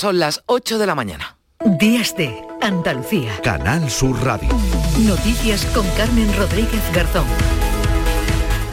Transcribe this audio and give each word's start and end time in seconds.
Son 0.00 0.18
las 0.18 0.42
8 0.46 0.78
de 0.78 0.86
la 0.86 0.94
mañana. 0.94 1.36
Días 1.78 2.16
de 2.16 2.34
Andalucía. 2.62 3.38
Canal 3.42 3.90
Sur 3.90 4.18
Radio. 4.24 4.48
Noticias 5.00 5.66
con 5.74 5.86
Carmen 5.90 6.34
Rodríguez 6.38 6.80
Garzón. 6.94 7.26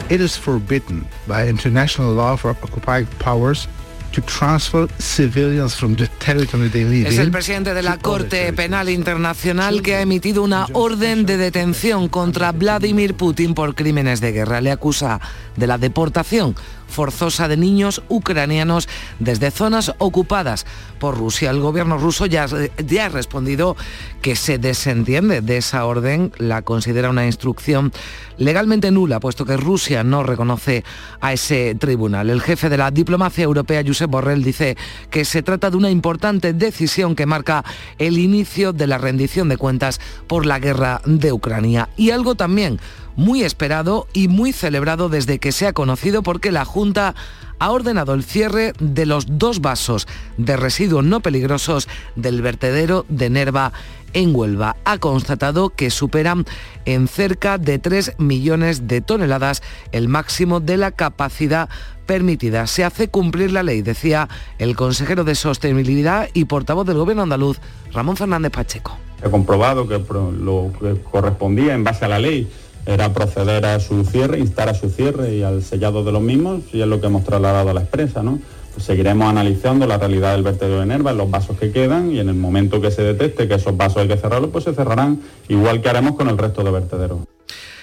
It 0.08 0.22
is 0.22 0.38
forbidden 0.38 1.06
by 1.26 1.46
international 1.46 2.14
law 2.14 2.34
for 2.38 2.52
occupied 2.52 3.06
powers 3.22 3.68
to 4.12 4.22
transfer 4.22 4.88
civilians 4.98 5.74
from 5.74 5.96
the 5.96 6.08
territory 6.18 6.70
they 6.70 6.84
live 6.84 7.08
Es 7.08 7.18
el 7.18 7.30
presidente 7.30 7.74
de 7.74 7.82
la 7.82 7.98
Corte. 7.98 8.50
Penal 8.54 8.88
Internacional 8.88 9.82
que 9.82 9.96
ha 9.96 10.00
emitido 10.00 10.42
una 10.42 10.66
orden 10.72 11.26
de 11.26 11.36
detención 11.36 12.08
contra 12.08 12.52
Vladimir 12.52 13.12
Putin 13.12 13.52
por 13.52 13.74
crímenes 13.74 14.22
de 14.22 14.32
guerra. 14.32 14.62
Le 14.62 14.70
acusa 14.70 15.20
de 15.56 15.66
la 15.66 15.76
deportación 15.76 16.56
forzosa 16.88 17.48
de 17.48 17.56
niños 17.56 18.02
ucranianos 18.08 18.88
desde 19.18 19.50
zonas 19.50 19.94
ocupadas 19.98 20.66
por 20.98 21.16
Rusia. 21.16 21.50
El 21.50 21.60
gobierno 21.60 21.98
ruso 21.98 22.26
ya, 22.26 22.44
ha 22.44 23.08
respondido 23.08 23.76
que 24.22 24.34
se 24.34 24.58
desentiende 24.58 25.40
de 25.40 25.58
esa 25.58 25.84
orden, 25.84 26.32
la 26.38 26.62
considera 26.62 27.10
una 27.10 27.26
instrucción 27.26 27.92
legalmente 28.36 28.90
nula, 28.90 29.20
puesto 29.20 29.44
que 29.44 29.56
Rusia 29.56 30.02
no 30.02 30.22
reconoce 30.22 30.84
a 31.20 31.32
ese 31.32 31.74
tribunal. 31.74 32.30
El 32.30 32.40
jefe 32.40 32.68
de 32.68 32.78
la 32.78 32.90
diplomacia 32.90 33.44
europea, 33.44 33.82
Josep 33.86 34.10
Borrell, 34.10 34.42
dice 34.42 34.76
que 35.10 35.24
se 35.24 35.42
trata 35.42 35.70
de 35.70 35.76
una 35.76 35.90
importante 35.90 36.52
decisión 36.52 37.14
que 37.14 37.26
marca 37.26 37.64
el 37.98 38.18
inicio 38.18 38.72
de 38.72 38.86
la 38.86 38.98
rendición 38.98 39.48
de 39.48 39.56
cuentas 39.56 40.00
por 40.26 40.46
la 40.46 40.58
guerra 40.58 41.00
de 41.04 41.32
Ucrania. 41.32 41.88
Y 41.96 42.10
algo 42.10 42.34
también 42.34 42.80
muy 43.18 43.42
esperado 43.42 44.06
y 44.12 44.28
muy 44.28 44.52
celebrado 44.52 45.08
desde 45.08 45.40
que 45.40 45.50
se 45.50 45.66
ha 45.66 45.72
conocido 45.72 46.22
porque 46.22 46.52
la 46.52 46.64
Junta 46.64 47.16
ha 47.58 47.70
ordenado 47.72 48.14
el 48.14 48.22
cierre 48.22 48.72
de 48.78 49.06
los 49.06 49.26
dos 49.28 49.60
vasos 49.60 50.06
de 50.36 50.56
residuos 50.56 51.04
no 51.04 51.18
peligrosos 51.18 51.88
del 52.14 52.40
vertedero 52.42 53.04
de 53.08 53.28
Nerva 53.28 53.72
en 54.12 54.34
Huelva. 54.36 54.76
Ha 54.84 54.98
constatado 54.98 55.70
que 55.70 55.90
superan 55.90 56.46
en 56.84 57.08
cerca 57.08 57.58
de 57.58 57.80
3 57.80 58.14
millones 58.18 58.86
de 58.86 59.00
toneladas 59.00 59.64
el 59.90 60.06
máximo 60.06 60.60
de 60.60 60.76
la 60.76 60.92
capacidad 60.92 61.68
permitida. 62.06 62.68
Se 62.68 62.84
hace 62.84 63.08
cumplir 63.08 63.50
la 63.50 63.64
ley, 63.64 63.82
decía 63.82 64.28
el 64.58 64.76
consejero 64.76 65.24
de 65.24 65.34
Sostenibilidad 65.34 66.28
y 66.34 66.44
portavoz 66.44 66.86
del 66.86 66.98
Gobierno 66.98 67.24
andaluz, 67.24 67.58
Ramón 67.92 68.16
Fernández 68.16 68.52
Pacheco. 68.52 68.96
He 69.24 69.28
comprobado 69.28 69.88
que 69.88 69.98
lo 69.98 70.70
que 70.80 71.02
correspondía 71.02 71.74
en 71.74 71.82
base 71.82 72.04
a 72.04 72.08
la 72.08 72.20
ley 72.20 72.48
era 72.88 73.12
proceder 73.12 73.66
a 73.66 73.78
su 73.80 74.02
cierre, 74.04 74.38
instar 74.38 74.70
a 74.70 74.74
su 74.74 74.88
cierre 74.88 75.34
y 75.34 75.42
al 75.42 75.62
sellado 75.62 76.04
de 76.04 76.10
los 76.10 76.22
mismos, 76.22 76.62
y 76.72 76.80
es 76.80 76.86
lo 76.86 77.00
que 77.02 77.06
hemos 77.08 77.22
trasladado 77.22 77.68
a 77.68 77.74
la 77.74 77.82
expresa, 77.82 78.22
¿no? 78.22 78.38
Pues 78.72 78.86
seguiremos 78.86 79.28
analizando 79.28 79.86
la 79.86 79.98
realidad 79.98 80.32
del 80.32 80.42
vertedero 80.42 80.80
de 80.80 80.86
Nerva, 80.86 81.12
los 81.12 81.30
vasos 81.30 81.58
que 81.58 81.70
quedan, 81.70 82.10
y 82.12 82.18
en 82.18 82.30
el 82.30 82.34
momento 82.34 82.80
que 82.80 82.90
se 82.90 83.02
detecte 83.02 83.46
que 83.46 83.56
esos 83.56 83.76
vasos 83.76 83.98
hay 83.98 84.08
que 84.08 84.16
cerrarlos, 84.16 84.50
pues 84.50 84.64
se 84.64 84.72
cerrarán, 84.72 85.20
igual 85.48 85.82
que 85.82 85.90
haremos 85.90 86.16
con 86.16 86.28
el 86.28 86.38
resto 86.38 86.64
de 86.64 86.70
vertederos. 86.70 87.18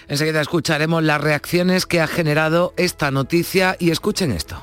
Enseguida 0.08 0.42
escucharemos 0.42 1.04
las 1.04 1.22
reacciones 1.22 1.86
que 1.86 2.02
ha 2.02 2.08
generado 2.08 2.74
esta 2.76 3.12
noticia 3.12 3.76
y 3.78 3.92
escuchen 3.92 4.32
esto. 4.32 4.58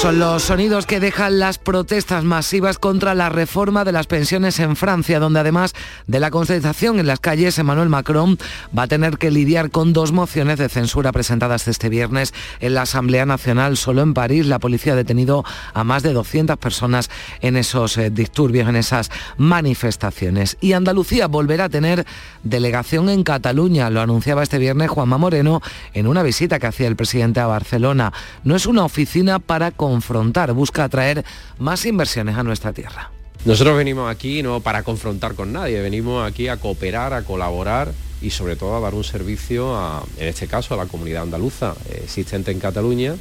Son 0.00 0.20
los 0.20 0.44
sonidos 0.44 0.86
que 0.86 1.00
dejan 1.00 1.40
las 1.40 1.58
protestas 1.58 2.22
masivas 2.22 2.78
contra 2.78 3.16
la 3.16 3.30
reforma 3.30 3.84
de 3.84 3.90
las 3.90 4.06
pensiones 4.06 4.60
en 4.60 4.76
Francia, 4.76 5.18
donde 5.18 5.40
además 5.40 5.74
de 6.06 6.20
la 6.20 6.30
concentración 6.30 7.00
en 7.00 7.08
las 7.08 7.18
calles, 7.18 7.58
Emmanuel 7.58 7.88
Macron 7.88 8.38
va 8.76 8.84
a 8.84 8.86
tener 8.86 9.18
que 9.18 9.32
lidiar 9.32 9.72
con 9.72 9.92
dos 9.92 10.12
mociones 10.12 10.60
de 10.60 10.68
censura 10.68 11.10
presentadas 11.10 11.66
este 11.66 11.88
viernes 11.88 12.32
en 12.60 12.74
la 12.74 12.82
Asamblea 12.82 13.26
Nacional. 13.26 13.76
Solo 13.76 14.02
en 14.02 14.14
París 14.14 14.46
la 14.46 14.60
policía 14.60 14.92
ha 14.92 14.96
detenido 14.96 15.44
a 15.74 15.82
más 15.82 16.04
de 16.04 16.12
200 16.12 16.56
personas 16.58 17.10
en 17.40 17.56
esos 17.56 17.98
eh, 17.98 18.10
disturbios, 18.10 18.68
en 18.68 18.76
esas 18.76 19.10
manifestaciones. 19.36 20.58
Y 20.60 20.74
Andalucía 20.74 21.26
volverá 21.26 21.64
a 21.64 21.70
tener 21.70 22.06
delegación 22.44 23.08
en 23.08 23.24
Cataluña, 23.24 23.90
lo 23.90 24.00
anunciaba 24.00 24.44
este 24.44 24.58
viernes 24.58 24.90
Juanma 24.90 25.18
Moreno 25.18 25.60
en 25.92 26.06
una 26.06 26.22
visita 26.22 26.60
que 26.60 26.68
hacía 26.68 26.86
el 26.86 26.94
presidente 26.94 27.40
a 27.40 27.46
Barcelona. 27.46 28.12
No 28.44 28.54
es 28.54 28.64
una 28.64 28.84
oficina 28.84 29.40
para 29.40 29.72
confrontar, 29.88 30.52
busca 30.52 30.84
atraer 30.84 31.24
más 31.58 31.84
inversiones 31.86 32.36
a 32.36 32.42
nuestra 32.42 32.72
tierra. 32.72 33.10
Nosotros 33.44 33.76
venimos 33.76 34.10
aquí 34.10 34.42
no 34.42 34.60
para 34.60 34.82
confrontar 34.82 35.34
con 35.34 35.52
nadie, 35.52 35.80
venimos 35.80 36.28
aquí 36.28 36.48
a 36.48 36.56
cooperar, 36.56 37.14
a 37.14 37.22
colaborar 37.22 37.92
y 38.20 38.30
sobre 38.30 38.56
todo 38.56 38.76
a 38.76 38.80
dar 38.80 38.94
un 38.94 39.04
servicio, 39.04 39.76
a, 39.76 40.04
en 40.18 40.28
este 40.28 40.48
caso 40.48 40.74
a 40.74 40.76
la 40.76 40.86
comunidad 40.86 41.22
andaluza 41.22 41.74
eh, 41.88 42.00
existente 42.04 42.50
en 42.50 42.58
Cataluña 42.58 43.14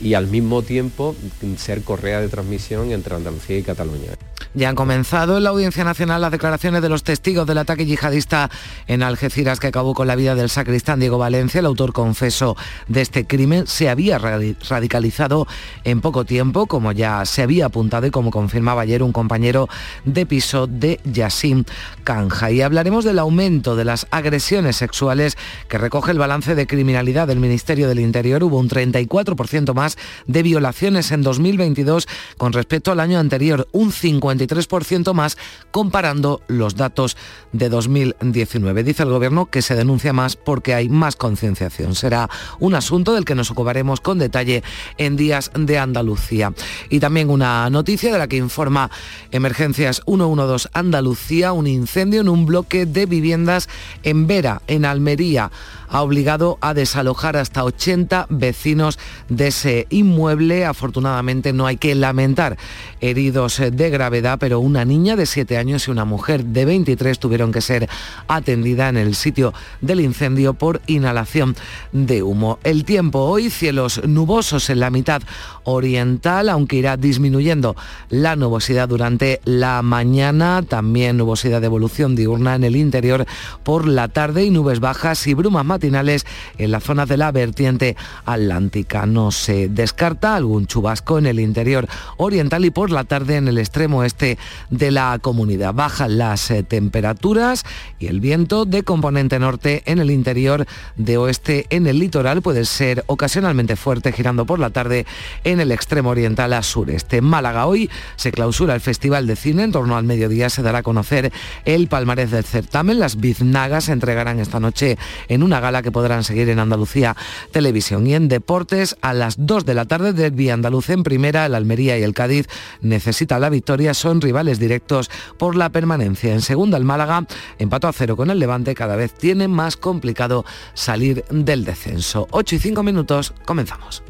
y 0.00 0.14
al 0.14 0.26
mismo 0.28 0.62
tiempo 0.62 1.14
ser 1.56 1.82
correa 1.82 2.20
de 2.20 2.28
transmisión 2.28 2.92
entre 2.92 3.14
Andalucía 3.14 3.58
y 3.58 3.62
Cataluña. 3.62 4.12
Ya 4.54 4.70
han 4.70 4.76
comenzado 4.76 5.36
en 5.36 5.44
la 5.44 5.50
Audiencia 5.50 5.84
Nacional 5.84 6.22
las 6.22 6.32
declaraciones 6.32 6.80
de 6.80 6.88
los 6.88 7.02
testigos 7.02 7.46
del 7.46 7.58
ataque 7.58 7.84
yihadista 7.84 8.50
en 8.86 9.02
Algeciras 9.02 9.60
que 9.60 9.66
acabó 9.66 9.92
con 9.92 10.06
la 10.06 10.16
vida 10.16 10.34
del 10.34 10.48
sacristán 10.48 11.00
Diego 11.00 11.18
Valencia. 11.18 11.58
El 11.58 11.66
autor 11.66 11.92
confeso 11.92 12.56
de 12.88 13.02
este 13.02 13.26
crimen 13.26 13.66
se 13.66 13.90
había 13.90 14.18
radi- 14.18 14.56
radicalizado 14.66 15.46
en 15.84 16.00
poco 16.00 16.24
tiempo, 16.24 16.66
como 16.66 16.92
ya 16.92 17.24
se 17.26 17.42
había 17.42 17.66
apuntado 17.66 18.06
y 18.06 18.10
como 18.10 18.30
confirmaba 18.30 18.82
ayer 18.82 19.02
un 19.02 19.12
compañero 19.12 19.68
de 20.06 20.24
piso 20.24 20.66
de 20.66 20.98
Yassim 21.04 21.64
Canja. 22.02 22.50
Y 22.50 22.62
hablaremos 22.62 23.04
del 23.04 23.18
aumento 23.18 23.76
de 23.76 23.84
las 23.84 24.06
agresiones 24.10 24.76
sexuales 24.76 25.36
que 25.68 25.76
recoge 25.78 26.12
el 26.12 26.18
balance 26.18 26.54
de 26.54 26.66
criminalidad 26.66 27.28
del 27.28 27.38
Ministerio 27.38 27.86
del 27.86 28.00
Interior. 28.00 28.42
Hubo 28.42 28.58
un 28.58 28.70
34% 28.70 29.74
más 29.74 29.87
de 30.26 30.42
violaciones 30.42 31.10
en 31.12 31.22
2022 31.22 32.06
con 32.36 32.52
respecto 32.52 32.92
al 32.92 33.00
año 33.00 33.18
anterior, 33.18 33.68
un 33.72 33.92
53% 33.92 35.12
más 35.14 35.38
comparando 35.70 36.42
los 36.48 36.76
datos 36.76 37.16
de 37.52 37.68
2019. 37.68 38.82
Dice 38.84 39.04
el 39.04 39.10
Gobierno 39.10 39.46
que 39.46 39.62
se 39.62 39.74
denuncia 39.74 40.12
más 40.12 40.36
porque 40.36 40.74
hay 40.74 40.88
más 40.88 41.16
concienciación. 41.16 41.94
Será 41.94 42.28
un 42.58 42.74
asunto 42.74 43.14
del 43.14 43.24
que 43.24 43.34
nos 43.34 43.50
ocuparemos 43.50 44.00
con 44.00 44.18
detalle 44.18 44.62
en 44.96 45.16
Días 45.16 45.50
de 45.54 45.78
Andalucía. 45.78 46.52
Y 46.90 47.00
también 47.00 47.30
una 47.30 47.68
noticia 47.70 48.12
de 48.12 48.18
la 48.18 48.28
que 48.28 48.36
informa 48.36 48.90
Emergencias 49.30 50.02
112 50.06 50.68
Andalucía, 50.72 51.52
un 51.52 51.66
incendio 51.66 52.20
en 52.20 52.28
un 52.28 52.46
bloque 52.46 52.86
de 52.86 53.06
viviendas 53.06 53.68
en 54.02 54.26
Vera, 54.26 54.62
en 54.66 54.84
Almería 54.84 55.50
ha 55.88 56.02
obligado 56.02 56.58
a 56.60 56.74
desalojar 56.74 57.36
hasta 57.36 57.64
80 57.64 58.26
vecinos 58.28 58.98
de 59.28 59.48
ese 59.48 59.77
inmueble. 59.90 60.64
Afortunadamente 60.64 61.52
no 61.52 61.66
hay 61.66 61.76
que 61.76 61.94
lamentar 61.94 62.56
heridos 63.00 63.62
de 63.72 63.90
gravedad, 63.90 64.38
pero 64.38 64.60
una 64.60 64.84
niña 64.84 65.16
de 65.16 65.26
7 65.26 65.56
años 65.56 65.86
y 65.86 65.90
una 65.90 66.04
mujer 66.04 66.44
de 66.44 66.64
23 66.64 67.18
tuvieron 67.18 67.52
que 67.52 67.60
ser 67.60 67.88
atendidas 68.26 68.90
en 68.90 68.96
el 68.96 69.14
sitio 69.14 69.52
del 69.80 70.00
incendio 70.00 70.54
por 70.54 70.80
inhalación 70.86 71.56
de 71.92 72.22
humo. 72.22 72.58
El 72.64 72.84
tiempo 72.84 73.20
hoy, 73.20 73.50
cielos 73.50 74.02
nubosos 74.06 74.70
en 74.70 74.80
la 74.80 74.90
mitad 74.90 75.22
oriental, 75.64 76.48
aunque 76.48 76.76
irá 76.76 76.96
disminuyendo 76.96 77.76
la 78.08 78.36
nubosidad 78.36 78.88
durante 78.88 79.40
la 79.44 79.82
mañana, 79.82 80.62
también 80.66 81.16
nubosidad 81.16 81.60
de 81.60 81.66
evolución 81.66 82.16
diurna 82.16 82.54
en 82.54 82.64
el 82.64 82.76
interior 82.76 83.26
por 83.62 83.86
la 83.86 84.08
tarde 84.08 84.44
y 84.44 84.50
nubes 84.50 84.80
bajas 84.80 85.26
y 85.26 85.34
brumas 85.34 85.64
matinales 85.64 86.26
en 86.56 86.70
la 86.70 86.80
zona 86.80 87.06
de 87.06 87.16
la 87.16 87.32
vertiente 87.32 87.96
atlántica. 88.24 89.06
No 89.06 89.30
se 89.30 89.67
descarta 89.68 90.34
algún 90.34 90.66
chubasco 90.66 91.18
en 91.18 91.26
el 91.26 91.40
interior 91.40 91.88
oriental 92.16 92.64
y 92.64 92.70
por 92.70 92.90
la 92.90 93.04
tarde 93.04 93.36
en 93.36 93.48
el 93.48 93.58
extremo 93.58 94.04
este 94.04 94.38
de 94.70 94.90
la 94.90 95.18
comunidad. 95.20 95.74
Bajan 95.74 96.18
las 96.18 96.50
eh, 96.50 96.62
temperaturas 96.62 97.64
y 97.98 98.06
el 98.06 98.20
viento 98.20 98.64
de 98.64 98.82
componente 98.82 99.38
norte 99.38 99.82
en 99.86 99.98
el 99.98 100.10
interior 100.10 100.66
de 100.96 101.16
oeste 101.16 101.66
en 101.70 101.86
el 101.86 101.98
litoral 101.98 102.42
puede 102.42 102.64
ser 102.64 103.04
ocasionalmente 103.06 103.76
fuerte 103.76 104.12
girando 104.12 104.46
por 104.46 104.58
la 104.58 104.70
tarde 104.70 105.06
en 105.44 105.60
el 105.60 105.72
extremo 105.72 106.10
oriental 106.10 106.52
a 106.52 106.62
sureste. 106.62 107.18
En 107.18 107.24
Málaga 107.24 107.66
hoy 107.66 107.90
se 108.16 108.32
clausura 108.32 108.74
el 108.74 108.80
Festival 108.80 109.26
de 109.26 109.36
Cine. 109.36 109.64
En 109.64 109.72
torno 109.72 109.96
al 109.96 110.04
mediodía 110.04 110.50
se 110.50 110.62
dará 110.62 110.78
a 110.78 110.82
conocer 110.82 111.32
el 111.64 111.88
palmarés 111.88 112.30
del 112.30 112.44
certamen. 112.44 112.98
Las 112.98 113.16
biznagas 113.16 113.84
se 113.84 113.92
entregarán 113.92 114.40
esta 114.40 114.60
noche 114.60 114.98
en 115.28 115.42
una 115.42 115.60
gala 115.60 115.82
que 115.82 115.92
podrán 115.92 116.24
seguir 116.24 116.48
en 116.48 116.58
Andalucía 116.58 117.16
Televisión. 117.52 118.06
Y 118.06 118.14
en 118.14 118.28
deportes, 118.28 118.96
a 119.00 119.14
las 119.14 119.46
2 119.46 119.57
de 119.64 119.74
la 119.74 119.84
tarde, 119.84 120.12
Derby 120.12 120.50
andaluz 120.50 120.90
en 120.90 121.02
primera, 121.02 121.46
el 121.46 121.54
Almería 121.54 121.98
y 121.98 122.02
el 122.02 122.14
Cádiz 122.14 122.46
necesita 122.80 123.38
la 123.38 123.50
victoria, 123.50 123.94
son 123.94 124.20
rivales 124.20 124.58
directos 124.58 125.10
por 125.36 125.56
la 125.56 125.70
permanencia. 125.70 126.32
En 126.32 126.40
segunda, 126.40 126.76
el 126.76 126.84
Málaga 126.84 127.26
empató 127.58 127.88
a 127.88 127.92
cero 127.92 128.16
con 128.16 128.30
el 128.30 128.38
Levante, 128.38 128.74
cada 128.74 128.96
vez 128.96 129.12
tiene 129.14 129.48
más 129.48 129.76
complicado 129.76 130.44
salir 130.74 131.24
del 131.30 131.64
descenso. 131.64 132.26
8 132.30 132.56
y 132.56 132.58
5 132.58 132.82
minutos, 132.82 133.34
comenzamos. 133.44 134.02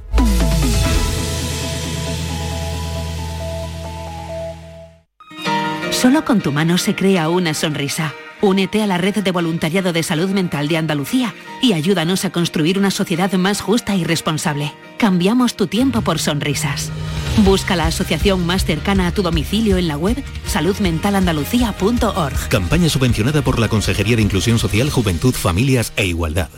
Solo 5.90 6.24
con 6.24 6.40
tu 6.40 6.52
mano 6.52 6.78
se 6.78 6.94
crea 6.94 7.28
una 7.28 7.54
sonrisa. 7.54 8.14
Únete 8.40 8.82
a 8.82 8.86
la 8.86 8.98
red 8.98 9.16
de 9.16 9.32
voluntariado 9.32 9.92
de 9.92 10.02
salud 10.02 10.30
mental 10.30 10.68
de 10.68 10.76
Andalucía 10.76 11.34
y 11.60 11.72
ayúdanos 11.72 12.24
a 12.24 12.30
construir 12.30 12.78
una 12.78 12.92
sociedad 12.92 13.32
más 13.32 13.60
justa 13.60 13.96
y 13.96 14.04
responsable. 14.04 14.72
Cambiamos 14.96 15.56
tu 15.56 15.66
tiempo 15.66 16.02
por 16.02 16.20
sonrisas. 16.20 16.90
Busca 17.38 17.74
la 17.74 17.86
asociación 17.86 18.46
más 18.46 18.64
cercana 18.64 19.08
a 19.08 19.12
tu 19.12 19.22
domicilio 19.22 19.76
en 19.76 19.88
la 19.88 19.96
web 19.96 20.22
saludmentalandalucía.org. 20.46 22.48
Campaña 22.48 22.88
subvencionada 22.88 23.42
por 23.42 23.58
la 23.58 23.68
Consejería 23.68 24.16
de 24.16 24.22
Inclusión 24.22 24.58
Social, 24.58 24.90
Juventud, 24.90 25.34
Familias 25.34 25.92
e 25.96 26.06
Igualdad. 26.06 26.50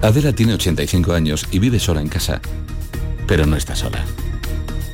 Adela 0.00 0.32
tiene 0.32 0.54
85 0.54 1.12
años 1.12 1.46
y 1.50 1.58
vive 1.58 1.80
sola 1.80 2.00
en 2.00 2.08
casa, 2.08 2.40
pero 3.26 3.46
no 3.46 3.56
está 3.56 3.74
sola. 3.74 4.04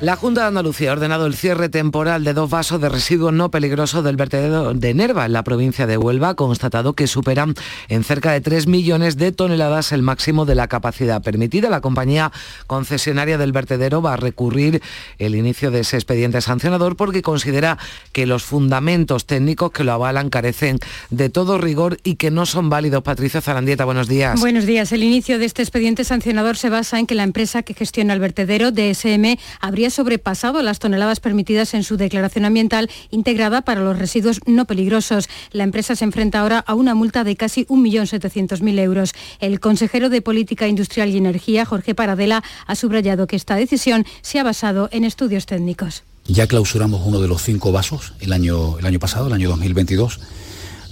La 0.00 0.16
Junta 0.16 0.40
de 0.40 0.46
Andalucía 0.46 0.88
ha 0.88 0.92
ordenado 0.94 1.26
el 1.26 1.34
cierre 1.34 1.68
temporal 1.68 2.24
de 2.24 2.32
dos 2.32 2.48
vasos 2.48 2.80
de 2.80 2.88
residuos 2.88 3.34
no 3.34 3.50
peligrosos 3.50 4.02
del 4.02 4.16
vertedero 4.16 4.72
de 4.72 4.94
Nerva 4.94 5.26
en 5.26 5.34
la 5.34 5.44
provincia 5.44 5.86
de 5.86 5.98
Huelva, 5.98 6.36
constatado 6.36 6.94
que 6.94 7.06
superan 7.06 7.52
en 7.90 8.02
cerca 8.02 8.32
de 8.32 8.40
3 8.40 8.66
millones 8.66 9.18
de 9.18 9.30
toneladas 9.30 9.92
el 9.92 10.00
máximo 10.00 10.46
de 10.46 10.54
la 10.54 10.68
capacidad 10.68 11.20
permitida. 11.20 11.68
La 11.68 11.82
compañía 11.82 12.32
concesionaria 12.66 13.36
del 13.36 13.52
vertedero 13.52 14.00
va 14.00 14.14
a 14.14 14.16
recurrir 14.16 14.80
el 15.18 15.34
inicio 15.34 15.70
de 15.70 15.80
ese 15.80 15.96
expediente 15.96 16.40
sancionador 16.40 16.96
porque 16.96 17.20
considera 17.20 17.76
que 18.12 18.24
los 18.24 18.42
fundamentos 18.42 19.26
técnicos 19.26 19.70
que 19.70 19.84
lo 19.84 19.92
avalan 19.92 20.30
carecen 20.30 20.78
de 21.10 21.28
todo 21.28 21.58
rigor 21.58 21.98
y 22.04 22.14
que 22.14 22.30
no 22.30 22.46
son 22.46 22.70
válidos. 22.70 23.02
Patricio 23.02 23.42
Zarandieta, 23.42 23.84
buenos 23.84 24.08
días. 24.08 24.40
Buenos 24.40 24.64
días. 24.64 24.92
El 24.92 25.02
inicio 25.02 25.38
de 25.38 25.44
este 25.44 25.60
expediente 25.60 26.04
sancionador 26.04 26.56
se 26.56 26.70
basa 26.70 26.98
en 26.98 27.06
que 27.06 27.14
la 27.14 27.24
empresa 27.24 27.62
que 27.62 27.74
gestiona 27.74 28.14
el 28.14 28.20
vertedero, 28.20 28.70
DSM, 28.70 29.36
habría 29.60 29.89
sobrepasado 29.90 30.62
las 30.62 30.78
toneladas 30.78 31.20
permitidas 31.20 31.74
en 31.74 31.84
su 31.84 31.96
declaración 31.96 32.44
ambiental 32.44 32.90
integrada 33.10 33.62
para 33.62 33.80
los 33.80 33.98
residuos 33.98 34.40
no 34.46 34.64
peligrosos. 34.64 35.28
La 35.52 35.64
empresa 35.64 35.96
se 35.96 36.04
enfrenta 36.04 36.40
ahora 36.40 36.58
a 36.60 36.74
una 36.74 36.94
multa 36.94 37.24
de 37.24 37.36
casi 37.36 37.64
1.700.000 37.66 38.78
euros. 38.80 39.12
El 39.40 39.60
consejero 39.60 40.08
de 40.08 40.22
Política 40.22 40.68
Industrial 40.68 41.08
y 41.10 41.16
Energía, 41.16 41.64
Jorge 41.64 41.94
Paradela, 41.94 42.42
ha 42.66 42.74
subrayado 42.74 43.26
que 43.26 43.36
esta 43.36 43.56
decisión 43.56 44.04
se 44.22 44.38
ha 44.38 44.44
basado 44.44 44.88
en 44.92 45.04
estudios 45.04 45.46
técnicos. 45.46 46.04
Ya 46.26 46.46
clausuramos 46.46 47.02
uno 47.04 47.20
de 47.20 47.28
los 47.28 47.42
cinco 47.42 47.72
vasos 47.72 48.14
el 48.20 48.32
año, 48.32 48.78
el 48.78 48.86
año 48.86 48.98
pasado, 48.98 49.26
el 49.26 49.32
año 49.32 49.48
2022. 49.48 50.20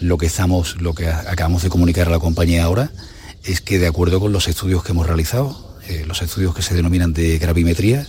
Lo 0.00 0.18
que, 0.18 0.26
estamos, 0.26 0.80
lo 0.80 0.94
que 0.94 1.08
acabamos 1.08 1.62
de 1.62 1.70
comunicar 1.70 2.08
a 2.08 2.10
la 2.10 2.18
compañía 2.18 2.64
ahora 2.64 2.90
es 3.44 3.60
que 3.60 3.78
de 3.78 3.86
acuerdo 3.86 4.20
con 4.20 4.32
los 4.32 4.48
estudios 4.48 4.82
que 4.82 4.92
hemos 4.92 5.06
realizado, 5.06 5.76
eh, 5.88 6.04
los 6.06 6.22
estudios 6.22 6.54
que 6.54 6.62
se 6.62 6.74
denominan 6.74 7.12
de 7.12 7.38
gravimetría, 7.38 8.06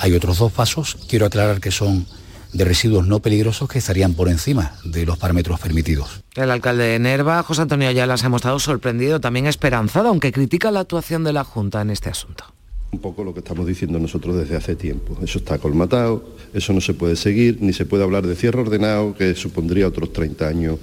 hay 0.00 0.14
otros 0.14 0.38
dos 0.38 0.50
pasos, 0.50 0.96
quiero 1.08 1.26
aclarar 1.26 1.60
que 1.60 1.70
son 1.70 2.06
de 2.52 2.64
residuos 2.64 3.06
no 3.06 3.20
peligrosos 3.20 3.68
que 3.68 3.78
estarían 3.78 4.14
por 4.14 4.28
encima 4.28 4.72
de 4.82 5.04
los 5.04 5.18
parámetros 5.18 5.60
permitidos. 5.60 6.22
El 6.34 6.50
alcalde 6.50 6.84
de 6.84 6.98
Nerva, 6.98 7.42
José 7.42 7.62
Antonio 7.62 7.88
Ayala, 7.88 8.16
se 8.16 8.26
ha 8.26 8.28
mostrado 8.28 8.58
sorprendido, 8.58 9.20
también 9.20 9.46
esperanzado, 9.46 10.08
aunque 10.08 10.32
critica 10.32 10.70
la 10.70 10.80
actuación 10.80 11.22
de 11.22 11.34
la 11.34 11.44
Junta 11.44 11.82
en 11.82 11.90
este 11.90 12.08
asunto. 12.08 12.44
Un 12.92 12.98
poco 12.98 13.22
lo 13.22 13.32
que 13.32 13.40
estamos 13.40 13.66
diciendo 13.66 14.00
nosotros 14.00 14.36
desde 14.36 14.56
hace 14.56 14.74
tiempo. 14.74 15.16
Eso 15.22 15.38
está 15.38 15.58
colmatado, 15.58 16.24
eso 16.52 16.72
no 16.72 16.80
se 16.80 16.94
puede 16.94 17.14
seguir, 17.14 17.58
ni 17.60 17.72
se 17.72 17.84
puede 17.84 18.02
hablar 18.02 18.26
de 18.26 18.34
cierre 18.34 18.62
ordenado, 18.62 19.14
que 19.14 19.36
supondría 19.36 19.86
otros 19.86 20.12
30 20.12 20.48
años 20.48 20.78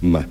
más. 0.00 0.26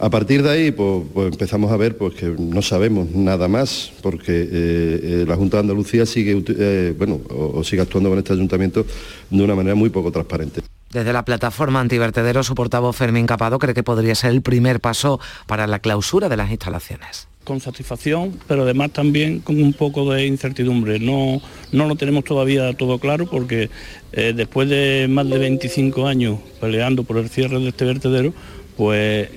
A 0.00 0.10
partir 0.10 0.44
de 0.44 0.50
ahí, 0.50 0.70
pues, 0.70 1.02
pues, 1.12 1.32
empezamos 1.32 1.72
a 1.72 1.76
ver 1.76 1.96
pues, 1.96 2.14
que 2.14 2.26
no 2.26 2.62
sabemos 2.62 3.10
nada 3.10 3.48
más, 3.48 3.90
porque 4.00 4.32
eh, 4.32 4.48
eh, 4.52 5.24
la 5.26 5.34
Junta 5.34 5.56
de 5.56 5.62
Andalucía 5.62 6.06
sigue, 6.06 6.40
eh, 6.56 6.94
bueno, 6.96 7.20
o, 7.28 7.64
sigue 7.64 7.82
actuando 7.82 8.08
con 8.08 8.18
este 8.18 8.32
ayuntamiento 8.32 8.86
de 9.28 9.42
una 9.42 9.56
manera 9.56 9.74
muy 9.74 9.90
poco 9.90 10.12
transparente. 10.12 10.60
Desde 10.92 11.12
la 11.12 11.24
plataforma 11.24 11.80
antivertedero, 11.80 12.44
su 12.44 12.54
portavoz 12.54 12.96
Fermín 12.96 13.26
Capado 13.26 13.58
cree 13.58 13.74
que 13.74 13.82
podría 13.82 14.14
ser 14.14 14.30
el 14.30 14.40
primer 14.40 14.78
paso 14.78 15.18
para 15.46 15.66
la 15.66 15.80
clausura 15.80 16.28
de 16.28 16.36
las 16.36 16.50
instalaciones 16.50 17.26
con 17.44 17.60
satisfacción, 17.60 18.38
pero 18.46 18.64
además 18.64 18.90
también 18.90 19.40
con 19.40 19.58
un 19.62 19.72
poco 19.72 20.12
de 20.12 20.26
incertidumbre. 20.26 21.00
No, 21.00 21.40
no 21.72 21.86
lo 21.86 21.96
tenemos 21.96 22.24
todavía 22.24 22.74
todo 22.74 22.98
claro 22.98 23.24
porque 23.24 23.70
después 24.12 24.68
de 24.68 25.06
más 25.08 25.26
de 25.30 25.38
25 25.38 26.06
años 26.06 26.40
peleando 26.60 27.04
por 27.04 27.16
el 27.16 27.30
cierre 27.30 27.58
de 27.58 27.68
este 27.68 27.86
vertedero, 27.86 28.34
pues 28.76 29.30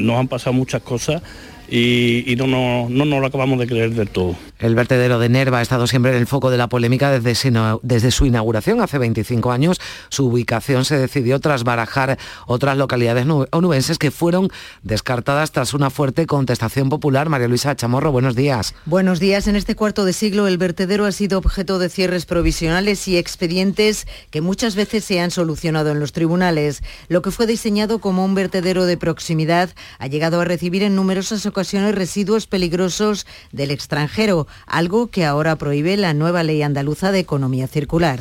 nos 0.00 0.16
han 0.16 0.28
pasado 0.28 0.52
muchas 0.52 0.82
cosas 0.82 1.22
y, 1.68 2.34
no, 2.36 2.46
no, 2.46 2.88
no 2.88 3.04
nos 3.04 3.20
lo 3.20 3.26
acabamos 3.26 3.58
de 3.58 3.66
creer 3.66 3.90
del 3.90 4.08
todo. 4.08 4.34
El 4.60 4.74
vertedero 4.74 5.18
de 5.18 5.30
Nerva 5.30 5.58
ha 5.58 5.62
estado 5.62 5.86
siempre 5.86 6.12
en 6.12 6.18
el 6.18 6.26
foco 6.26 6.50
de 6.50 6.58
la 6.58 6.68
polémica 6.68 7.10
desde, 7.18 8.10
su 8.10 8.26
inauguración 8.26 8.82
hace 8.82 8.98
25 8.98 9.52
años. 9.52 9.80
Su 10.10 10.26
ubicación 10.26 10.84
se 10.84 10.98
decidió 10.98 11.40
tras 11.40 11.64
barajar 11.64 12.18
otras 12.46 12.76
localidades 12.76 13.26
onubenses 13.52 13.96
que 13.96 14.10
fueron 14.10 14.50
descartadas 14.82 15.52
tras 15.52 15.72
una 15.72 15.88
fuerte 15.88 16.26
contestación 16.26 16.90
popular. 16.90 17.30
María 17.30 17.48
Luisa 17.48 17.74
Chamorro, 17.74 18.12
buenos 18.12 18.36
días. 18.36 18.74
Buenos 18.84 19.18
días. 19.18 19.46
En 19.46 19.56
este 19.56 19.74
cuarto 19.76 20.04
de 20.04 20.12
siglo 20.12 20.46
el 20.46 20.58
vertedero 20.58 21.06
ha 21.06 21.12
sido 21.12 21.38
objeto 21.38 21.78
de 21.78 21.88
cierres 21.88 22.26
provisionales 22.26 23.08
y 23.08 23.16
expedientes 23.16 24.06
que 24.30 24.42
muchas 24.42 24.74
veces 24.76 25.04
se 25.04 25.20
han 25.20 25.30
solucionado 25.30 25.90
en 25.90 26.00
los 26.00 26.12
tribunales. 26.12 26.82
Lo 27.08 27.22
que 27.22 27.30
fue 27.30 27.46
diseñado 27.46 27.98
como 27.98 28.26
un 28.26 28.34
vertedero 28.34 28.84
de 28.84 28.98
proximidad 28.98 29.70
ha 29.98 30.06
llegado 30.06 30.38
a 30.38 30.44
recibir 30.44 30.82
en 30.82 30.96
numerosas 30.96 31.46
ocasiones 31.46 31.94
residuos 31.94 32.46
peligrosos 32.46 33.26
del 33.52 33.70
extranjero 33.70 34.46
algo 34.66 35.08
que 35.08 35.24
ahora 35.24 35.56
prohíbe 35.56 35.96
la 35.96 36.14
nueva 36.14 36.42
ley 36.42 36.62
andaluza 36.62 37.12
de 37.12 37.20
economía 37.20 37.66
circular 37.66 38.20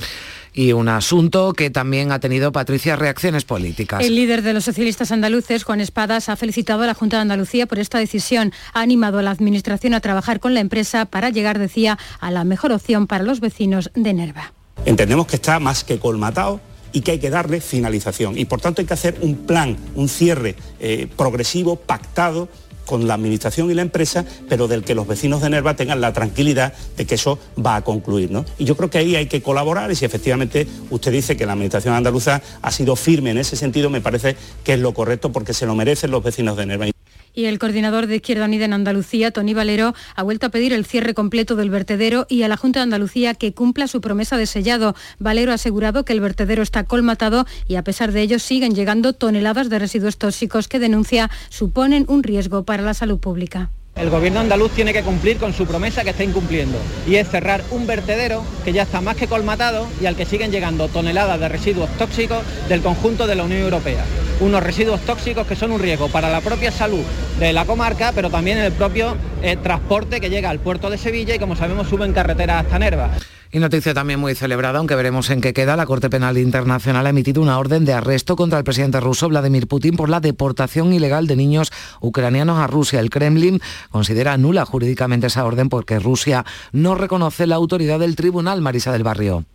y 0.54 0.74
un 0.74 0.90
asunto 0.90 1.54
que 1.54 1.70
también 1.70 2.12
ha 2.12 2.20
tenido, 2.20 2.52
Patricia, 2.52 2.96
reacciones 2.96 3.46
políticas. 3.46 4.04
El 4.04 4.16
líder 4.16 4.42
de 4.42 4.54
los 4.54 4.66
socialistas 4.66 5.12
andaluces, 5.12 5.64
Juan 5.64 5.82
Espadas, 5.82 6.30
ha 6.30 6.36
felicitado 6.36 6.84
a 6.84 6.88
la 6.88 6.94
Junta 6.94 7.18
de 7.18 7.22
Andalucía 7.22 7.66
por 7.66 7.80
esta 7.80 8.00
decisión. 8.00 8.52
Ha 8.74 8.82
animado 8.82 9.20
a 9.20 9.22
la 9.22 9.32
Administración 9.32 9.94
a 9.94 10.02
trabajar 10.02 10.40
con 10.40 10.54
la 10.54 10.60
empresa 10.60 11.06
para 11.06 11.30
llegar, 11.30 11.60
decía, 11.60 11.98
a 12.20 12.32
la 12.32 12.44
mejor 12.44 12.72
opción 12.72 13.08
para 13.08 13.24
los 13.24 13.40
vecinos 13.40 13.92
de 13.96 14.14
Nerva. 14.14 14.54
Entendemos 14.86 15.28
que 15.28 15.36
está 15.36 15.60
más 15.60 15.84
que 15.84 16.00
colmatado 16.00 16.62
y 16.92 17.02
que 17.02 17.12
hay 17.12 17.20
que 17.20 17.30
darle 17.30 17.62
finalización. 17.62 18.38
Y 18.38 18.46
por 18.46 18.62
tanto 18.62 18.82
hay 18.82 18.88
que 18.88 18.94
hacer 18.94 19.18
un 19.22 19.36
plan, 19.36 19.78
un 19.96 20.10
cierre 20.10 20.56
eh, 20.80 21.08
progresivo, 21.16 21.76
pactado 21.76 22.50
con 22.90 23.08
la 23.08 23.14
administración 23.14 23.70
y 23.70 23.76
la 23.76 23.84
empresa, 23.84 24.26
pero 24.50 24.68
del 24.68 24.84
que 24.84 24.96
los 24.96 25.06
vecinos 25.06 25.44
de 25.44 25.52
Nerva 25.52 25.76
tengan 25.76 26.02
la 26.02 26.12
tranquilidad 26.12 26.74
de 26.98 27.06
que 27.06 27.14
eso 27.14 27.38
va 27.64 27.76
a 27.76 27.84
concluir. 27.84 28.32
¿no? 28.32 28.46
Y 28.58 28.66
yo 28.66 28.76
creo 28.76 28.90
que 28.90 28.98
ahí 28.98 29.16
hay 29.16 29.28
que 29.28 29.44
colaborar 29.44 29.92
y 29.92 29.96
si 29.96 30.06
efectivamente 30.06 30.66
usted 30.90 31.12
dice 31.12 31.38
que 31.38 31.46
la 31.46 31.54
administración 31.54 31.94
andaluza 31.94 32.42
ha 32.64 32.72
sido 32.72 32.96
firme 32.96 33.30
en 33.30 33.38
ese 33.38 33.56
sentido, 33.56 33.92
me 33.92 34.02
parece 34.02 34.36
que 34.64 34.74
es 34.74 34.80
lo 34.80 34.96
correcto 34.96 35.32
porque 35.32 35.54
se 35.54 35.68
lo 35.68 35.76
merecen 35.76 36.10
los 36.10 36.24
vecinos 36.24 36.58
de 36.58 36.66
Nerva. 36.66 36.88
Y 37.34 37.46
el 37.46 37.60
coordinador 37.60 38.08
de 38.08 38.18
Izquierda 38.18 38.46
Unida 38.46 38.66
en 38.66 38.74
Andalucía, 38.74 39.32
Tony 39.32 39.54
Valero, 39.54 39.94
ha 40.16 40.24
vuelto 40.24 40.48
a 40.48 40.50
pedir 40.50 40.74
el 40.74 40.86
cierre 40.86 41.14
completo 41.14 41.56
del 41.56 41.70
vertedero 41.70 42.26
y 42.30 42.44
a 42.44 42.48
la 42.48 42.58
Junta 42.58 42.80
de 42.80 42.84
Andalucía 42.84 43.34
que 43.34 43.54
cumpla 43.54 43.88
su 43.88 44.02
promesa 44.02 44.38
de 44.38 44.46
sellado. 44.46 44.96
Valero 45.20 45.52
ha 45.52 45.56
asegurado 45.56 46.06
que 46.06 46.14
el 46.14 46.22
vertedero 46.22 46.64
está 46.64 46.84
colmatado 46.84 47.46
y 47.68 47.76
a 47.76 47.84
pesar 47.84 48.12
de 48.12 48.22
ello 48.22 48.40
siguen 48.40 48.76
llegando 48.76 49.14
toneladas 49.14 49.70
de 49.70 49.80
residuos 49.80 50.18
tóxicos 50.18 50.68
que 50.68 50.80
denuncia 50.80 51.30
suponen 51.50 52.06
un 52.08 52.24
riesgo 52.24 52.64
para 52.64 52.84
la 52.84 52.94
salud 52.94 53.20
pública. 53.20 53.70
El 53.96 54.10
gobierno 54.10 54.40
andaluz 54.40 54.72
tiene 54.72 54.94
que 54.94 55.04
cumplir 55.04 55.38
con 55.38 55.54
su 55.54 55.66
promesa 55.66 56.04
que 56.04 56.12
está 56.12 56.24
incumpliendo 56.24 56.78
y 57.06 57.16
es 57.16 57.28
cerrar 57.28 57.64
un 57.70 57.86
vertedero 57.86 58.46
que 58.64 58.72
ya 58.72 58.84
está 58.84 59.02
más 59.02 59.18
que 59.18 59.28
colmatado 59.28 59.88
y 60.02 60.06
al 60.06 60.16
que 60.16 60.26
siguen 60.26 60.52
llegando 60.52 60.88
toneladas 60.88 61.38
de 61.40 61.50
residuos 61.50 61.90
tóxicos 61.98 62.44
del 62.70 62.82
conjunto 62.82 63.28
de 63.28 63.36
la 63.36 63.44
Unión 63.44 63.62
Europea. 63.62 64.06
Unos 64.40 64.64
residuos 64.64 65.02
tóxicos 65.02 65.46
que 65.46 65.56
son 65.56 65.72
un 65.72 65.82
riesgo 65.82 66.08
para 66.08 66.30
la 66.30 66.40
propia 66.40 66.72
salud 66.72 67.04
de 67.40 67.52
la 67.52 67.66
comarca, 67.66 68.14
pero 68.16 68.30
también 68.30 68.58
el 68.58 68.72
propio 68.72 69.18
eh, 69.42 69.58
transporte 69.58 70.22
que 70.22 70.30
llega 70.30 70.50
al 70.50 70.60
puerto 70.60 70.90
de 70.90 70.98
Sevilla 70.98 71.36
y 71.36 71.40
como 71.40 71.58
sabemos 71.58 71.90
sube 71.90 72.06
en 72.06 72.14
carretera 72.14 72.60
hasta 72.60 72.80
Nerva. 72.80 73.10
Y 73.52 73.58
noticia 73.58 73.96
también 73.96 74.20
muy 74.20 74.36
celebrada, 74.36 74.78
aunque 74.78 74.96
veremos 74.96 75.30
en 75.32 75.42
qué 75.42 75.54
queda, 75.54 75.76
la 75.76 75.88
Corte 75.88 76.10
Penal 76.10 76.38
Internacional 76.38 77.08
ha 77.08 77.10
emitido 77.10 77.42
una 77.42 77.58
orden 77.58 77.84
de 77.84 77.94
arresto 77.94 78.36
contra 78.36 78.60
el 78.60 78.64
presidente 78.64 79.00
ruso 79.00 79.28
Vladimir 79.28 79.68
Putin 79.68 79.96
por 79.96 80.08
la 80.08 80.20
deportación 80.20 80.94
ilegal 80.94 81.26
de 81.26 81.36
niños 81.36 81.72
ucranianos 82.00 82.60
a 82.60 82.68
Rusia. 82.68 83.00
El 83.00 83.10
Kremlin 83.10 83.60
considera 83.90 84.38
nula 84.38 84.66
jurídicamente 84.66 85.28
esa 85.28 85.46
orden 85.46 85.68
porque 85.68 85.98
Rusia 85.98 86.46
no 86.72 86.94
reconoce 86.94 87.48
la 87.48 87.56
autoridad 87.56 88.00
del 88.00 88.16
tribunal 88.16 88.62
Marisa 88.62 88.92
del 88.92 89.04
Barrio. 89.04 89.46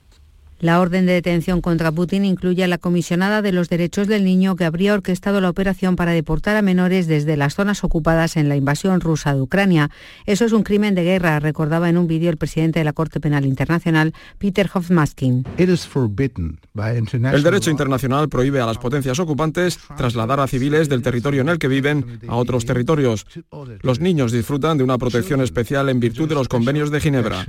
La 0.61 0.80
orden 0.80 1.04
de 1.04 1.12
detención 1.12 1.61
contra 1.61 1.92
Putin 1.92 2.25
incluye 2.25 2.64
a 2.64 2.68
la 2.68 2.78
comisionada 2.78 3.42
de 3.42 3.52
los 3.52 3.68
derechos 3.68 4.08
del 4.08 4.25
niño 4.25 4.56
que 4.56 4.64
habría 4.64 4.94
orquestado 4.94 5.40
la 5.40 5.50
operación 5.50 5.96
para 5.96 6.12
deportar 6.12 6.56
a 6.56 6.62
menores 6.62 7.06
desde 7.06 7.37
las 7.37 7.54
zonas 7.54 7.84
ocupadas 7.84 8.37
en 8.37 8.49
la 8.49 8.56
invasión 8.56 9.00
rusa 9.00 9.34
de 9.34 9.42
Ucrania. 9.42 9.90
Eso 10.26 10.44
es 10.44 10.52
un 10.52 10.62
crimen 10.62 10.94
de 10.94 11.04
guerra, 11.04 11.38
recordaba 11.40 11.90
en 11.90 11.99
un 11.99 12.06
vídeo 12.06 12.30
el 12.30 12.37
presidente 12.37 12.78
de 12.78 12.84
la 12.84 12.92
Corte 12.92 13.20
Penal 13.20 13.44
Internacional, 13.44 14.14
Peter 14.38 14.70
Hofmaskin. 14.73 15.44
El 15.58 17.42
derecho 17.42 17.70
internacional 17.70 18.28
prohíbe 18.28 18.61
a 18.61 18.66
las 18.66 18.78
potencias 18.78 19.18
ocupantes 19.18 19.78
trasladar 19.96 20.40
a 20.40 20.46
civiles 20.46 20.88
del 20.88 21.02
territorio 21.02 21.42
en 21.42 21.50
el 21.50 21.58
que 21.58 21.68
viven 21.68 22.20
a 22.26 22.37
otros 22.37 22.64
territorios. 22.64 23.26
Los 23.82 24.00
niños 24.00 24.32
disfrutan 24.32 24.78
de 24.78 24.84
una 24.84 24.96
protección 24.96 25.42
especial 25.42 25.90
en 25.90 26.00
virtud 26.00 26.28
de 26.28 26.37
los 26.37 26.49
convenios 26.49 26.90
de 26.90 27.00
Ginebra. 27.00 27.44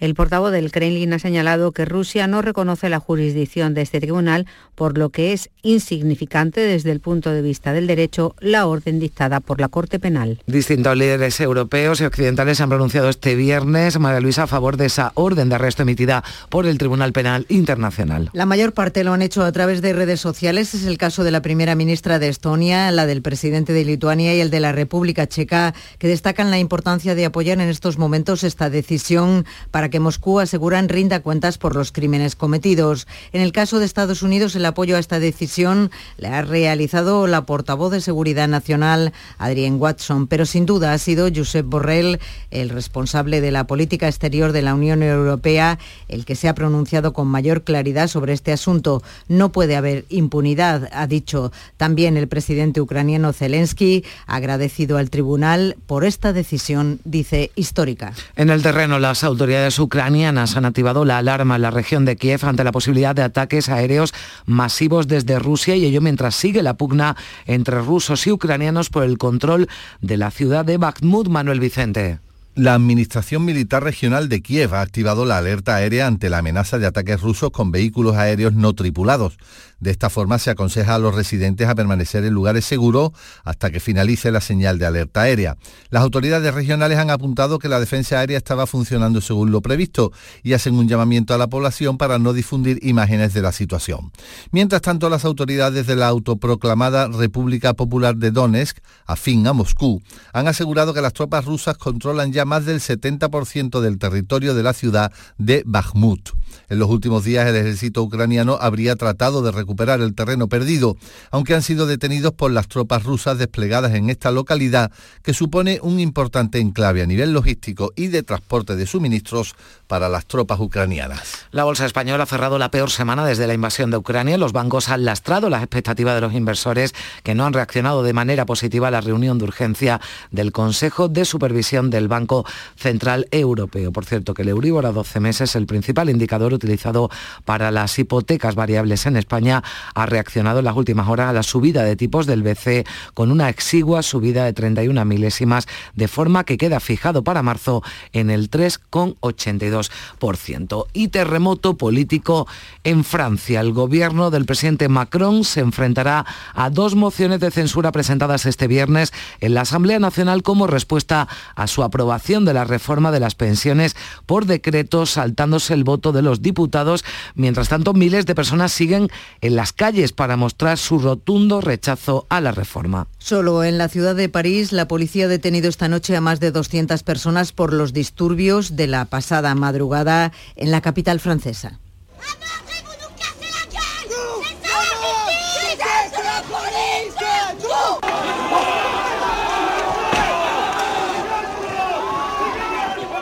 El 0.00 0.14
portavoz 0.14 0.52
del 0.52 0.70
Kremlin 0.70 1.12
ha 1.14 1.18
señalado 1.18 1.47
que 1.72 1.86
Rusia 1.86 2.26
no 2.26 2.42
reconoce 2.42 2.90
la 2.90 3.00
jurisdicción 3.00 3.72
de 3.72 3.80
este 3.80 4.00
tribunal, 4.00 4.46
por 4.74 4.98
lo 4.98 5.08
que 5.08 5.32
es 5.32 5.48
insignificante 5.62 6.60
desde 6.60 6.92
el 6.92 7.00
punto 7.00 7.30
de 7.30 7.40
vista 7.40 7.72
del 7.72 7.86
derecho 7.86 8.34
la 8.38 8.66
orden 8.66 8.98
dictada 8.98 9.40
por 9.40 9.58
la 9.60 9.68
Corte 9.68 9.98
Penal. 9.98 10.42
Distintos 10.46 10.96
líderes 10.96 11.40
europeos 11.40 12.00
y 12.00 12.04
occidentales 12.04 12.60
han 12.60 12.68
pronunciado 12.68 13.08
este 13.08 13.34
viernes, 13.34 13.98
María 13.98 14.20
Luisa, 14.20 14.42
a 14.42 14.46
favor 14.46 14.76
de 14.76 14.86
esa 14.86 15.12
orden 15.14 15.48
de 15.48 15.54
arresto 15.54 15.82
emitida 15.82 16.22
por 16.50 16.66
el 16.66 16.76
Tribunal 16.76 17.12
Penal 17.12 17.46
Internacional. 17.48 18.28
La 18.34 18.44
mayor 18.44 18.74
parte 18.74 19.02
lo 19.02 19.14
han 19.14 19.22
hecho 19.22 19.42
a 19.42 19.52
través 19.52 19.80
de 19.80 19.94
redes 19.94 20.20
sociales. 20.20 20.74
Es 20.74 20.84
el 20.84 20.98
caso 20.98 21.24
de 21.24 21.30
la 21.30 21.40
primera 21.40 21.74
ministra 21.74 22.18
de 22.18 22.28
Estonia, 22.28 22.90
la 22.90 23.06
del 23.06 23.22
presidente 23.22 23.72
de 23.72 23.84
Lituania 23.84 24.34
y 24.34 24.40
el 24.40 24.50
de 24.50 24.60
la 24.60 24.72
República 24.72 25.26
Checa, 25.26 25.74
que 25.98 26.08
destacan 26.08 26.50
la 26.50 26.58
importancia 26.58 27.14
de 27.14 27.24
apoyar 27.24 27.58
en 27.58 27.68
estos 27.68 27.96
momentos 27.96 28.44
esta 28.44 28.68
decisión 28.68 29.46
para 29.70 29.88
que 29.88 30.00
Moscú, 30.00 30.40
aseguran, 30.40 30.88
rinda 30.88 31.20
por 31.58 31.76
los 31.76 31.92
crímenes 31.92 32.36
cometidos. 32.36 33.06
En 33.34 33.42
el 33.42 33.52
caso 33.52 33.78
de 33.78 33.84
Estados 33.84 34.22
Unidos, 34.22 34.56
el 34.56 34.64
apoyo 34.64 34.96
a 34.96 34.98
esta 34.98 35.20
decisión 35.20 35.90
le 36.16 36.28
ha 36.28 36.40
realizado 36.40 37.26
la 37.26 37.44
portavoz 37.44 37.92
de 37.92 38.00
Seguridad 38.00 38.48
Nacional, 38.48 39.12
Adrienne 39.36 39.76
Watson, 39.76 40.26
pero 40.26 40.46
sin 40.46 40.64
duda 40.64 40.94
ha 40.94 40.98
sido 40.98 41.28
Josep 41.34 41.66
Borrell, 41.66 42.18
el 42.50 42.70
responsable 42.70 43.42
de 43.42 43.50
la 43.50 43.66
política 43.66 44.08
exterior 44.08 44.52
de 44.52 44.62
la 44.62 44.74
Unión 44.74 45.02
Europea, 45.02 45.78
el 46.08 46.24
que 46.24 46.34
se 46.34 46.48
ha 46.48 46.54
pronunciado 46.54 47.12
con 47.12 47.28
mayor 47.28 47.62
claridad 47.62 48.08
sobre 48.08 48.32
este 48.32 48.52
asunto. 48.52 49.02
No 49.28 49.52
puede 49.52 49.76
haber 49.76 50.06
impunidad, 50.08 50.88
ha 50.92 51.06
dicho 51.06 51.52
también 51.76 52.16
el 52.16 52.28
presidente 52.28 52.80
ucraniano 52.80 53.34
Zelensky, 53.34 54.02
agradecido 54.26 54.96
al 54.96 55.10
tribunal 55.10 55.76
por 55.86 56.06
esta 56.06 56.32
decisión, 56.32 57.00
dice, 57.04 57.50
histórica. 57.54 58.14
En 58.34 58.48
el 58.48 58.62
terreno, 58.62 58.98
las 58.98 59.24
autoridades 59.24 59.78
ucranianas 59.78 60.56
han 60.56 60.64
activado 60.64 61.04
la 61.04 61.17
alarma 61.18 61.56
en 61.56 61.62
la 61.62 61.70
región 61.70 62.04
de 62.04 62.16
Kiev 62.16 62.44
ante 62.44 62.64
la 62.64 62.72
posibilidad 62.72 63.14
de 63.14 63.22
ataques 63.22 63.68
aéreos 63.68 64.14
masivos 64.46 65.08
desde 65.08 65.38
Rusia 65.38 65.76
y 65.76 65.84
ello 65.84 66.00
mientras 66.00 66.34
sigue 66.34 66.62
la 66.62 66.74
pugna 66.74 67.16
entre 67.46 67.80
rusos 67.80 68.26
y 68.26 68.32
ucranianos 68.32 68.90
por 68.90 69.04
el 69.04 69.18
control 69.18 69.68
de 70.00 70.16
la 70.16 70.30
ciudad 70.30 70.64
de 70.64 70.78
Bakhmut, 70.78 71.28
Manuel 71.28 71.60
Vicente. 71.60 72.27
La 72.58 72.74
Administración 72.74 73.44
Militar 73.44 73.84
Regional 73.84 74.28
de 74.28 74.42
Kiev 74.42 74.74
ha 74.74 74.80
activado 74.80 75.24
la 75.24 75.38
alerta 75.38 75.76
aérea 75.76 76.08
ante 76.08 76.28
la 76.28 76.38
amenaza 76.38 76.76
de 76.80 76.88
ataques 76.88 77.20
rusos 77.20 77.52
con 77.52 77.70
vehículos 77.70 78.16
aéreos 78.16 78.52
no 78.52 78.74
tripulados. 78.74 79.38
De 79.78 79.92
esta 79.92 80.10
forma 80.10 80.40
se 80.40 80.50
aconseja 80.50 80.96
a 80.96 80.98
los 80.98 81.14
residentes 81.14 81.68
a 81.68 81.76
permanecer 81.76 82.24
en 82.24 82.34
lugares 82.34 82.64
seguros 82.64 83.12
hasta 83.44 83.70
que 83.70 83.78
finalice 83.78 84.32
la 84.32 84.40
señal 84.40 84.80
de 84.80 84.86
alerta 84.86 85.22
aérea. 85.22 85.56
Las 85.90 86.02
autoridades 86.02 86.52
regionales 86.52 86.98
han 86.98 87.10
apuntado 87.10 87.60
que 87.60 87.68
la 87.68 87.78
defensa 87.78 88.18
aérea 88.18 88.38
estaba 88.38 88.66
funcionando 88.66 89.20
según 89.20 89.52
lo 89.52 89.62
previsto 89.62 90.10
y 90.42 90.54
hacen 90.54 90.74
un 90.74 90.88
llamamiento 90.88 91.34
a 91.34 91.38
la 91.38 91.46
población 91.46 91.96
para 91.96 92.18
no 92.18 92.32
difundir 92.32 92.80
imágenes 92.82 93.34
de 93.34 93.42
la 93.42 93.52
situación. 93.52 94.10
Mientras 94.50 94.82
tanto, 94.82 95.08
las 95.08 95.24
autoridades 95.24 95.86
de 95.86 95.94
la 95.94 96.08
autoproclamada 96.08 97.06
República 97.06 97.74
Popular 97.74 98.16
de 98.16 98.32
Donetsk, 98.32 98.78
afín 99.06 99.46
a 99.46 99.52
Moscú, 99.52 100.02
han 100.32 100.48
asegurado 100.48 100.92
que 100.92 101.02
las 101.02 101.12
tropas 101.12 101.44
rusas 101.44 101.78
controlan 101.78 102.32
ya 102.32 102.47
más 102.48 102.64
del 102.64 102.80
70% 102.80 103.80
del 103.80 103.98
territorio 103.98 104.54
de 104.54 104.62
la 104.64 104.72
ciudad 104.72 105.12
de 105.36 105.62
Bakhmut. 105.64 106.30
En 106.68 106.78
los 106.78 106.88
últimos 106.88 107.24
días 107.24 107.46
el 107.46 107.56
ejército 107.56 108.02
ucraniano 108.02 108.58
habría 108.60 108.96
tratado 108.96 109.42
de 109.42 109.52
recuperar 109.52 110.00
el 110.00 110.14
terreno 110.14 110.48
perdido, 110.48 110.96
aunque 111.30 111.54
han 111.54 111.62
sido 111.62 111.86
detenidos 111.86 112.32
por 112.32 112.50
las 112.50 112.68
tropas 112.68 113.04
rusas 113.04 113.38
desplegadas 113.38 113.94
en 113.94 114.10
esta 114.10 114.30
localidad, 114.30 114.92
que 115.22 115.34
supone 115.34 115.80
un 115.82 116.00
importante 116.00 116.58
enclave 116.58 117.02
a 117.02 117.06
nivel 117.06 117.32
logístico 117.32 117.92
y 117.96 118.08
de 118.08 118.22
transporte 118.22 118.76
de 118.76 118.86
suministros 118.86 119.54
para 119.86 120.08
las 120.08 120.26
tropas 120.26 120.60
ucranianas. 120.60 121.46
La 121.50 121.64
bolsa 121.64 121.86
española 121.86 122.24
ha 122.24 122.26
cerrado 122.26 122.58
la 122.58 122.70
peor 122.70 122.90
semana 122.90 123.26
desde 123.26 123.46
la 123.46 123.54
invasión 123.54 123.90
de 123.90 123.96
Ucrania. 123.96 124.38
Los 124.38 124.52
bancos 124.52 124.88
han 124.88 125.04
lastrado 125.04 125.48
las 125.48 125.62
expectativas 125.62 126.14
de 126.14 126.20
los 126.20 126.34
inversores 126.34 126.94
que 127.22 127.34
no 127.34 127.46
han 127.46 127.52
reaccionado 127.52 128.02
de 128.02 128.12
manera 128.12 128.46
positiva 128.46 128.88
a 128.88 128.90
la 128.90 129.00
reunión 129.00 129.38
de 129.38 129.44
urgencia 129.44 130.00
del 130.30 130.52
Consejo 130.52 131.08
de 131.08 131.24
Supervisión 131.24 131.90
del 131.90 132.08
Banco 132.08 132.44
Central 132.76 133.26
Europeo. 133.30 133.92
Por 133.92 134.04
cierto, 134.04 134.34
que 134.34 134.42
el 134.42 134.48
Euribor 134.48 134.86
a 134.86 134.92
12 134.92 135.20
meses, 135.20 135.56
el 135.56 135.66
principal 135.66 136.10
indicador 136.10 136.37
utilizado 136.46 137.10
para 137.44 137.70
las 137.70 137.98
hipotecas 137.98 138.54
variables 138.54 139.06
en 139.06 139.16
España, 139.16 139.62
ha 139.94 140.06
reaccionado 140.06 140.60
en 140.60 140.64
las 140.64 140.76
últimas 140.76 141.08
horas 141.08 141.30
a 141.30 141.32
la 141.32 141.42
subida 141.42 141.82
de 141.82 141.96
tipos 141.96 142.26
del 142.26 142.42
BCE 142.42 142.84
con 143.14 143.30
una 143.30 143.48
exigua 143.48 144.02
subida 144.02 144.44
de 144.44 144.52
31 144.52 145.04
milésimas, 145.04 145.66
de 145.94 146.08
forma 146.08 146.44
que 146.44 146.58
queda 146.58 146.80
fijado 146.80 147.24
para 147.24 147.42
marzo 147.42 147.82
en 148.12 148.30
el 148.30 148.50
3,82%. 148.50 150.86
Y 150.92 151.08
terremoto 151.08 151.76
político 151.76 152.46
en 152.84 153.04
Francia. 153.04 153.60
El 153.60 153.72
gobierno 153.72 154.30
del 154.30 154.44
presidente 154.44 154.88
Macron 154.88 155.44
se 155.44 155.60
enfrentará 155.60 156.26
a 156.54 156.70
dos 156.70 156.94
mociones 156.94 157.40
de 157.40 157.50
censura 157.50 157.92
presentadas 157.92 158.46
este 158.46 158.66
viernes 158.66 159.12
en 159.40 159.54
la 159.54 159.62
Asamblea 159.62 159.98
Nacional 159.98 160.42
como 160.42 160.66
respuesta 160.66 161.28
a 161.54 161.66
su 161.66 161.82
aprobación 161.82 162.44
de 162.44 162.54
la 162.54 162.64
reforma 162.64 163.10
de 163.10 163.20
las 163.20 163.34
pensiones 163.34 163.96
por 164.26 164.46
decreto, 164.46 165.06
saltándose 165.06 165.74
el 165.74 165.84
voto 165.84 166.12
de 166.12 166.22
los 166.22 166.27
diputados. 166.36 167.04
Mientras 167.34 167.68
tanto, 167.68 167.94
miles 167.94 168.26
de 168.26 168.34
personas 168.34 168.72
siguen 168.72 169.08
en 169.40 169.56
las 169.56 169.72
calles 169.72 170.12
para 170.12 170.36
mostrar 170.36 170.78
su 170.78 170.98
rotundo 170.98 171.60
rechazo 171.60 172.26
a 172.28 172.40
la 172.40 172.52
reforma. 172.52 173.08
Solo 173.18 173.64
en 173.64 173.78
la 173.78 173.88
ciudad 173.88 174.14
de 174.14 174.28
París, 174.28 174.72
la 174.72 174.88
policía 174.88 175.24
ha 175.24 175.28
detenido 175.28 175.68
esta 175.68 175.88
noche 175.88 176.16
a 176.16 176.20
más 176.20 176.40
de 176.40 176.50
200 176.50 177.02
personas 177.02 177.52
por 177.52 177.72
los 177.72 177.92
disturbios 177.92 178.76
de 178.76 178.86
la 178.86 179.04
pasada 179.06 179.54
madrugada 179.54 180.32
en 180.56 180.70
la 180.70 180.80
capital 180.80 181.20
francesa. 181.20 181.80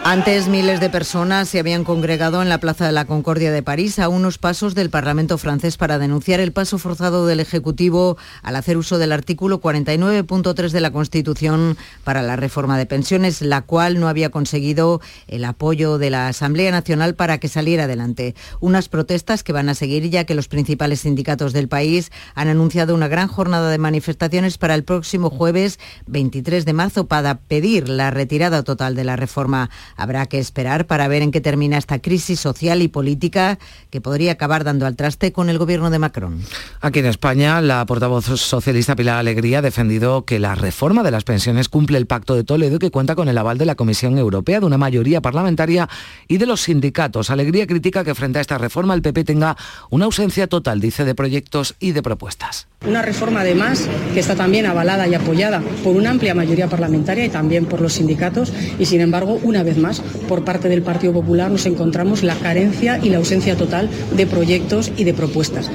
Antes 0.09 0.47
miles 0.47 0.79
de 0.79 0.89
personas 0.89 1.49
se 1.49 1.59
habían 1.59 1.83
congregado 1.83 2.41
en 2.41 2.49
la 2.49 2.61
Plaza 2.61 2.87
de 2.87 2.93
la 2.93 3.07
Concordia 3.07 3.51
de 3.51 3.65
París 3.65 3.99
a 3.99 4.09
unos 4.09 4.39
pasos 4.39 4.77
del 4.77 4.89
Parlamento 4.89 5.37
francés 5.37 5.77
para 5.77 5.99
denunciar 5.99 6.39
el 6.39 6.53
paso 6.53 6.79
forzado 6.79 7.27
del 7.27 7.41
Ejecutivo 7.41 8.17
al 8.45 8.55
hacer 8.55 8.77
uso 8.77 8.99
del 8.99 9.11
artículo 9.11 9.61
49.3 9.61 10.71
de 10.71 10.81
la 10.81 10.93
Constitución 10.93 11.77
para 12.05 12.23
la 12.23 12.37
reforma 12.37 12.79
de 12.79 12.87
pensiones, 12.87 13.43
la 13.43 13.63
cual 13.63 13.99
no 13.99 14.07
había 14.07 14.31
conseguido 14.31 15.01
el 15.27 15.45
apoyo 15.45 15.99
de 15.99 16.11
la 16.11 16.29
Asamblea 16.29 16.71
Nacional 16.71 17.17
para 17.17 17.39
que 17.39 17.49
saliera 17.49 17.85
adelante. 17.85 18.37
Unas 18.61 18.89
protestas 18.89 19.43
que 19.43 19.53
van 19.53 19.69
a 19.69 19.75
seguir 19.75 20.09
ya 20.09 20.23
que 20.23 20.37
los 20.37 20.47
principales 20.47 21.01
sindicatos 21.01 21.53
del 21.53 21.67
país 21.67 22.13
han 22.37 22.47
anunciado 22.47 22.95
una 22.95 23.09
gran 23.09 23.27
jornada 23.27 23.71
de 23.71 23.79
manifestaciones 23.79 24.57
para 24.57 24.77
el 24.77 24.85
próximo 24.85 25.31
jueves 25.31 25.81
23 26.07 26.65
de 26.65 26.73
marzo 26.75 27.09
para 27.09 27.41
pedir 27.41 27.89
la 27.89 28.13
retirada 28.13 28.63
total 28.63 28.95
de 28.95 29.03
la 29.03 29.17
reforma. 29.17 29.69
Habrá 29.97 30.27
que 30.27 30.39
esperar 30.39 30.87
para 30.87 31.09
ver 31.09 31.23
en 31.23 31.31
qué 31.31 31.41
termina 31.41 31.79
esta 31.79 31.99
crisis 31.99 32.41
social 32.41 32.83
y 32.83 32.89
política 32.89 33.59
que 33.91 34.01
podría 34.01 34.33
acabar 34.33 34.65
dando 34.65 34.87
al 34.87 34.97
traste 34.97 35.33
con 35.33 35.49
el 35.49 35.59
gobierno 35.59 35.91
de 35.91 35.99
Macron. 35.99 36.41
Aquí 36.81 36.99
en 36.99 37.07
España, 37.07 37.61
la 37.61 37.85
portavoz 37.87 38.27
socialista 38.27 38.97
Pilar 38.97 39.19
Alegría 39.19 39.59
ha 39.59 39.63
defendido 39.63 40.25
que 40.25 40.39
la 40.39 40.55
reforma 40.55 41.03
de 41.03 41.11
las 41.11 41.25
pensiones 41.25 41.69
cumple 41.69 41.99
el 41.99 42.07
Pacto 42.07 42.35
de 42.35 42.45
Toledo 42.45 42.77
y 42.77 42.79
que 42.79 42.91
cuenta 42.91 43.15
con 43.15 43.29
el 43.29 43.39
aval 43.39 43.59
de 43.59 43.67
la 43.67 43.75
Comisión 43.75 44.19
Europea, 44.19 44.61
de 44.61 44.67
una 44.67 44.79
mayoría 44.79 45.21
parlamentaria 45.21 45.89
y 46.29 46.39
de 46.39 46.47
los 46.47 46.63
sindicatos. 46.63 47.31
Alegría 47.31 47.67
critica 47.67 48.05
que 48.05 48.15
frente 48.15 48.39
a 48.39 48.43
esta 48.43 48.59
reforma 48.59 48.95
el 48.95 49.03
PP 49.03 49.25
tenga 49.25 49.57
una 49.91 50.05
ausencia 50.05 50.47
total, 50.47 50.81
dice, 50.81 51.05
de 51.05 51.15
proyectos 51.15 51.75
y 51.81 51.93
de 51.93 52.03
propuestas. 52.03 52.69
Una 52.87 53.03
reforma 53.03 53.41
además 53.41 53.89
que 54.13 54.21
está 54.21 54.37
también 54.37 54.67
avalada 54.67 55.09
y 55.09 55.15
apoyada 55.15 55.63
por 55.83 55.97
una 55.97 56.11
amplia 56.11 56.35
mayoría 56.35 56.69
parlamentaria 56.69 57.25
y 57.25 57.29
también 57.29 57.67
por 57.67 57.81
los 57.81 57.95
sindicatos 57.95 58.53
y 58.79 58.85
sin 58.85 59.01
embargo 59.01 59.41
una 59.43 59.63
vez 59.63 59.79
más 59.79 59.86
por 60.29 60.45
parte 60.45 60.69
del 60.69 60.83
Partido 60.83 61.13
Popular 61.13 61.51
nos 61.51 61.67
encontramos 61.67 62.23
la 62.23 62.35
carencia 62.37 62.99
y 63.03 63.11
la 63.11 63.19
ausencia 63.19 63.57
total 63.57 63.89
de 64.17 64.27
proyectos 64.27 64.93
y 64.97 65.05
de 65.05 65.15
propuestas. 65.15 65.71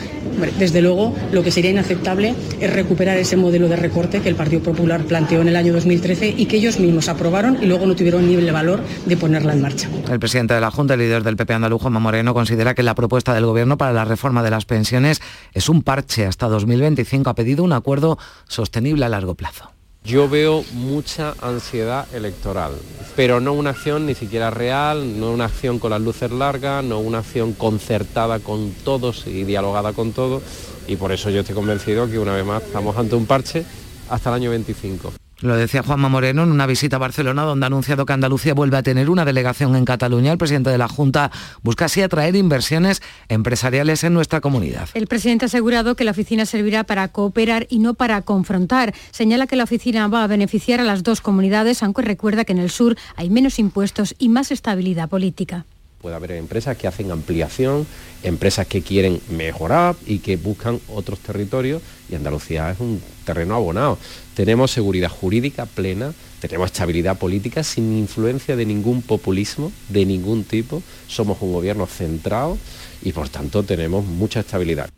Desde 0.58 0.82
luego, 0.82 1.14
lo 1.32 1.44
que 1.44 1.52
sería 1.52 1.72
inaceptable 1.72 2.34
es 2.60 2.74
recuperar 2.74 3.18
ese 3.18 3.38
modelo 3.38 3.68
de 3.68 3.76
recorte 3.76 4.22
que 4.22 4.30
el 4.30 4.36
Partido 4.36 4.62
Popular 4.62 5.04
planteó 5.04 5.42
en 5.42 5.50
el 5.50 5.56
año 5.56 5.74
2013 5.74 6.34
y 6.38 6.46
que 6.46 6.58
ellos 6.58 6.80
mismos 6.80 7.10
aprobaron 7.10 7.58
y 7.62 7.66
luego 7.66 7.86
no 7.86 7.96
tuvieron 7.96 8.28
ni 8.28 8.36
el 8.36 8.52
valor 8.52 8.82
de 9.06 9.18
ponerla 9.18 9.54
en 9.54 9.62
marcha. 9.62 9.90
El 10.10 10.20
presidente 10.20 10.54
de 10.54 10.62
la 10.62 10.72
Junta, 10.72 10.96
el 10.96 11.02
líder 11.02 11.24
del 11.24 11.36
PP 11.36 11.54
andaluz, 11.54 11.82
Juanma 11.82 12.00
Moreno, 12.00 12.34
considera 12.34 12.74
que 12.74 12.84
la 12.84 12.96
propuesta 12.96 13.34
del 13.34 13.46
Gobierno 13.46 13.78
para 13.78 13.94
la 13.94 14.06
reforma 14.06 14.42
de 14.42 14.52
las 14.52 14.66
pensiones 14.66 15.22
es 15.54 15.70
un 15.70 15.84
parche 15.84 16.26
hasta 16.26 16.48
2025. 16.48 17.30
Ha 17.30 17.36
pedido 17.36 17.64
un 17.64 17.74
acuerdo 17.74 18.18
sostenible 18.48 19.06
a 19.06 19.10
largo 19.10 19.36
plazo. 19.36 19.72
Yo 20.04 20.28
veo 20.28 20.64
mucha 20.74 21.36
ansiedad 21.42 22.08
electoral, 22.12 22.72
pero 23.16 23.40
no 23.40 23.54
una 23.54 23.72
acción 23.72 24.06
ni 24.06 24.16
siquiera 24.16 24.50
real, 24.50 25.20
no 25.20 25.32
una 25.32 25.46
acción 25.46 25.80
con 25.80 25.92
las 25.92 26.02
luces 26.02 26.32
largas, 26.32 26.84
no 26.84 27.00
una 27.00 27.20
acción 27.20 27.54
concertada 27.54 28.40
con 28.40 28.72
todos 28.84 29.28
y 29.28 29.44
dialogada 29.44 29.94
con 29.94 30.12
todos, 30.12 30.44
y 30.88 30.96
por 30.96 31.12
eso 31.12 31.30
yo 31.30 31.42
estoy 31.42 31.56
convencido 31.56 32.10
que 32.10 32.20
una 32.20 32.34
vez 32.34 32.46
más 32.46 32.64
estamos 32.64 32.98
ante 32.98 33.16
un 33.16 33.26
parche 33.26 33.66
hasta 34.10 34.30
el 34.30 34.36
año 34.36 34.50
25. 34.52 35.21
Lo 35.42 35.56
decía 35.56 35.82
Juanma 35.82 36.08
Moreno 36.08 36.44
en 36.44 36.52
una 36.52 36.68
visita 36.68 36.98
a 36.98 37.00
Barcelona 37.00 37.42
donde 37.42 37.66
ha 37.66 37.68
anunciado 37.68 38.06
que 38.06 38.14
Andalucía 38.14 38.54
vuelve 38.54 38.78
a 38.78 38.84
tener 38.84 39.10
una 39.10 39.26
delegación 39.26 39.76
en 39.76 39.86
Cataluña. 39.86 40.32
El 40.32 40.38
presidente 40.38 40.70
de 40.70 40.78
la 40.78 40.88
Junta 40.88 41.32
busca 41.64 41.86
así 41.86 42.02
atraer 42.02 42.36
inversiones 42.36 43.02
empresariales 43.28 44.04
en 44.04 44.14
nuestra 44.14 44.40
comunidad. 44.40 44.90
El 44.94 45.08
presidente 45.08 45.46
ha 45.46 45.48
asegurado 45.48 45.96
que 45.96 46.04
la 46.04 46.12
oficina 46.12 46.46
servirá 46.46 46.84
para 46.84 47.08
cooperar 47.08 47.66
y 47.70 47.80
no 47.80 47.96
para 47.96 48.22
confrontar. 48.22 48.94
Señala 49.10 49.48
que 49.48 49.56
la 49.56 49.64
oficina 49.64 50.08
va 50.08 50.24
a 50.24 50.28
beneficiar 50.28 50.80
a 50.80 50.84
las 50.84 51.02
dos 51.02 51.22
comunidades, 51.22 51.82
aunque 51.82 52.04
recuerda 52.04 52.46
que 52.46 52.54
en 52.54 52.60
el 52.60 52.70
sur 52.70 52.96
hay 53.16 53.32
menos 53.32 53.58
impuestos 53.58 54.14
y 54.20 54.30
más 54.30 54.52
estabilidad 54.52 55.10
política. 55.10 55.66
Puede 56.02 56.16
haber 56.16 56.32
empresas 56.32 56.78
que 56.78 56.88
hacen 56.88 57.12
ampliación, 57.12 57.86
empresas 58.24 58.66
que 58.66 58.82
quieren 58.82 59.22
mejorar 59.30 59.96
y 60.08 60.18
que 60.20 60.36
buscan 60.36 60.80
otros 60.88 61.20
territorios 61.20 61.82
y 62.10 62.16
Andalucía 62.16 62.72
es 62.72 62.80
un 62.80 63.02
terreno 63.24 63.56
abonado. 63.56 64.00
Tenemos 64.34 64.72
seguridad 64.72 65.10
jurídica 65.10 65.68
plena, 65.68 66.14
tenemos 66.40 66.72
estabilidad 66.72 67.20
política 67.20 67.64
sin 67.64 67.98
influencia 67.98 68.56
de 68.56 68.66
ningún 68.66 69.04
populismo, 69.04 69.72
de 69.90 70.06
ningún 70.08 70.44
tipo. 70.44 70.82
Somos 71.08 71.38
un 71.42 71.54
gobierno 71.54 71.86
centrado 71.86 72.58
y 73.04 73.12
por 73.12 73.30
tanto 73.30 73.62
tenemos 73.62 74.04
mucha 74.04 74.40
estabilidad. 74.40 74.90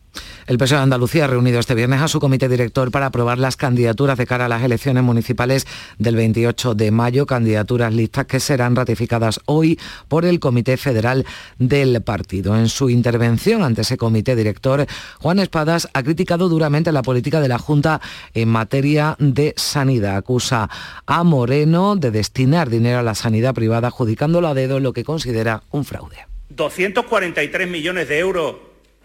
El 0.46 0.58
PSOE 0.58 0.78
de 0.78 0.84
Andalucía 0.84 1.26
ha 1.26 1.28
reunido 1.28 1.60
este 1.60 1.74
viernes 1.74 2.02
a 2.02 2.08
su 2.08 2.20
comité 2.20 2.50
director 2.50 2.92
para 2.92 3.06
aprobar 3.06 3.40
las 3.40 3.56
candidaturas 3.56 4.18
de 4.18 4.28
cara 4.28 4.46
a 4.46 4.50
las 4.50 4.64
elecciones 4.64 5.04
municipales 5.04 5.66
del 5.98 6.16
28 6.16 6.76
de 6.76 6.92
mayo, 6.92 7.26
candidaturas 7.26 7.94
listas 7.94 8.26
que 8.26 8.40
serán 8.40 8.76
ratificadas 8.76 9.40
hoy 9.46 9.80
por 10.08 10.26
el 10.26 10.40
Comité 10.40 10.76
Federal 10.76 11.26
del 11.60 12.02
partido. 12.02 12.58
En 12.58 12.68
su 12.68 12.90
intervención 12.90 13.64
ante 13.64 13.82
ese 13.82 13.98
comité 13.98 14.36
director, 14.36 14.86
Juan 15.20 15.40
Espadas 15.40 15.88
ha 15.94 16.04
criticado 16.04 16.50
duramente 16.50 16.92
la 16.92 17.04
política 17.04 17.40
de 17.40 17.48
la 17.48 17.58
Junta 17.58 18.02
en 18.34 18.50
materia 18.50 19.16
de 19.20 19.54
sanidad. 19.56 20.18
Acusa 20.18 20.70
a 21.06 21.24
Moreno 21.24 21.96
de 21.96 22.12
destinar 22.12 22.70
dinero 22.70 23.00
a 23.00 23.04
la 23.04 23.16
sanidad 23.16 23.54
privada, 23.54 23.88
adjudicándolo 23.88 24.50
a 24.50 24.54
dedo 24.54 24.80
lo 24.80 24.92
que 24.92 25.04
considera 25.06 25.64
un 25.72 25.86
fraude. 25.86 26.18
243 26.50 27.70
millones 27.70 28.10
de 28.10 28.20
euros 28.20 28.56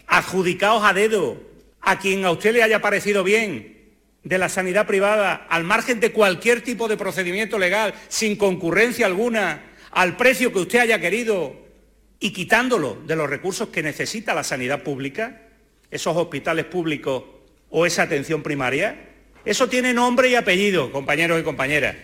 adjudicados 0.09 0.83
a 0.83 0.93
dedo 0.93 1.37
a 1.81 1.99
quien 1.99 2.25
a 2.25 2.31
usted 2.31 2.53
le 2.53 2.63
haya 2.63 2.81
parecido 2.81 3.23
bien 3.23 3.77
de 4.23 4.37
la 4.37 4.49
sanidad 4.49 4.85
privada, 4.85 5.47
al 5.49 5.63
margen 5.63 6.01
de 6.01 6.11
cualquier 6.11 6.61
tipo 6.61 6.89
de 6.89 6.97
procedimiento 6.97 7.57
legal, 7.57 7.93
sin 8.09 8.35
concurrencia 8.35 9.05
alguna, 9.05 9.63
al 9.91 10.17
precio 10.17 10.51
que 10.51 10.59
usted 10.59 10.79
haya 10.79 10.99
querido 10.99 11.55
y 12.19 12.31
quitándolo 12.31 12.97
de 13.05 13.15
los 13.15 13.29
recursos 13.29 13.69
que 13.69 13.81
necesita 13.81 14.33
la 14.33 14.43
sanidad 14.43 14.83
pública, 14.83 15.43
esos 15.89 16.17
hospitales 16.17 16.65
públicos 16.65 17.23
o 17.69 17.85
esa 17.85 18.03
atención 18.03 18.43
primaria, 18.43 19.09
eso 19.45 19.69
tiene 19.69 19.93
nombre 19.93 20.29
y 20.29 20.35
apellido, 20.35 20.91
compañeros 20.91 21.39
y 21.39 21.43
compañeras. 21.43 21.95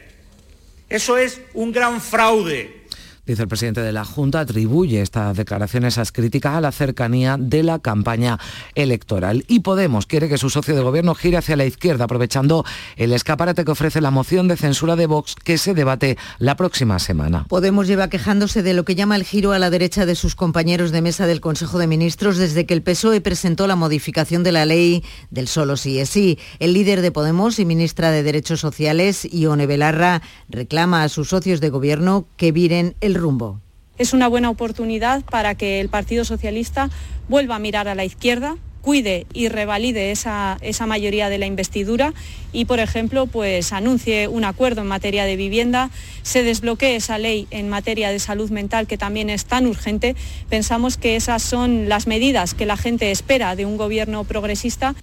Eso 0.88 1.18
es 1.18 1.42
un 1.54 1.72
gran 1.72 2.00
fraude 2.00 2.85
Dice 3.26 3.42
el 3.42 3.48
presidente 3.48 3.82
de 3.82 3.92
la 3.92 4.06
Junta, 4.06 4.42
atribuye 4.42 5.02
estas 5.02 5.36
declaraciones, 5.36 5.96
esas 5.96 6.12
críticas 6.12 6.56
a 6.56 6.62
la 6.62 6.72
cercanía 6.72 7.38
de 7.40 7.64
la 7.64 7.80
campaña 7.80 8.40
electoral. 8.76 9.44
Y 9.48 9.62
Podemos 9.62 10.06
quiere 10.06 10.30
que 10.30 10.38
su 10.38 10.52
socio 10.52 10.76
de 10.76 10.82
gobierno 10.82 11.16
gire 11.16 11.38
hacia 11.38 11.56
la 11.56 11.66
izquierda, 11.66 12.06
aprovechando 12.06 12.64
el 12.98 13.12
escaparate 13.14 13.66
que 13.66 13.72
ofrece 13.72 14.00
la 14.00 14.12
moción 14.12 14.48
de 14.48 14.58
censura 14.58 14.96
de 14.96 15.08
Vox 15.08 15.34
que 15.36 15.58
se 15.58 15.74
debate 15.74 16.18
la 16.38 16.56
próxima 16.56 17.00
semana. 17.00 17.46
Podemos 17.50 17.88
lleva 17.88 18.10
quejándose 18.10 18.62
de 18.62 18.76
lo 18.76 18.86
que 18.86 18.94
llama 18.94 19.16
el 19.16 19.24
giro 19.24 19.54
a 19.54 19.60
la 19.60 19.72
derecha 19.72 20.06
de 20.06 20.14
sus 20.14 20.36
compañeros 20.36 20.92
de 20.92 21.02
mesa 21.02 21.26
del 21.26 21.42
Consejo 21.42 21.80
de 21.80 21.88
Ministros 21.88 22.38
desde 22.38 22.68
que 22.68 22.76
el 22.76 22.84
PSOE 22.84 23.22
presentó 23.22 23.66
la 23.66 23.76
modificación 23.76 24.44
de 24.44 24.52
la 24.52 24.66
ley 24.66 25.04
del 25.32 25.48
solo 25.48 25.78
sí 25.78 26.00
es 26.00 26.10
sí. 26.10 26.38
El 26.60 26.74
líder 26.74 27.02
de 27.02 27.12
Podemos 27.12 27.58
y 27.58 27.66
ministra 27.66 28.12
de 28.12 28.22
Derechos 28.22 28.60
Sociales, 28.60 29.28
Ione 29.32 29.66
Belarra, 29.66 30.22
reclama 30.48 31.02
a 31.02 31.10
sus 31.10 31.30
socios 31.30 31.60
de 31.60 31.70
gobierno 31.70 32.28
que 32.38 32.52
viren 32.52 32.96
el 33.02 33.15
rumbo. 33.16 33.60
Es 33.98 34.14
una 34.14 34.28
buena 34.28 34.50
oportunidad 34.50 35.24
para 35.24 35.56
que 35.56 35.80
el 35.80 35.90
Partido 35.90 36.26
Socialista 36.26 36.90
vuelva 37.30 37.56
a 37.56 37.60
mirar 37.60 37.88
a 37.88 37.96
la 37.96 38.04
izquierda, 38.04 38.58
cuide 38.82 39.26
y 39.34 39.48
revalide 39.48 40.12
esa, 40.12 40.60
esa, 40.62 40.86
mayoría 40.86 41.30
de 41.30 41.40
la 41.40 41.48
investidura 41.48 42.14
y, 42.54 42.66
por 42.66 42.80
ejemplo, 42.80 43.26
pues 43.26 43.74
anuncie 43.74 44.28
un 44.28 44.44
acuerdo 44.44 44.82
en 44.82 44.88
materia 44.88 45.26
de 45.26 45.36
vivienda, 45.36 45.90
se 46.22 46.44
desbloquee 46.44 46.96
esa 46.96 47.18
ley 47.18 47.48
en 47.50 47.68
materia 47.68 48.12
de 48.12 48.20
salud 48.20 48.52
mental 48.52 48.86
que 48.86 48.98
también 48.98 49.32
es 49.32 49.46
tan 49.46 49.66
urgente. 49.66 50.16
Pensamos 50.50 50.98
que 50.98 51.16
esas 51.16 51.42
son 51.42 51.90
las 51.90 52.06
medidas 52.06 52.54
que 52.54 52.68
la 52.68 52.78
gente 52.78 53.10
espera 53.10 53.56
de 53.56 53.66
un 53.66 53.78
gobierno 53.78 54.24
progresista. 54.24 54.94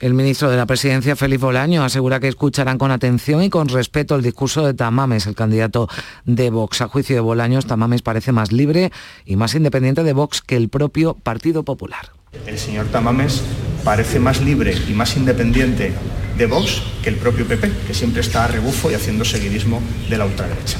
El 0.00 0.14
ministro 0.14 0.50
de 0.50 0.56
la 0.56 0.66
Presidencia, 0.66 1.16
Félix 1.16 1.40
Bolaño, 1.42 1.84
asegura 1.84 2.20
que 2.20 2.28
escucharán 2.28 2.78
con 2.78 2.90
atención 2.90 3.42
y 3.42 3.50
con 3.50 3.68
respeto 3.68 4.16
el 4.16 4.22
discurso 4.22 4.64
de 4.64 4.74
Tamames, 4.74 5.26
el 5.26 5.34
candidato 5.34 5.88
de 6.24 6.50
Vox. 6.50 6.80
A 6.80 6.88
juicio 6.88 7.16
de 7.16 7.20
Bolaños, 7.20 7.66
Tamames 7.66 8.02
parece 8.02 8.32
más 8.32 8.52
libre 8.52 8.92
y 9.26 9.36
más 9.36 9.54
independiente 9.54 10.02
de 10.02 10.12
Vox 10.12 10.40
que 10.40 10.56
el 10.56 10.68
propio 10.68 11.14
Partido 11.14 11.62
Popular. 11.62 12.10
El 12.46 12.58
señor 12.58 12.86
Tamames 12.86 13.42
parece 13.84 14.20
más 14.20 14.40
libre 14.40 14.74
y 14.88 14.92
más 14.92 15.16
independiente 15.16 15.92
de 16.38 16.46
Vox 16.46 16.82
que 17.02 17.10
el 17.10 17.16
propio 17.16 17.46
PP, 17.46 17.70
que 17.86 17.94
siempre 17.94 18.20
está 18.20 18.44
a 18.44 18.48
rebufo 18.48 18.90
y 18.90 18.94
haciendo 18.94 19.24
seguidismo 19.24 19.82
de 20.08 20.16
la 20.16 20.26
ultraderecha. 20.26 20.78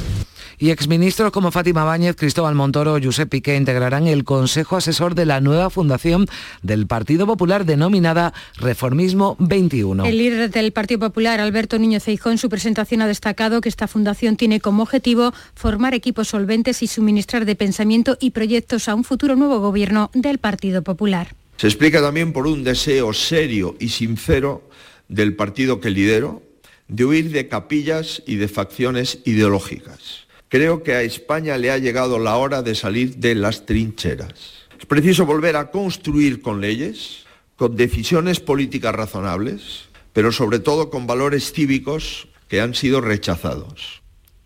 Y 0.63 0.69
exministros 0.69 1.33
como 1.33 1.51
Fátima 1.51 1.85
Báñez, 1.85 2.17
Cristóbal 2.17 2.55
Montoro 2.55 2.93
o 2.93 3.01
Josep 3.03 3.31
Piqué 3.31 3.57
integrarán 3.57 4.07
el 4.07 4.25
Consejo 4.25 4.77
Asesor 4.77 5.15
de 5.15 5.25
la 5.25 5.41
nueva 5.41 5.71
fundación 5.71 6.27
del 6.63 6.87
Partido 6.87 7.27
Popular 7.27 7.65
denominada 7.65 8.35
Reformismo 8.59 9.37
21. 9.39 10.05
El 10.05 10.19
líder 10.19 10.51
del 10.51 10.73
Partido 10.73 11.01
Popular, 11.01 11.41
Alberto 11.41 11.79
Niño 11.79 11.99
Ceijón, 11.99 12.33
en 12.33 12.39
su 12.39 12.51
presentación 12.51 13.01
ha 13.01 13.07
destacado 13.07 13.63
que 13.63 13.71
esta 13.71 13.89
fundación 13.89 14.37
tiene 14.37 14.61
como 14.61 14.83
objetivo 14.83 15.33
formar 15.55 15.95
equipos 15.95 16.29
solventes 16.29 16.83
y 16.83 16.89
suministrar 16.89 17.47
de 17.47 17.57
pensamiento 17.57 18.19
y 18.21 18.33
proyectos 18.33 18.87
a 18.91 18.95
un 18.95 19.05
futuro 19.05 19.37
nuevo 19.37 19.61
gobierno 19.61 20.11
del 20.13 20.37
Partido 20.37 20.83
Popular. 20.83 21.35
Se 21.57 21.69
explica 21.69 22.03
también 22.03 22.35
por 22.35 22.47
un 22.47 22.65
deseo 22.65 23.15
serio 23.15 23.77
y 23.81 23.89
sincero 23.89 24.69
del 25.09 25.37
partido 25.37 25.81
que 25.81 25.89
lidero 25.89 26.43
de 26.87 27.07
huir 27.07 27.31
de 27.31 27.49
capillas 27.49 28.23
y 28.27 28.35
de 28.35 28.49
facciones 28.49 29.21
ideológicas. 29.25 30.29
Creo 30.51 30.83
que 30.83 30.95
a 30.97 31.03
España 31.03 31.57
le 31.59 31.71
ha 31.71 31.79
llegado 31.79 32.19
la 32.19 32.37
hora 32.37 32.61
de 32.63 32.75
salir 32.75 33.19
de 33.19 33.37
las 33.37 33.67
trincheras. 33.67 34.35
Es 34.77 34.85
preciso 34.85 35.25
volver 35.25 35.55
a 35.55 35.71
construir 35.71 36.43
con 36.43 36.61
leyes, 36.61 37.25
con 37.55 37.77
decisiones 37.77 38.41
políticas 38.41 38.93
razonables, 38.93 39.85
pero 40.13 40.33
sobre 40.33 40.59
todo 40.59 40.91
con 40.91 41.07
valores 41.07 41.53
cívicos 41.53 42.27
que 42.49 42.61
han 42.61 42.75
sido 42.75 43.01
rechazados. 43.01 44.00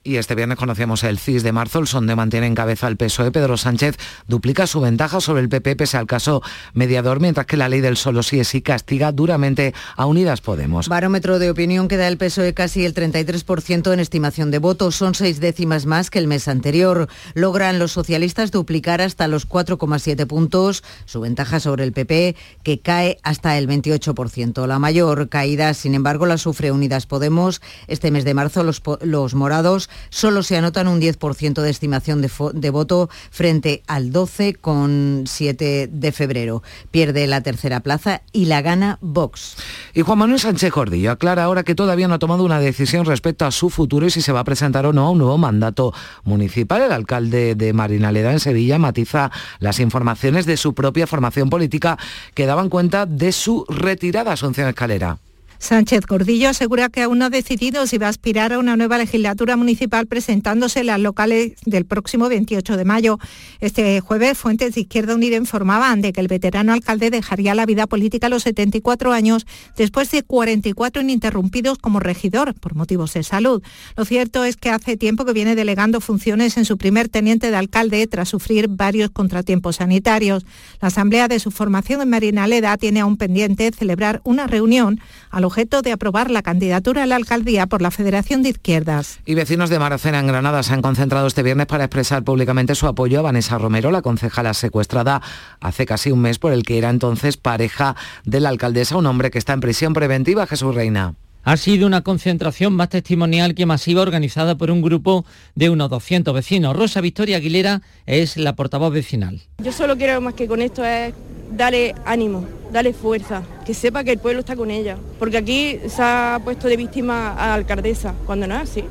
Y 0.07 0.17
este 0.17 0.35
viernes 0.35 0.59
conocíamos 0.59 1.03
el 1.03 1.19
CIS 1.19 1.43
de 1.43 1.53
marzo, 1.53 1.79
el 1.79 1.87
sonde 1.87 2.15
mantiene 2.15 2.47
en 2.47 2.55
cabeza 2.55 2.87
al 2.87 2.99
PSOE. 2.99 3.31
Pedro 3.31 3.57
Sánchez 3.57 3.97
duplica 4.29 4.67
su 4.67 4.83
ventaja 4.83 5.19
sobre 5.19 5.41
el 5.41 5.49
PP 5.49 5.77
pese 5.77 5.97
al 5.97 6.07
caso 6.07 6.43
mediador, 6.75 7.21
mientras 7.21 7.47
que 7.47 7.57
la 7.57 7.71
ley 7.71 7.81
del 7.81 7.97
solo 7.97 8.23
sí 8.23 8.39
es 8.39 8.49
sí 8.49 8.61
castiga 8.61 9.13
duramente 9.13 9.73
a 9.97 10.05
Unidas 10.05 10.43
Podemos. 10.43 10.89
Barómetro 10.89 11.39
de 11.39 11.49
opinión 11.49 11.89
que 11.89 11.97
da 11.97 12.07
el 12.07 12.19
PSOE 12.19 12.53
casi 12.53 12.85
el 12.85 12.93
33% 12.93 13.95
en 13.95 13.99
estimación 13.99 14.51
de 14.51 14.59
votos. 14.59 14.95
Son 14.95 15.15
seis 15.15 15.41
décimas 15.41 15.87
más 15.87 16.11
que 16.11 16.19
el 16.19 16.27
mes 16.27 16.49
anterior. 16.49 17.09
Logran 17.33 17.79
los 17.79 17.93
socialistas 17.93 18.51
duplicar 18.51 19.01
hasta 19.01 19.27
los 19.27 19.49
4,7 19.49 20.27
puntos 20.27 20.85
su 21.07 21.23
ventaja 21.23 21.61
sobre 21.61 21.83
el 21.83 21.93
PP, 21.93 22.37
que 22.63 22.79
cae 22.79 23.21
hasta 23.23 23.57
el 23.57 23.67
28%. 23.67 24.67
La 24.67 24.79
mayor 24.79 25.31
caída, 25.31 25.73
sin 25.73 25.95
embargo, 25.95 26.27
la 26.27 26.37
sufre 26.37 26.73
Unidas 26.73 27.07
Podemos. 27.07 27.63
Este 27.87 28.11
mes 28.11 28.27
de 28.27 28.35
marzo 28.35 28.63
los 28.63 29.35
morados 29.35 29.89
Solo 30.11 30.43
se 30.43 30.57
anotan 30.57 30.89
un 30.89 31.01
10% 31.01 31.63
de 31.63 31.71
estimación 31.71 32.23
de, 32.23 32.71
voto 32.71 33.09
frente 33.31 33.83
al 33.87 34.13
12,7 34.13 35.89
de 35.89 36.13
febrero. 36.13 36.63
Pierde 36.91 37.27
la 37.27 37.43
tercera 37.43 37.81
plaza 37.81 38.23
y 38.33 38.47
la 38.47 38.63
gana 38.63 38.99
Vox. 39.01 39.57
Y 39.93 40.03
Juan 40.03 40.19
Manuel 40.19 40.41
Sánchez 40.41 40.73
Cordillo 40.73 41.11
aclara 41.11 41.45
ahora 41.45 41.63
que 41.63 41.75
todavía 41.75 42.09
no 42.09 42.15
ha 42.15 42.19
tomado 42.19 42.45
una 42.45 42.61
decisión 42.61 43.05
respecto 43.07 43.47
a 43.47 43.51
su 43.51 43.71
futuro 43.71 44.07
y 44.07 44.11
si 44.11 44.23
se 44.23 44.33
va 44.33 44.41
a 44.41 44.45
presentar 44.45 44.87
o 44.87 44.93
no 44.93 45.07
a 45.07 45.11
un 45.11 45.19
nuevo 45.19 45.39
mandato 45.39 45.93
municipal. 46.25 46.83
El 46.83 46.93
alcalde 46.93 47.55
de 47.55 47.73
Marinaleda 47.73 48.33
en 48.33 48.41
Sevilla 48.41 48.79
matiza 48.79 49.31
las 49.59 49.81
informaciones 49.81 50.47
de 50.47 50.57
su 50.57 50.75
propia 50.75 51.07
formación 51.07 51.51
política 51.51 51.99
que 52.35 52.47
daban 52.47 52.69
cuenta 52.69 53.07
de 53.07 53.33
su 53.33 53.65
retirada 53.69 54.33
Asunción 54.33 54.69
Escalera. 54.69 55.19
Sánchez 55.65 56.05
Gordillo 56.07 56.51
asegura 56.51 56.91
que 56.91 57.01
aún 57.01 57.21
no 57.21 57.25
ha 57.25 57.31
decidido 57.31 57.87
si 57.87 57.97
va 57.97 58.09
a 58.09 58.11
aspirar 58.11 58.53
a 58.53 58.59
una 58.59 58.77
nueva 58.77 58.99
legislatura 58.99 59.57
municipal 59.57 60.07
presentándose 60.07 60.81
en 60.81 60.89
las 60.89 61.01
locales 61.01 61.55
del 61.65 61.87
próximo 61.87 62.29
28 62.29 62.77
de 62.77 62.85
mayo. 62.85 63.19
Este 63.61 63.99
jueves, 64.01 64.37
fuentes 64.37 64.75
de 64.75 64.83
Izquierda 64.83 65.15
Unida 65.15 65.37
informaban 65.37 66.03
de 66.03 66.13
que 66.13 66.21
el 66.21 66.29
veterano 66.29 66.75
alcalde 66.75 67.09
dejaría 67.09 67.55
la 67.55 67.65
vida 67.65 67.87
política 67.87 68.27
a 68.27 68.31
los 68.31 68.43
74 68.43 69.15
años 69.15 69.47
después 69.75 70.11
de 70.11 70.23
44 70.23 71.01
ininterrumpidos 71.01 71.79
como 71.79 71.99
regidor 71.99 72.53
por 72.53 72.75
motivos 72.75 73.15
de 73.15 73.23
salud. 73.23 73.63
Lo 73.97 74.05
cierto 74.05 74.45
es 74.45 74.59
que 74.59 74.69
hace 74.69 74.99
tiempo 74.99 75.25
que 75.25 75.33
viene 75.33 75.55
delegando 75.55 76.03
funciones 76.03 76.59
en 76.59 76.67
su 76.67 76.77
primer 76.77 77.09
teniente 77.09 77.51
de 77.51 77.57
alcalde 77.57 78.07
tras 78.07 78.29
sufrir 78.29 78.69
varios 78.69 79.09
contratiempos 79.13 79.77
sanitarios. 79.77 80.45
La 80.83 80.89
asamblea 80.89 81.27
de 81.27 81.41
su 81.41 81.51
formación 81.51 82.03
en 82.03 82.11
Marinaleda 82.11 82.77
tiene 82.77 83.01
aún 83.01 83.17
pendiente 83.17 83.71
celebrar 83.73 84.21
una 84.25 84.47
reunión 84.47 85.01
a 85.31 85.41
los 85.41 85.54
objeto 85.55 85.83
de 85.83 85.93
aprobar 85.93 86.33
la 86.33 86.43
candidatura 86.43 87.05
a 87.05 87.07
la 87.07 87.15
alcaldía 87.15 87.69
por 87.69 87.81
la 87.81 87.93
Federación 87.93 88.43
de 88.43 88.49
Izquierdas. 88.49 89.21
Y 89.25 89.35
vecinos 89.35 89.71
de 89.71 89.79
Maracena 89.79 90.19
en 90.19 90.27
Granada 90.27 90.65
se 90.65 90.75
han 90.75 90.83
concentrado 90.83 91.29
este 91.29 91.45
viernes 91.45 91.69
para 91.69 91.85
expresar 91.85 92.25
públicamente 92.25 92.75
su 92.75 92.89
apoyo 92.89 93.21
a 93.21 93.23
Vanessa 93.23 93.57
Romero, 93.57 93.93
la 93.93 94.03
concejala 94.03 94.53
secuestrada 94.53 95.23
hace 95.61 95.87
casi 95.87 96.11
un 96.11 96.23
mes 96.23 96.41
por 96.41 96.53
el 96.53 96.65
que 96.65 96.77
era 96.79 96.91
entonces 96.91 97.37
pareja 97.37 97.95
de 98.25 98.41
la 98.41 98.49
alcaldesa, 98.49 98.97
un 98.97 99.07
hombre 99.07 99.31
que 99.31 99.39
está 99.39 99.53
en 99.53 99.61
prisión 99.61 99.93
preventiva, 99.93 100.49
Jesús 100.49 100.75
Reina. 100.75 101.15
Ha 101.45 101.57
sido 101.57 101.87
una 101.87 102.01
concentración 102.01 102.73
más 102.73 102.89
testimonial 102.89 103.55
que 103.55 103.65
masiva 103.65 104.03
organizada 104.03 104.57
por 104.57 104.73
un 104.73 104.83
grupo 104.83 105.25
de 105.55 105.71
unos 105.71 105.89
200 105.89 106.35
vecinos. 106.35 106.75
Rosa 106.75 107.01
Victoria 107.01 107.37
Aguilera 107.37 107.81
es 108.07 108.37
la 108.37 108.57
portavoz 108.57 108.93
vecinal. 108.93 109.41
Yo 109.63 109.71
solo 109.71 109.97
quiero 109.97 110.21
más 110.21 110.35
que 110.35 110.49
con 110.49 110.61
esto 110.61 110.85
es 110.85 111.15
darle 111.53 111.95
ánimo, 112.05 112.45
darle 112.75 112.93
fuerza, 112.93 113.45
que 113.65 113.73
sepa 113.73 114.03
que 114.03 114.11
el 114.11 114.19
pueblo 114.19 114.41
está 114.41 114.57
con 114.57 114.69
ella, 114.69 114.99
porque 115.21 115.39
aquí 115.39 115.79
se 115.87 116.03
ha 116.03 116.41
puesto 116.43 116.67
de 116.67 116.77
víctima 116.77 117.33
a 117.33 117.47
la 117.47 117.55
alcaldesa, 117.55 118.15
cuando 118.27 118.49
no 118.49 118.57
es 118.57 118.63
así. 118.63 118.85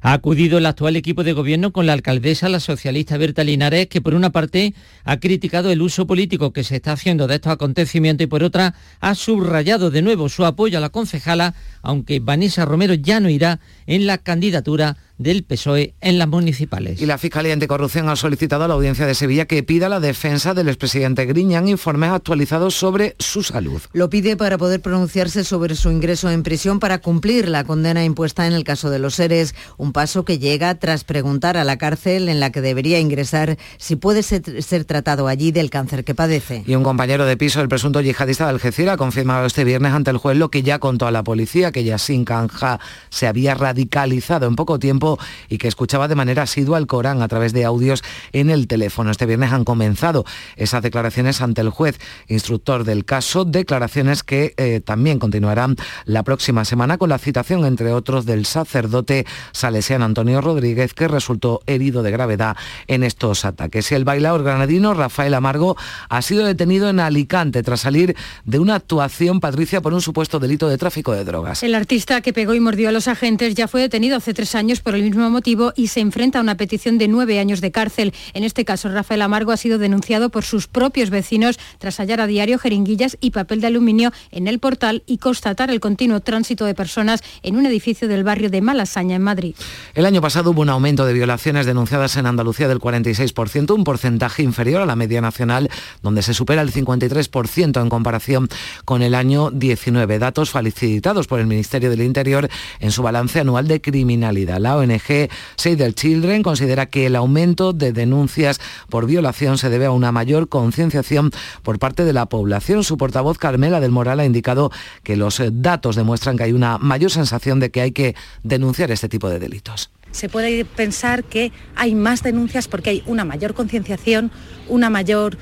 Ha 0.00 0.12
acudido 0.12 0.58
el 0.58 0.66
actual 0.66 0.94
equipo 0.94 1.24
de 1.24 1.32
gobierno 1.32 1.72
con 1.72 1.86
la 1.86 1.92
alcaldesa, 1.92 2.48
la 2.48 2.60
socialista 2.60 3.16
Berta 3.16 3.42
Linares, 3.42 3.88
que 3.88 4.00
por 4.00 4.14
una 4.14 4.30
parte 4.30 4.74
ha 5.02 5.18
criticado 5.18 5.72
el 5.72 5.82
uso 5.82 6.06
político 6.06 6.52
que 6.52 6.62
se 6.62 6.76
está 6.76 6.92
haciendo 6.92 7.26
de 7.26 7.34
estos 7.34 7.52
acontecimientos 7.52 8.24
y 8.24 8.28
por 8.28 8.44
otra 8.44 8.76
ha 9.00 9.14
subrayado 9.16 9.90
de 9.90 10.02
nuevo 10.02 10.28
su 10.28 10.44
apoyo 10.44 10.78
a 10.78 10.80
la 10.80 10.90
concejala, 10.90 11.56
aunque 11.82 12.20
Vanessa 12.20 12.64
Romero 12.64 12.94
ya 12.94 13.18
no 13.18 13.28
irá 13.28 13.58
en 13.88 14.06
la 14.06 14.18
candidatura 14.18 14.96
del 15.18 15.44
PSOE 15.44 15.94
en 16.00 16.18
las 16.18 16.28
municipales. 16.28 17.00
Y 17.00 17.06
la 17.06 17.18
Fiscalía 17.18 17.52
Anticorrupción 17.52 18.08
ha 18.08 18.16
solicitado 18.16 18.64
a 18.64 18.68
la 18.68 18.74
Audiencia 18.74 19.06
de 19.06 19.14
Sevilla 19.14 19.46
que 19.46 19.62
pida 19.62 19.88
la 19.88 20.00
defensa 20.00 20.54
del 20.54 20.68
expresidente 20.68 21.24
Griñán 21.24 21.68
informes 21.68 22.10
actualizados 22.10 22.74
sobre 22.74 23.16
su 23.18 23.42
salud. 23.42 23.80
Lo 23.92 24.10
pide 24.10 24.36
para 24.36 24.58
poder 24.58 24.80
pronunciarse 24.80 25.44
sobre 25.44 25.74
su 25.74 25.90
ingreso 25.90 26.30
en 26.30 26.42
prisión 26.42 26.80
para 26.80 26.98
cumplir 26.98 27.48
la 27.48 27.64
condena 27.64 28.04
impuesta 28.04 28.46
en 28.46 28.52
el 28.52 28.64
caso 28.64 28.90
de 28.90 28.98
los 28.98 29.14
seres, 29.14 29.54
un 29.76 29.92
paso 29.92 30.24
que 30.24 30.38
llega 30.38 30.74
tras 30.76 31.04
preguntar 31.04 31.56
a 31.56 31.64
la 31.64 31.78
cárcel 31.78 32.28
en 32.28 32.40
la 32.40 32.50
que 32.50 32.60
debería 32.60 33.00
ingresar 33.00 33.56
si 33.78 33.96
puede 33.96 34.22
ser, 34.22 34.84
tratado 34.84 35.28
allí 35.28 35.52
del 35.52 35.70
cáncer 35.70 36.04
que 36.04 36.14
padece. 36.14 36.64
Y 36.66 36.74
un 36.74 36.82
compañero 36.82 37.24
de 37.24 37.36
piso 37.36 37.60
del 37.60 37.68
presunto 37.68 38.00
yihadista 38.00 38.44
de 38.44 38.50
Algeciras 38.50 38.94
ha 38.94 38.96
confirmado 38.96 39.46
este 39.46 39.64
viernes 39.64 39.92
ante 39.92 40.10
el 40.10 40.18
juez 40.18 40.36
lo 40.36 40.50
que 40.50 40.62
ya 40.62 40.78
contó 40.78 41.06
a 41.06 41.10
la 41.10 41.24
policía, 41.24 41.72
que 41.72 41.84
Yassin 41.84 42.24
Kanja 42.24 42.80
se 43.10 43.26
había 43.26 43.54
radicalizado 43.54 44.46
en 44.46 44.56
poco 44.56 44.78
tiempo 44.78 45.05
y 45.48 45.58
que 45.58 45.68
escuchaba 45.68 46.08
de 46.08 46.14
manera 46.14 46.42
asidua 46.42 46.78
el 46.78 46.86
Corán 46.86 47.22
a 47.22 47.28
través 47.28 47.52
de 47.52 47.64
audios 47.64 48.02
en 48.32 48.50
el 48.50 48.66
teléfono. 48.66 49.10
Este 49.10 49.26
viernes 49.26 49.52
han 49.52 49.64
comenzado 49.64 50.24
esas 50.56 50.82
declaraciones 50.82 51.40
ante 51.40 51.60
el 51.60 51.70
juez 51.70 51.98
instructor 52.28 52.84
del 52.84 53.04
caso, 53.04 53.44
declaraciones 53.44 54.22
que 54.22 54.54
eh, 54.56 54.80
también 54.84 55.18
continuarán 55.18 55.76
la 56.04 56.22
próxima 56.22 56.64
semana 56.64 56.98
con 56.98 57.08
la 57.08 57.18
citación, 57.18 57.64
entre 57.64 57.92
otros, 57.92 58.26
del 58.26 58.46
sacerdote 58.46 59.26
salesiano 59.52 60.04
Antonio 60.04 60.40
Rodríguez, 60.40 60.94
que 60.94 61.08
resultó 61.08 61.62
herido 61.66 62.02
de 62.02 62.10
gravedad 62.10 62.56
en 62.86 63.04
estos 63.04 63.44
ataques. 63.44 63.92
El 63.92 64.04
bailador 64.04 64.42
granadino 64.42 64.94
Rafael 64.94 65.34
Amargo 65.34 65.76
ha 66.08 66.22
sido 66.22 66.44
detenido 66.44 66.88
en 66.88 67.00
Alicante 67.00 67.62
tras 67.62 67.80
salir 67.80 68.16
de 68.44 68.58
una 68.58 68.76
actuación, 68.76 69.40
Patricia, 69.40 69.80
por 69.80 69.94
un 69.94 70.00
supuesto 70.00 70.38
delito 70.38 70.68
de 70.68 70.78
tráfico 70.78 71.12
de 71.12 71.24
drogas. 71.24 71.62
El 71.62 71.74
artista 71.74 72.20
que 72.20 72.32
pegó 72.32 72.54
y 72.54 72.60
mordió 72.60 72.88
a 72.88 72.92
los 72.92 73.08
agentes 73.08 73.54
ya 73.54 73.68
fue 73.68 73.80
detenido 73.80 74.16
hace 74.16 74.34
tres 74.34 74.54
años 74.54 74.80
por 74.80 74.95
el 74.96 75.02
mismo 75.02 75.30
motivo 75.30 75.72
y 75.76 75.88
se 75.88 76.00
enfrenta 76.00 76.38
a 76.38 76.42
una 76.42 76.56
petición 76.56 76.98
de 76.98 77.08
nueve 77.08 77.38
años 77.38 77.60
de 77.60 77.70
cárcel. 77.70 78.14
En 78.34 78.44
este 78.44 78.64
caso, 78.64 78.88
Rafael 78.88 79.22
Amargo 79.22 79.52
ha 79.52 79.56
sido 79.56 79.78
denunciado 79.78 80.30
por 80.30 80.44
sus 80.44 80.66
propios 80.66 81.10
vecinos 81.10 81.58
tras 81.78 81.98
hallar 81.98 82.20
a 82.20 82.26
diario 82.26 82.58
jeringuillas 82.58 83.16
y 83.20 83.30
papel 83.30 83.60
de 83.60 83.68
aluminio 83.68 84.12
en 84.30 84.48
el 84.48 84.58
portal 84.58 85.02
y 85.06 85.18
constatar 85.18 85.70
el 85.70 85.80
continuo 85.80 86.20
tránsito 86.20 86.64
de 86.64 86.74
personas 86.74 87.22
en 87.42 87.56
un 87.56 87.66
edificio 87.66 88.08
del 88.08 88.24
barrio 88.24 88.50
de 88.50 88.60
Malasaña, 88.62 89.16
en 89.16 89.22
Madrid. 89.22 89.54
El 89.94 90.06
año 90.06 90.20
pasado 90.20 90.50
hubo 90.50 90.62
un 90.62 90.70
aumento 90.70 91.06
de 91.06 91.12
violaciones 91.12 91.66
denunciadas 91.66 92.16
en 92.16 92.26
Andalucía 92.26 92.68
del 92.68 92.78
46%, 92.78 93.74
un 93.74 93.84
porcentaje 93.84 94.42
inferior 94.42 94.82
a 94.82 94.86
la 94.86 94.96
media 94.96 95.20
nacional, 95.20 95.70
donde 96.02 96.22
se 96.22 96.34
supera 96.34 96.62
el 96.62 96.72
53% 96.72 97.80
en 97.80 97.88
comparación 97.88 98.48
con 98.84 99.02
el 99.02 99.14
año 99.14 99.50
19. 99.50 100.18
Datos 100.18 100.50
facilitados 100.50 101.26
por 101.26 101.40
el 101.40 101.46
Ministerio 101.46 101.90
del 101.90 102.02
Interior 102.02 102.48
en 102.80 102.92
su 102.92 103.02
balance 103.02 103.40
anual 103.40 103.68
de 103.68 103.80
criminalidad. 103.80 104.58
La 104.58 104.76
ONG 104.90 105.28
Save 105.56 105.76
the 105.76 105.92
Children 105.92 106.42
considera 106.42 106.86
que 106.86 107.06
el 107.06 107.16
aumento 107.16 107.72
de 107.72 107.92
denuncias 107.92 108.60
por 108.88 109.06
violación 109.06 109.58
se 109.58 109.70
debe 109.70 109.86
a 109.86 109.90
una 109.90 110.12
mayor 110.12 110.48
concienciación 110.48 111.30
por 111.62 111.78
parte 111.78 112.04
de 112.04 112.12
la 112.12 112.26
población. 112.26 112.84
Su 112.84 112.96
portavoz 112.96 113.38
Carmela 113.38 113.80
del 113.80 113.90
Moral 113.90 114.20
ha 114.20 114.24
indicado 114.24 114.70
que 115.02 115.16
los 115.16 115.42
datos 115.52 115.96
demuestran 115.96 116.36
que 116.36 116.44
hay 116.44 116.52
una 116.52 116.78
mayor 116.78 117.10
sensación 117.10 117.60
de 117.60 117.70
que 117.70 117.80
hay 117.80 117.92
que 117.92 118.14
denunciar 118.42 118.90
este 118.90 119.08
tipo 119.08 119.28
de 119.28 119.38
delitos 119.38 119.90
se 120.12 120.30
puede 120.30 120.64
pensar 120.64 121.24
que 121.24 121.52
hay 121.74 121.94
más 121.94 122.22
denuncias 122.22 122.68
porque 122.68 122.88
hay 122.88 123.02
una 123.06 123.26
mayor 123.26 123.52
concienciación, 123.52 124.30
una 124.66 124.88
mayor 124.88 125.36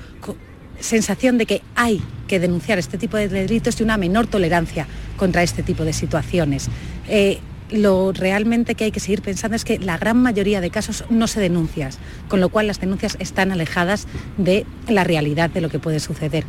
sensación 0.81 1.39
de 1.39 1.47
que 1.47 1.63
hay 1.77 2.03
que 2.27 2.41
denunciar 2.41 2.79
este 2.79 2.99
tipo 2.99 3.17
de 3.17 3.29
delitos 3.29 3.81
y 3.81 3.85
una 3.85 3.97
menor 3.97 4.27
tolerancia 4.27 4.87
contra 5.17 5.43
este 5.43 5.63
tipo 5.63 5.85
de 5.85 5.93
situaciones. 5.93 6.69
Eh, 7.09 7.39
lo 7.75 8.13
realmente 8.13 8.75
que 8.75 8.85
hay 8.85 8.93
que 8.93 9.01
seguir 9.01 9.21
pensando 9.21 9.57
es 9.57 9.65
que 9.65 9.79
la 9.79 9.99
gran 9.99 10.17
mayoría 10.17 10.61
de 10.61 10.71
casos 10.71 11.05
no 11.11 11.27
se 11.27 11.41
denuncian, 11.41 11.91
con 12.29 12.41
lo 12.41 12.49
cual 12.49 12.67
las 12.67 12.81
denuncias 12.81 13.17
están 13.19 13.53
alejadas 13.53 14.07
de 14.39 14.65
la 14.89 15.05
realidad 15.05 15.51
de 15.51 15.61
lo 15.61 15.69
que 15.69 15.79
puede 15.79 16.01
suceder 16.01 16.45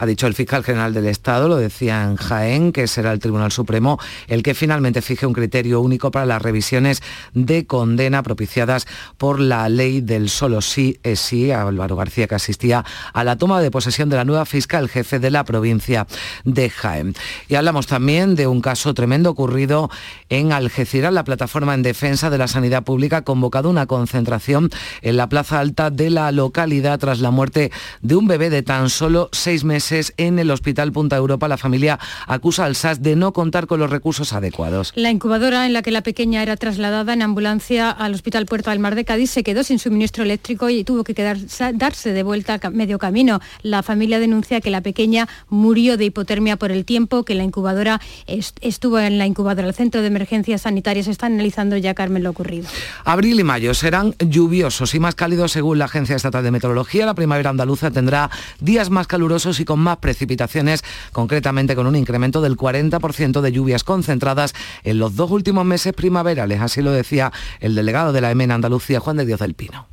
ha 0.00 0.06
dicho 0.06 0.26
el 0.26 0.32
fiscal 0.32 0.64
general 0.64 0.94
del 0.94 1.04
Estado, 1.06 1.46
lo 1.46 1.56
decía 1.56 2.02
en 2.04 2.16
Jaén, 2.16 2.72
que 2.72 2.86
será 2.86 3.12
el 3.12 3.18
Tribunal 3.18 3.52
Supremo 3.52 3.98
el 4.28 4.42
que 4.42 4.54
finalmente 4.54 5.02
fije 5.02 5.26
un 5.26 5.34
criterio 5.34 5.82
único 5.82 6.10
para 6.10 6.24
las 6.24 6.40
revisiones 6.40 7.02
de 7.34 7.66
condena 7.66 8.22
propiciadas 8.22 8.86
por 9.18 9.38
la 9.38 9.68
ley 9.68 10.00
del 10.00 10.30
solo 10.30 10.62
sí 10.62 10.98
es 11.02 11.20
sí. 11.20 11.50
Álvaro 11.50 11.96
García, 11.96 12.26
que 12.26 12.34
asistía 12.34 12.82
a 13.12 13.24
la 13.24 13.36
toma 13.36 13.60
de 13.60 13.70
posesión 13.70 14.08
de 14.08 14.16
la 14.16 14.24
nueva 14.24 14.46
fiscal 14.46 14.88
jefe 14.88 15.18
de 15.18 15.30
la 15.30 15.44
provincia 15.44 16.06
de 16.44 16.70
Jaén. 16.70 17.14
Y 17.48 17.56
hablamos 17.56 17.86
también 17.86 18.36
de 18.36 18.46
un 18.46 18.62
caso 18.62 18.94
tremendo 18.94 19.28
ocurrido 19.28 19.90
en 20.30 20.52
Algeciras. 20.52 21.12
La 21.12 21.24
plataforma 21.24 21.74
en 21.74 21.82
defensa 21.82 22.30
de 22.30 22.38
la 22.38 22.48
sanidad 22.48 22.84
pública 22.84 23.18
ha 23.18 23.24
convocado 23.24 23.68
una 23.68 23.84
concentración 23.84 24.70
en 25.02 25.18
la 25.18 25.28
plaza 25.28 25.60
alta 25.60 25.90
de 25.90 26.08
la 26.08 26.32
localidad 26.32 26.98
tras 26.98 27.20
la 27.20 27.30
muerte 27.30 27.70
de 28.00 28.16
un 28.16 28.26
bebé 28.26 28.48
de 28.48 28.62
tan 28.62 28.88
solo 28.88 29.28
seis 29.32 29.62
meses 29.62 29.89
meses 29.90 30.14
en 30.16 30.38
el 30.38 30.50
Hospital 30.50 30.92
Punta 30.92 31.16
Europa. 31.16 31.48
La 31.48 31.56
familia 31.56 31.98
acusa 32.26 32.64
al 32.64 32.76
SAS 32.76 33.02
de 33.02 33.16
no 33.16 33.32
contar 33.32 33.66
con 33.66 33.80
los 33.80 33.90
recursos 33.90 34.32
adecuados. 34.32 34.92
La 34.94 35.10
incubadora 35.10 35.66
en 35.66 35.72
la 35.72 35.82
que 35.82 35.90
la 35.90 36.02
pequeña 36.02 36.42
era 36.42 36.56
trasladada 36.56 37.12
en 37.12 37.22
ambulancia 37.22 37.90
al 37.90 38.14
Hospital 38.14 38.46
Puerto 38.46 38.70
del 38.70 38.78
Mar 38.78 38.94
de 38.94 39.04
Cádiz 39.04 39.30
se 39.30 39.42
quedó 39.42 39.64
sin 39.64 39.78
suministro 39.78 40.24
eléctrico 40.24 40.70
y 40.70 40.84
tuvo 40.84 41.04
que 41.04 41.14
quedar, 41.14 41.38
darse 41.74 42.12
de 42.12 42.22
vuelta 42.22 42.58
a 42.62 42.70
medio 42.70 42.98
camino. 42.98 43.40
La 43.62 43.82
familia 43.82 44.18
denuncia 44.18 44.60
que 44.60 44.70
la 44.70 44.80
pequeña 44.80 45.28
murió 45.48 45.96
de 45.96 46.06
hipotermia 46.06 46.56
por 46.56 46.70
el 46.70 46.84
tiempo 46.84 47.24
que 47.24 47.34
la 47.34 47.44
incubadora 47.44 48.00
estuvo 48.26 48.98
en 48.98 49.18
la 49.18 49.26
incubadora. 49.26 49.66
El 49.66 49.74
centro 49.74 50.00
de 50.00 50.06
emergencia 50.06 50.30
agencias 50.30 50.62
sanitarias 50.62 51.08
están 51.08 51.32
analizando 51.34 51.76
ya, 51.76 51.92
Carmen, 51.92 52.22
lo 52.22 52.30
ocurrido. 52.30 52.68
Abril 53.04 53.40
y 53.40 53.42
mayo 53.42 53.74
serán 53.74 54.14
lluviosos 54.20 54.94
y 54.94 55.00
más 55.00 55.16
cálidos 55.16 55.50
según 55.50 55.78
la 55.78 55.86
Agencia 55.86 56.14
Estatal 56.14 56.44
de 56.44 56.52
Meteorología. 56.52 57.04
La 57.04 57.14
primavera 57.14 57.50
andaluza 57.50 57.90
tendrá 57.90 58.30
días 58.60 58.90
más 58.90 59.08
calurosos 59.08 59.58
y 59.58 59.64
con 59.64 59.79
más 59.80 59.98
precipitaciones, 59.98 60.82
concretamente 61.12 61.74
con 61.74 61.86
un 61.86 61.96
incremento 61.96 62.40
del 62.40 62.56
40% 62.56 63.40
de 63.40 63.52
lluvias 63.52 63.84
concentradas 63.84 64.54
en 64.84 64.98
los 64.98 65.16
dos 65.16 65.30
últimos 65.30 65.64
meses 65.64 65.92
primaverales. 65.92 66.60
Así 66.60 66.82
lo 66.82 66.92
decía 66.92 67.32
el 67.60 67.74
delegado 67.74 68.12
de 68.12 68.20
la 68.20 68.30
EMEN 68.30 68.52
Andalucía, 68.52 69.00
Juan 69.00 69.16
de 69.16 69.26
Dios 69.26 69.40
del 69.40 69.54
Pino. 69.54 69.86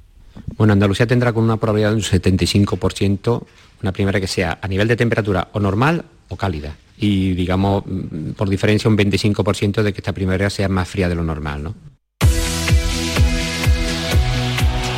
Bueno, 0.56 0.73
Andalucía 0.73 1.08
tendrá 1.08 1.34
con 1.34 1.43
una 1.43 1.58
probabilidad 1.58 1.89
de 1.89 1.95
un 1.95 2.02
75% 2.02 3.43
una 3.82 3.91
primavera 3.91 4.19
que 4.19 4.28
sea 4.28 4.60
a 4.62 4.67
nivel 4.67 4.88
de 4.88 4.95
temperatura 4.95 5.50
o 5.54 5.60
normal 5.60 6.06
o 6.30 6.36
cálida. 6.36 6.76
Y 6.97 7.34
digamos, 7.34 7.84
mm, 7.86 8.32
por 8.32 8.50
diferencia, 8.50 8.89
un 8.89 8.97
25% 8.97 9.84
de 9.84 9.93
que 9.93 10.02
esta 10.02 10.13
primavera 10.13 10.50
sea 10.50 10.67
más 10.67 10.88
fría 10.88 11.08
de 11.10 11.15
lo 11.15 11.23
normal, 11.23 11.63
¿no? 11.63 11.76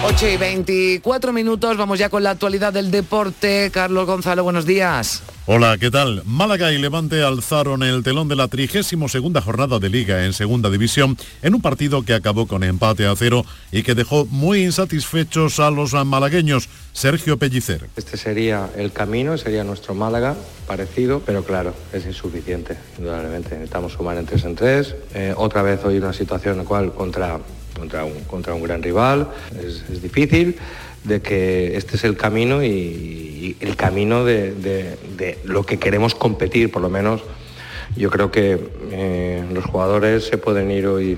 8 0.01 0.29
y 0.29 0.37
24 0.37 1.33
minutos, 1.33 1.75
vamos 1.75 1.99
ya 1.99 2.07
con 2.07 2.23
la 2.23 2.29
actualidad 2.31 2.71
del 2.71 2.89
deporte. 2.89 3.69
Carlos 3.73 4.05
Gonzalo, 4.05 4.45
buenos 4.45 4.65
días. 4.65 5.21
Hola, 5.45 5.77
¿qué 5.77 5.91
tal? 5.91 6.23
Málaga 6.25 6.71
y 6.71 6.77
Levante 6.77 7.21
alzaron 7.21 7.83
el 7.83 8.01
telón 8.01 8.29
de 8.29 8.37
la 8.37 8.47
32 8.47 9.11
segunda 9.11 9.41
jornada 9.41 9.77
de 9.77 9.89
Liga 9.89 10.25
en 10.25 10.31
Segunda 10.31 10.69
División 10.69 11.17
en 11.41 11.53
un 11.53 11.61
partido 11.61 12.03
que 12.03 12.13
acabó 12.13 12.47
con 12.47 12.63
empate 12.63 13.07
a 13.07 13.15
cero 13.17 13.43
y 13.73 13.83
que 13.83 13.93
dejó 13.93 14.25
muy 14.25 14.63
insatisfechos 14.63 15.59
a 15.59 15.69
los 15.69 15.93
malagueños. 16.05 16.69
Sergio 16.93 17.37
Pellicer. 17.37 17.87
Este 17.97 18.15
sería 18.15 18.69
el 18.77 18.93
camino, 18.93 19.37
sería 19.37 19.65
nuestro 19.65 19.95
Málaga, 19.95 20.35
parecido, 20.65 21.21
pero 21.25 21.43
claro, 21.43 21.73
es 21.91 22.05
insuficiente, 22.05 22.77
indudablemente. 22.97 23.49
Necesitamos 23.55 23.93
sumar 23.93 24.17
en 24.17 24.25
tres 24.25 24.45
en 24.45 24.55
tres. 24.55 24.95
Eh, 25.13 25.33
otra 25.35 25.61
vez 25.61 25.83
hoy 25.83 25.97
una 25.97 26.13
situación 26.13 26.53
en 26.53 26.59
la 26.59 26.63
cual 26.63 26.93
contra 26.93 27.39
contra 27.79 28.05
un, 28.05 28.23
contra 28.25 28.53
un 28.53 28.61
gran 28.61 28.83
rival, 28.83 29.29
es, 29.57 30.01
difícil, 30.01 30.57
de 31.03 31.21
que 31.21 31.77
este 31.77 31.95
es 31.95 32.03
el 32.03 32.17
camino 32.17 32.63
y, 32.63 33.55
el 33.61 33.75
camino 33.75 34.25
de, 34.25 34.97
lo 35.45 35.65
que 35.65 35.79
queremos 35.79 36.13
competir, 36.13 36.71
por 36.71 36.81
lo 36.81 36.89
menos 36.89 37.21
yo 37.95 38.11
creo 38.11 38.31
que 38.31 38.59
eh, 38.91 39.43
los 39.51 39.65
jugadores 39.65 40.25
se 40.25 40.37
pueden 40.37 40.69
ir 40.69 40.85
hoy 40.85 41.17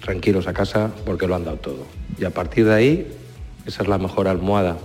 tranquilos 0.00 0.46
a 0.46 0.54
casa 0.54 0.90
porque 1.04 1.26
lo 1.26 1.34
han 1.34 1.44
dado 1.44 1.58
todo. 1.58 1.86
Y 2.18 2.24
a 2.24 2.30
partir 2.30 2.64
de 2.64 2.74
ahí, 2.74 3.12
esa 3.66 3.82
es 3.82 3.88
la 3.88 3.98
mejor 3.98 4.28
almohada 4.28 4.78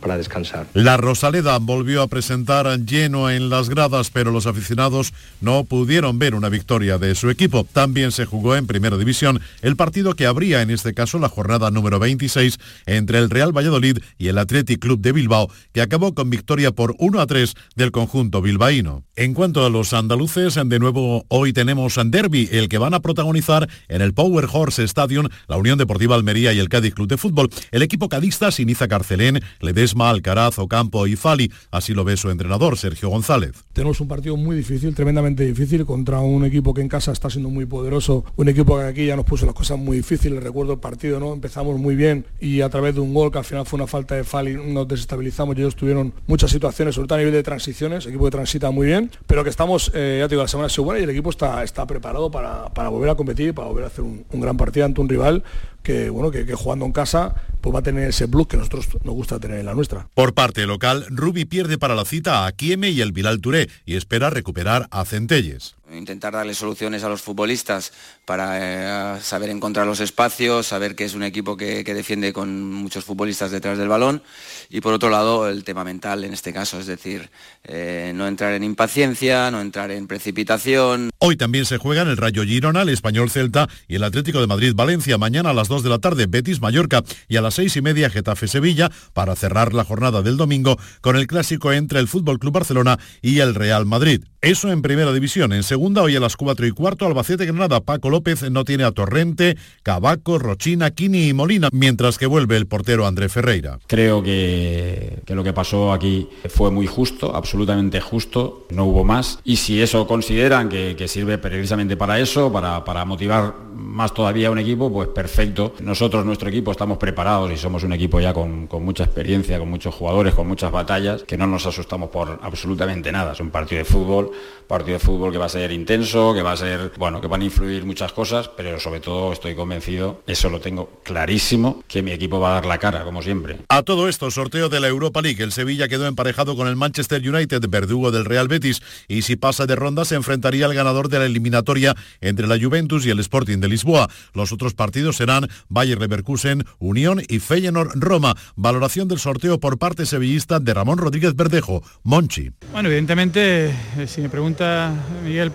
para 0.00 0.16
descansar. 0.16 0.66
La 0.74 0.96
Rosaleda 0.96 1.58
volvió 1.58 2.02
a 2.02 2.08
presentar 2.08 2.66
lleno 2.84 3.30
en 3.30 3.50
las 3.50 3.68
gradas, 3.68 4.10
pero 4.10 4.30
los 4.30 4.46
aficionados 4.46 5.12
no 5.40 5.64
pudieron 5.64 6.18
ver 6.18 6.34
una 6.34 6.48
victoria 6.48 6.98
de 6.98 7.14
su 7.14 7.30
equipo. 7.30 7.66
También 7.72 8.12
se 8.12 8.24
jugó 8.24 8.56
en 8.56 8.66
Primera 8.66 8.96
División 8.96 9.40
el 9.62 9.76
partido 9.76 10.14
que 10.14 10.26
abría 10.26 10.62
en 10.62 10.70
este 10.70 10.94
caso 10.94 11.18
la 11.18 11.28
jornada 11.28 11.70
número 11.70 11.98
26 11.98 12.58
entre 12.86 13.18
el 13.18 13.30
Real 13.30 13.56
Valladolid 13.56 13.98
y 14.18 14.28
el 14.28 14.38
Athletic 14.38 14.80
Club 14.80 15.00
de 15.00 15.12
Bilbao, 15.12 15.50
que 15.72 15.82
acabó 15.82 16.14
con 16.14 16.30
victoria 16.30 16.72
por 16.72 16.94
1 16.98 17.20
a 17.20 17.26
3 17.26 17.54
del 17.76 17.92
conjunto 17.92 18.42
bilbaíno. 18.42 19.04
En 19.16 19.34
cuanto 19.34 19.64
a 19.64 19.70
los 19.70 19.92
andaluces, 19.92 20.54
de 20.54 20.78
nuevo 20.78 21.24
hoy 21.28 21.52
tenemos 21.52 21.98
Derby, 22.06 22.48
el 22.52 22.68
que 22.68 22.78
van 22.78 22.94
a 22.94 23.00
protagonizar 23.00 23.68
en 23.88 24.02
el 24.02 24.14
Power 24.14 24.46
Horse 24.50 24.84
Stadium 24.84 25.28
la 25.48 25.56
Unión 25.56 25.78
Deportiva 25.78 26.14
Almería 26.14 26.52
y 26.52 26.58
el 26.58 26.68
Cádiz 26.68 26.94
Club 26.94 27.08
de 27.08 27.16
Fútbol. 27.16 27.50
El 27.70 27.82
equipo 27.82 28.08
cadista 28.08 28.50
Siniza 28.50 28.88
Carcelén, 28.88 29.40
des 29.60 29.89
Alcaraz, 29.98 30.58
Ocampo 30.58 31.06
y 31.06 31.16
Fali. 31.16 31.50
Así 31.70 31.94
lo 31.94 32.04
ve 32.04 32.16
su 32.16 32.30
entrenador, 32.30 32.76
Sergio 32.76 33.08
González. 33.08 33.64
Tenemos 33.72 34.00
un 34.00 34.08
partido 34.08 34.36
muy 34.36 34.56
difícil, 34.56 34.94
tremendamente 34.94 35.44
difícil, 35.44 35.84
contra 35.86 36.20
un 36.20 36.44
equipo 36.44 36.74
que 36.74 36.80
en 36.80 36.88
casa 36.88 37.12
está 37.12 37.30
siendo 37.30 37.50
muy 37.50 37.66
poderoso, 37.66 38.24
un 38.36 38.48
equipo 38.48 38.78
que 38.78 38.84
aquí 38.84 39.06
ya 39.06 39.16
nos 39.16 39.24
puso 39.24 39.46
las 39.46 39.54
cosas 39.54 39.78
muy 39.78 39.98
difíciles. 39.98 40.42
Recuerdo 40.42 40.72
el 40.74 40.78
partido, 40.78 41.20
¿no? 41.20 41.32
Empezamos 41.32 41.78
muy 41.78 41.96
bien 41.96 42.26
y 42.40 42.60
a 42.60 42.68
través 42.68 42.94
de 42.94 43.00
un 43.00 43.14
gol 43.14 43.30
que 43.30 43.38
al 43.38 43.44
final 43.44 43.66
fue 43.66 43.76
una 43.76 43.86
falta 43.86 44.14
de 44.14 44.24
Fali 44.24 44.54
nos 44.54 44.88
desestabilizamos 44.88 45.56
y 45.56 45.60
ellos 45.60 45.76
tuvieron 45.76 46.12
muchas 46.26 46.50
situaciones, 46.50 46.94
sobre 46.94 47.08
todo 47.08 47.16
a 47.16 47.18
nivel 47.18 47.34
de 47.34 47.42
transiciones, 47.42 48.06
equipo 48.06 48.24
que 48.24 48.30
transita 48.30 48.70
muy 48.70 48.86
bien, 48.86 49.10
pero 49.26 49.44
que 49.44 49.50
estamos, 49.50 49.90
eh, 49.94 50.18
ya 50.20 50.28
te 50.28 50.34
digo, 50.34 50.42
la 50.42 50.48
semana 50.48 50.68
segura 50.68 50.98
y 50.98 51.02
el 51.02 51.10
equipo 51.10 51.30
está, 51.30 51.62
está 51.62 51.86
preparado 51.86 52.30
para, 52.30 52.68
volver 52.88 53.10
a 53.10 53.14
competir, 53.14 53.54
para 53.54 53.68
volver 53.68 53.84
a 53.84 53.86
hacer 53.88 54.04
un 54.04 54.40
gran 54.40 54.56
partido 54.56 54.86
ante 54.86 55.00
un 55.00 55.08
rival 55.08 55.42
que 55.82 56.10
bueno 56.10 56.30
que, 56.30 56.44
jugando 56.54 56.84
en 56.84 56.92
casa 56.92 57.34
pues 57.60 57.74
va 57.74 57.80
a 57.80 57.82
tener 57.82 58.08
ese 58.08 58.26
plus 58.26 58.46
que 58.46 58.56
nosotros 58.56 58.88
nos 59.04 59.14
gusta 59.14 59.38
tener 59.38 59.58
en 59.60 59.66
la 59.66 59.74
nuestra. 59.74 60.08
Por 60.14 60.32
parte 60.32 60.66
local, 60.66 61.04
Rubi 61.10 61.44
pierde 61.44 61.78
para 61.78 61.94
la 61.94 62.04
cita 62.04 62.46
a 62.46 62.52
Kieme 62.52 62.90
y 62.90 63.00
el 63.00 63.12
Bilal 63.12 63.40
Touré 63.40 63.68
y 63.84 63.96
espera 63.96 64.30
recuperar 64.30 64.88
a 64.90 65.04
Centelles. 65.04 65.76
Intentar 65.92 66.32
darle 66.32 66.54
soluciones 66.54 67.02
a 67.02 67.08
los 67.08 67.20
futbolistas 67.20 67.92
para 68.24 69.16
eh, 69.16 69.20
saber 69.22 69.50
encontrar 69.50 69.86
los 69.86 70.00
espacios, 70.00 70.66
saber 70.66 70.94
que 70.94 71.04
es 71.04 71.14
un 71.14 71.22
equipo 71.22 71.56
que, 71.56 71.82
defiende 71.82 72.32
con 72.32 72.72
muchos 72.72 73.04
futbolistas 73.04 73.50
detrás 73.50 73.76
del 73.76 73.88
balón 73.88 74.22
y 74.68 74.80
por 74.80 74.92
otro 74.92 75.10
lado 75.10 75.48
el 75.48 75.64
tema 75.64 75.82
mental 75.82 76.22
en 76.24 76.32
este 76.32 76.52
caso, 76.52 76.78
es 76.78 76.86
decir, 76.86 77.28
eh, 77.64 78.12
no 78.14 78.28
entrar 78.28 78.52
en 78.52 78.62
impaciencia, 78.62 79.50
no 79.50 79.60
entrar 79.60 79.90
en 79.90 80.06
precipitación. 80.06 81.10
Hoy 81.18 81.36
también 81.36 81.64
se 81.64 81.78
juegan 81.78 82.08
el 82.08 82.16
Rayo 82.16 82.44
Girona, 82.44 82.82
el 82.82 82.90
Español 82.90 83.28
Celta 83.28 83.68
y 83.88 83.96
el 83.96 84.04
Atlético 84.04 84.40
de 84.40 84.46
Madrid 84.46 84.74
Valencia. 84.74 85.18
Mañana 85.18 85.50
a 85.50 85.54
las 85.54 85.68
2 85.68 85.82
de 85.82 85.90
la 85.90 85.98
tarde 85.98 86.26
Betis 86.26 86.60
Mallorca 86.60 87.02
y 87.28 87.36
a 87.36 87.40
las 87.40 87.54
seis 87.54 87.76
y 87.76 87.82
media 87.82 88.10
Getafe 88.10 88.46
Sevilla 88.46 88.90
para 89.12 89.34
cerrar 89.34 89.74
la 89.74 89.84
jornada 89.84 90.22
del 90.22 90.36
domingo 90.36 90.78
con 91.00 91.16
el 91.16 91.26
clásico 91.26 91.72
entre 91.72 91.98
el 91.98 92.08
Fútbol 92.08 92.38
Club 92.38 92.54
Barcelona 92.54 92.98
y 93.20 93.40
el 93.40 93.54
Real 93.54 93.86
Madrid. 93.86 94.22
Eso 94.40 94.72
en 94.72 94.80
primera 94.80 95.12
división. 95.12 95.52
En 95.52 95.62
segunda, 95.62 95.79
hoy 95.82 96.14
a 96.14 96.20
las 96.20 96.36
4 96.36 96.66
y 96.66 96.72
cuarto, 96.72 97.06
Albacete 97.06 97.46
Granada. 97.46 97.80
Paco 97.80 98.10
López 98.10 98.48
no 98.50 98.64
tiene 98.64 98.84
a 98.84 98.92
Torrente, 98.92 99.56
Cabaco, 99.82 100.38
Rochina, 100.38 100.90
Quini 100.90 101.28
y 101.28 101.32
Molina, 101.32 101.70
mientras 101.72 102.18
que 102.18 102.26
vuelve 102.26 102.56
el 102.56 102.66
portero 102.66 103.06
André 103.06 103.30
Ferreira. 103.30 103.78
Creo 103.86 104.22
que, 104.22 105.22
lo 105.28 105.42
que 105.42 105.54
pasó 105.54 105.92
aquí 105.92 106.28
fue 106.50 106.70
muy 106.70 106.86
justo, 106.86 107.34
absolutamente 107.34 108.00
justo, 108.00 108.66
no 108.70 108.84
hubo 108.84 109.04
más. 109.04 109.38
Y 109.42 109.56
si 109.56 109.80
eso 109.80 110.06
consideran 110.06 110.68
que, 110.68 111.08
sirve 111.08 111.38
precisamente 111.38 111.96
para 111.96 112.20
eso, 112.20 112.52
para, 112.52 113.04
motivar 113.06 113.54
más 113.74 114.12
todavía 114.12 114.48
a 114.48 114.50
un 114.50 114.58
equipo, 114.58 114.92
pues 114.92 115.08
perfecto. 115.08 115.74
Nosotros, 115.80 116.26
nuestro 116.26 116.50
equipo, 116.50 116.72
estamos 116.72 116.98
preparados 116.98 117.50
y 117.52 117.56
somos 117.56 117.82
un 117.84 117.94
equipo 117.94 118.20
ya 118.20 118.34
con 118.34 118.68
mucha 118.84 119.04
experiencia, 119.04 119.58
con 119.58 119.70
muchos 119.70 119.94
jugadores, 119.94 120.34
con 120.34 120.46
muchas 120.46 120.70
batallas, 120.70 121.22
que 121.22 121.38
no 121.38 121.46
nos 121.46 121.64
asustamos 121.64 122.10
por 122.10 122.38
absolutamente 122.42 123.10
nada. 123.10 123.32
Es 123.32 123.40
un 123.40 123.50
partido 123.50 123.78
de 123.78 123.84
fútbol 123.86 124.30
partido 124.70 124.92
de 124.92 125.00
fútbol 125.00 125.32
que 125.32 125.38
va 125.38 125.46
a 125.46 125.48
ser 125.48 125.69
intenso, 125.72 126.34
que 126.34 126.42
va 126.42 126.52
a 126.52 126.56
ser, 126.56 126.92
bueno, 126.98 127.20
que 127.20 127.26
van 127.26 127.42
a 127.42 127.44
influir 127.44 127.84
muchas 127.84 128.12
cosas, 128.12 128.48
pero 128.56 128.78
sobre 128.80 129.00
todo 129.00 129.32
estoy 129.32 129.54
convencido, 129.54 130.22
eso 130.26 130.48
lo 130.50 130.60
tengo 130.60 131.00
clarísimo, 131.04 131.82
que 131.88 132.02
mi 132.02 132.12
equipo 132.12 132.40
va 132.40 132.50
a 132.50 132.54
dar 132.54 132.66
la 132.66 132.78
cara, 132.78 133.04
como 133.04 133.22
siempre. 133.22 133.58
A 133.68 133.82
todo 133.82 134.08
esto, 134.08 134.30
sorteo 134.30 134.68
de 134.68 134.80
la 134.80 134.88
Europa 134.88 135.22
League. 135.22 135.42
El 135.42 135.52
Sevilla 135.52 135.88
quedó 135.88 136.06
emparejado 136.06 136.56
con 136.56 136.68
el 136.68 136.76
Manchester 136.76 137.26
United, 137.26 137.62
verdugo 137.68 138.10
del 138.10 138.24
Real 138.24 138.48
Betis, 138.48 138.82
y 139.08 139.22
si 139.22 139.36
pasa 139.36 139.66
de 139.66 139.76
ronda 139.76 140.04
se 140.04 140.14
enfrentaría 140.14 140.66
al 140.66 140.74
ganador 140.74 141.08
de 141.08 141.18
la 141.18 141.26
eliminatoria 141.26 141.94
entre 142.20 142.46
la 142.46 142.58
Juventus 142.58 143.06
y 143.06 143.10
el 143.10 143.20
Sporting 143.20 143.58
de 143.58 143.68
Lisboa. 143.68 144.08
Los 144.34 144.52
otros 144.52 144.74
partidos 144.74 145.16
serán 145.16 145.48
Bayer 145.68 145.98
Leverkusen, 145.98 146.64
Unión 146.78 147.22
y 147.28 147.38
Feyenoord 147.38 147.92
Roma. 147.94 148.34
Valoración 148.56 149.08
del 149.08 149.18
sorteo 149.18 149.60
por 149.60 149.78
parte 149.78 150.06
sevillista 150.06 150.60
de 150.60 150.74
Ramón 150.74 150.98
Rodríguez 150.98 151.34
Verdejo, 151.34 151.82
Monchi. 152.02 152.50
Bueno, 152.72 152.88
evidentemente 152.88 153.74
si 154.06 154.20
me 154.20 154.28
pregunta 154.28 154.92
Miguel 155.24 155.52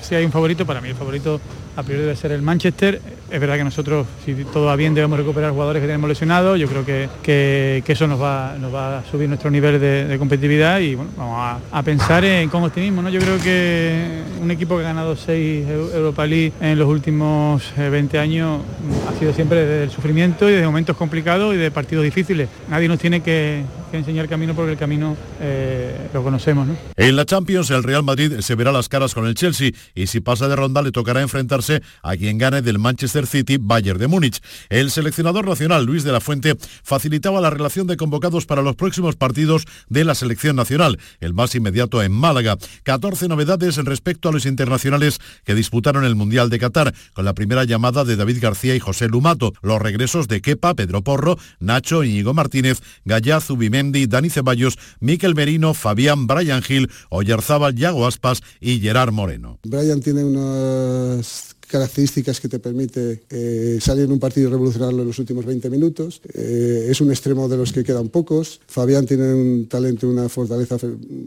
si 0.00 0.14
hay 0.14 0.24
un 0.24 0.32
favorito, 0.32 0.66
para 0.66 0.80
mí 0.80 0.88
el 0.88 0.94
favorito 0.94 1.40
a 1.76 1.82
priori 1.82 2.02
debe 2.02 2.16
ser 2.16 2.32
el 2.32 2.42
Manchester. 2.42 3.00
Es 3.30 3.40
verdad 3.40 3.56
que 3.56 3.64
nosotros, 3.64 4.06
si 4.24 4.34
todo 4.44 4.66
va 4.66 4.76
bien, 4.76 4.94
debemos 4.94 5.18
recuperar 5.18 5.50
jugadores 5.50 5.80
que 5.80 5.86
tenemos 5.86 6.08
lesionados. 6.08 6.58
Yo 6.58 6.68
creo 6.68 6.84
que, 6.84 7.08
que, 7.22 7.82
eso 7.86 8.06
nos 8.06 8.20
va, 8.20 8.56
nos 8.60 8.74
va 8.74 8.98
a 8.98 9.04
subir 9.04 9.28
nuestro 9.28 9.50
nivel 9.50 9.80
de, 9.80 10.16
competitividad 10.18 10.80
y 10.80 10.94
bueno, 10.94 11.10
vamos 11.16 11.60
a, 11.70 11.82
pensar 11.82 12.24
en 12.24 12.48
con 12.48 12.62
optimismo. 12.62 13.02
¿no? 13.02 13.08
Yo 13.08 13.20
creo 13.20 13.38
que 13.38 14.22
un 14.40 14.50
equipo 14.50 14.76
que 14.76 14.82
ha 14.82 14.88
ganado 14.88 15.16
seis 15.16 15.66
Europa 15.68 16.26
League 16.26 16.52
en 16.60 16.78
los 16.78 16.88
últimos 16.88 17.62
20 17.76 18.16
eh, 18.16 18.20
años 18.20 18.60
ha 19.08 19.18
sido 19.18 19.32
siempre 19.32 19.64
del 19.64 19.90
sufrimiento 19.90 20.48
y 20.48 20.52
de 20.52 20.64
momentos 20.64 20.96
complicados 20.96 21.54
y 21.54 21.58
de 21.58 21.70
partidos 21.70 22.04
difíciles. 22.04 22.48
Nadie 22.68 22.88
nos 22.88 22.98
tiene 22.98 23.22
que, 23.22 23.62
enseñar 23.92 24.28
camino 24.28 24.54
porque 24.56 24.72
el 24.72 24.78
camino 24.78 25.16
eh, 25.40 26.08
lo 26.12 26.24
conocemos. 26.24 26.66
En 26.96 27.14
la 27.14 27.24
Champions 27.24 27.70
el 27.70 27.84
Real 27.84 28.02
Madrid 28.02 28.40
se 28.40 28.56
verá 28.56 28.72
las 28.72 28.88
caras 28.88 29.14
con 29.14 29.24
el 29.24 29.36
Chelsea 29.36 29.70
y 29.94 30.08
si 30.08 30.18
pasa 30.18 30.48
de 30.48 30.56
ronda 30.56 30.82
le 30.82 30.90
tocará 30.90 31.20
enfrentarse 31.20 31.80
a 32.02 32.16
quien 32.16 32.36
gane 32.36 32.60
del 32.60 32.80
Manchester 32.80 33.13
City 33.22 33.56
Bayern 33.60 33.98
de 33.98 34.08
Múnich. 34.08 34.40
El 34.68 34.90
seleccionador 34.90 35.46
nacional 35.46 35.84
Luis 35.84 36.02
de 36.02 36.12
la 36.12 36.20
Fuente 36.20 36.56
facilitaba 36.82 37.40
la 37.40 37.50
relación 37.50 37.86
de 37.86 37.96
convocados 37.96 38.46
para 38.46 38.62
los 38.62 38.74
próximos 38.76 39.14
partidos 39.16 39.64
de 39.88 40.04
la 40.04 40.14
selección 40.14 40.56
nacional, 40.56 40.98
el 41.20 41.34
más 41.34 41.54
inmediato 41.54 42.02
en 42.02 42.12
Málaga. 42.12 42.56
14 42.82 43.28
novedades 43.28 43.76
respecto 43.76 44.28
a 44.28 44.32
los 44.32 44.46
internacionales 44.46 45.18
que 45.44 45.54
disputaron 45.54 46.04
el 46.04 46.16
Mundial 46.16 46.50
de 46.50 46.58
Qatar, 46.58 46.94
con 47.12 47.24
la 47.24 47.34
primera 47.34 47.64
llamada 47.64 48.04
de 48.04 48.16
David 48.16 48.38
García 48.40 48.74
y 48.74 48.80
José 48.80 49.08
Lumato, 49.08 49.52
los 49.62 49.80
regresos 49.80 50.28
de 50.28 50.40
Kepa, 50.40 50.74
Pedro 50.74 51.02
Porro, 51.02 51.38
Nacho, 51.60 52.02
Íñigo 52.02 52.34
Martínez, 52.34 52.80
Gallá, 53.04 53.40
Zubimendi, 53.40 54.06
Dani 54.06 54.30
Ceballos, 54.30 54.78
Miquel 55.00 55.34
Merino, 55.34 55.74
Fabián, 55.74 56.26
Brian 56.26 56.62
Gil, 56.62 56.90
Oyarzábal, 57.10 57.74
Yago 57.74 58.06
Aspas 58.06 58.42
y 58.60 58.80
Gerard 58.80 59.12
Moreno. 59.12 59.58
Brian 59.64 60.00
tiene 60.00 60.24
unas 60.24 61.53
características 61.66 62.40
que 62.40 62.48
te 62.48 62.58
permite 62.58 63.22
eh, 63.30 63.78
salir 63.80 64.04
en 64.04 64.12
un 64.12 64.18
partido 64.18 64.48
y 64.48 64.52
revolucionarlo 64.52 65.02
en 65.02 65.08
los 65.08 65.18
últimos 65.18 65.44
20 65.44 65.70
minutos. 65.70 66.20
Eh, 66.32 66.88
es 66.90 67.00
un 67.00 67.10
extremo 67.10 67.48
de 67.48 67.56
los 67.56 67.72
que 67.72 67.84
quedan 67.84 68.08
pocos. 68.08 68.60
Fabián 68.66 69.06
tiene 69.06 69.32
un 69.34 69.66
talento, 69.68 70.08
una 70.08 70.28
fortaleza 70.28 70.76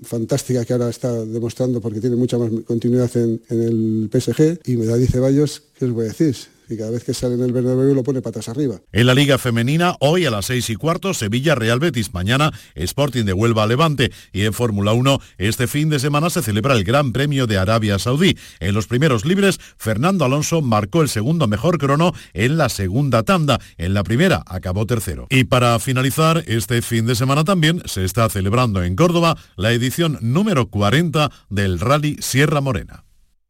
fantástica 0.04 0.65
que 0.65 0.73
ahora 0.73 0.89
está 0.89 1.26
demostrando 1.26 1.82
porque 1.82 2.02
tiene 2.02 2.15
mucha 2.15 2.38
más 2.38 2.50
continuidad 2.65 3.10
en, 3.17 3.41
el 3.50 4.10
PSG. 4.12 4.60
Y 4.65 4.76
David 4.76 5.10
Ceballos, 5.10 5.63
¿qué 5.78 5.86
os 5.86 5.91
voy 5.91 6.06
a 6.06 6.08
decir? 6.10 6.36
Y 6.69 6.77
cada 6.77 6.91
vez 6.91 7.03
que 7.03 7.13
sale 7.13 7.36
en 7.36 7.41
el 7.43 7.53
Bernabéu 7.53 7.93
lo 7.93 8.03
pone 8.03 8.21
patas 8.21 8.49
arriba. 8.49 8.82
En 8.91 9.06
la 9.06 9.13
Liga 9.13 9.38
Femenina, 9.38 9.95
hoy 9.99 10.25
a 10.25 10.32
las 10.32 10.45
seis 10.45 10.69
y 10.69 10.75
cuarto, 10.75 11.13
Sevilla 11.13 11.56
Real 11.56 11.80
Betis, 11.80 12.13
mañana 12.13 12.51
Sporting 12.75 13.25
de 13.25 13.34
Huelva 13.34 13.67
Levante 13.67 14.12
y 14.32 14.43
en 14.43 14.53
Fórmula 14.53 14.93
1 14.93 15.19
este 15.38 15.67
fin 15.67 15.89
de 15.89 15.99
semana 15.99 16.30
se 16.30 16.41
celebra 16.41 16.73
el 16.73 16.84
Gran 16.84 17.12
Premio 17.13 17.47
de 17.47 17.58
Arabia 17.58 17.99
Saudí. 17.99 18.38
En 18.60 18.73
los 18.73 18.88
primeros 18.88 19.25
libres, 19.25 19.60
Fernando 19.77 20.25
Alonso 20.25 20.62
marcó 20.62 21.01
el 21.01 21.10
segundo 21.10 21.47
mejor 21.47 21.77
crono 21.77 22.13
en 22.34 22.58
la 22.58 22.69
segunda 22.69 23.23
tanda. 23.23 23.60
En 23.77 23.93
la 23.93 24.03
primera 24.03 24.43
acabó 24.45 24.86
tercero. 24.86 25.27
Y 25.30 25.45
para 25.45 25.80
finalizar, 25.80 26.43
este 26.47 26.82
fin 26.82 27.06
de 27.06 27.15
semana 27.15 27.43
también 27.43 27.82
se 27.86 28.03
está 28.03 28.30
celebrando 28.30 28.84
en 28.84 28.95
Córdoba 28.95 29.38
la 29.56 29.71
edición 29.71 30.17
número 30.21 30.69
40 30.69 31.32
del 31.49 31.80
Rally 31.80 32.17
Sierra 32.19 32.62
Morena. 32.62 33.07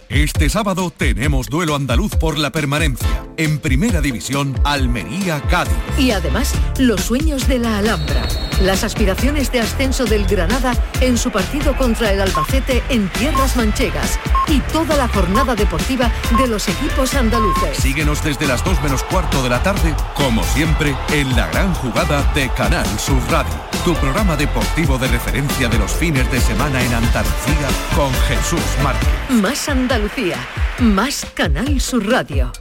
Este 0.10 0.50
sábado 0.50 0.92
tenemos 0.96 1.48
duelo 1.48 1.76
andaluz 1.76 2.16
por 2.16 2.38
la 2.38 2.52
permanencia. 2.52 3.26
En 3.36 3.60
primera 3.60 4.00
división, 4.00 4.56
Almería-Cádiz. 4.64 5.74
Y 6.00 6.12
además, 6.12 6.54
los 6.80 7.02
sueños 7.02 7.46
de 7.50 7.60
la 7.60 7.80
Alhambra. 7.80 8.47
Las 8.62 8.84
aspiraciones 8.84 9.52
de 9.52 9.60
ascenso 9.60 10.06
del 10.06 10.26
Granada 10.26 10.74
en 11.00 11.18
su 11.18 11.32
partido 11.32 11.76
contra 11.78 12.12
el 12.12 12.22
Albacete 12.22 12.82
en 12.90 13.08
tierras 13.10 13.56
manchegas. 13.56 14.20
Y 14.48 14.60
toda 14.72 14.98
la 14.98 15.08
jornada 15.08 15.56
deportiva 15.56 16.12
de 16.40 16.48
los 16.48 16.68
equipos 16.68 17.14
andaluces. 17.14 17.78
Síguenos 17.78 18.24
desde 18.24 18.48
las 18.48 18.64
2 18.64 18.82
menos 18.82 19.04
cuarto 19.04 19.44
de 19.44 19.50
la 19.50 19.62
tarde, 19.62 19.94
como 20.16 20.44
siempre, 20.44 20.96
en 21.12 21.36
la 21.36 21.48
gran 21.48 21.74
jugada 21.76 22.24
de 22.34 22.50
Canal 22.50 22.88
Sur 23.00 23.22
Radio. 23.30 23.54
Tu 23.86 23.94
programa 23.96 24.36
deportivo 24.36 24.98
de 24.98 25.08
referencia 25.08 25.70
de 25.70 25.78
los 25.78 25.92
fines 25.92 26.30
de 26.32 26.42
semana 26.42 26.82
en 26.82 26.94
Andalucía 26.94 27.68
con 27.96 28.12
Jesús 28.28 28.60
Márquez. 28.84 29.08
Más 29.30 29.70
Andalucía, 29.70 30.38
más 30.80 31.28
Canal 31.36 31.80
Sur 31.80 32.10
Radio. 32.10 32.52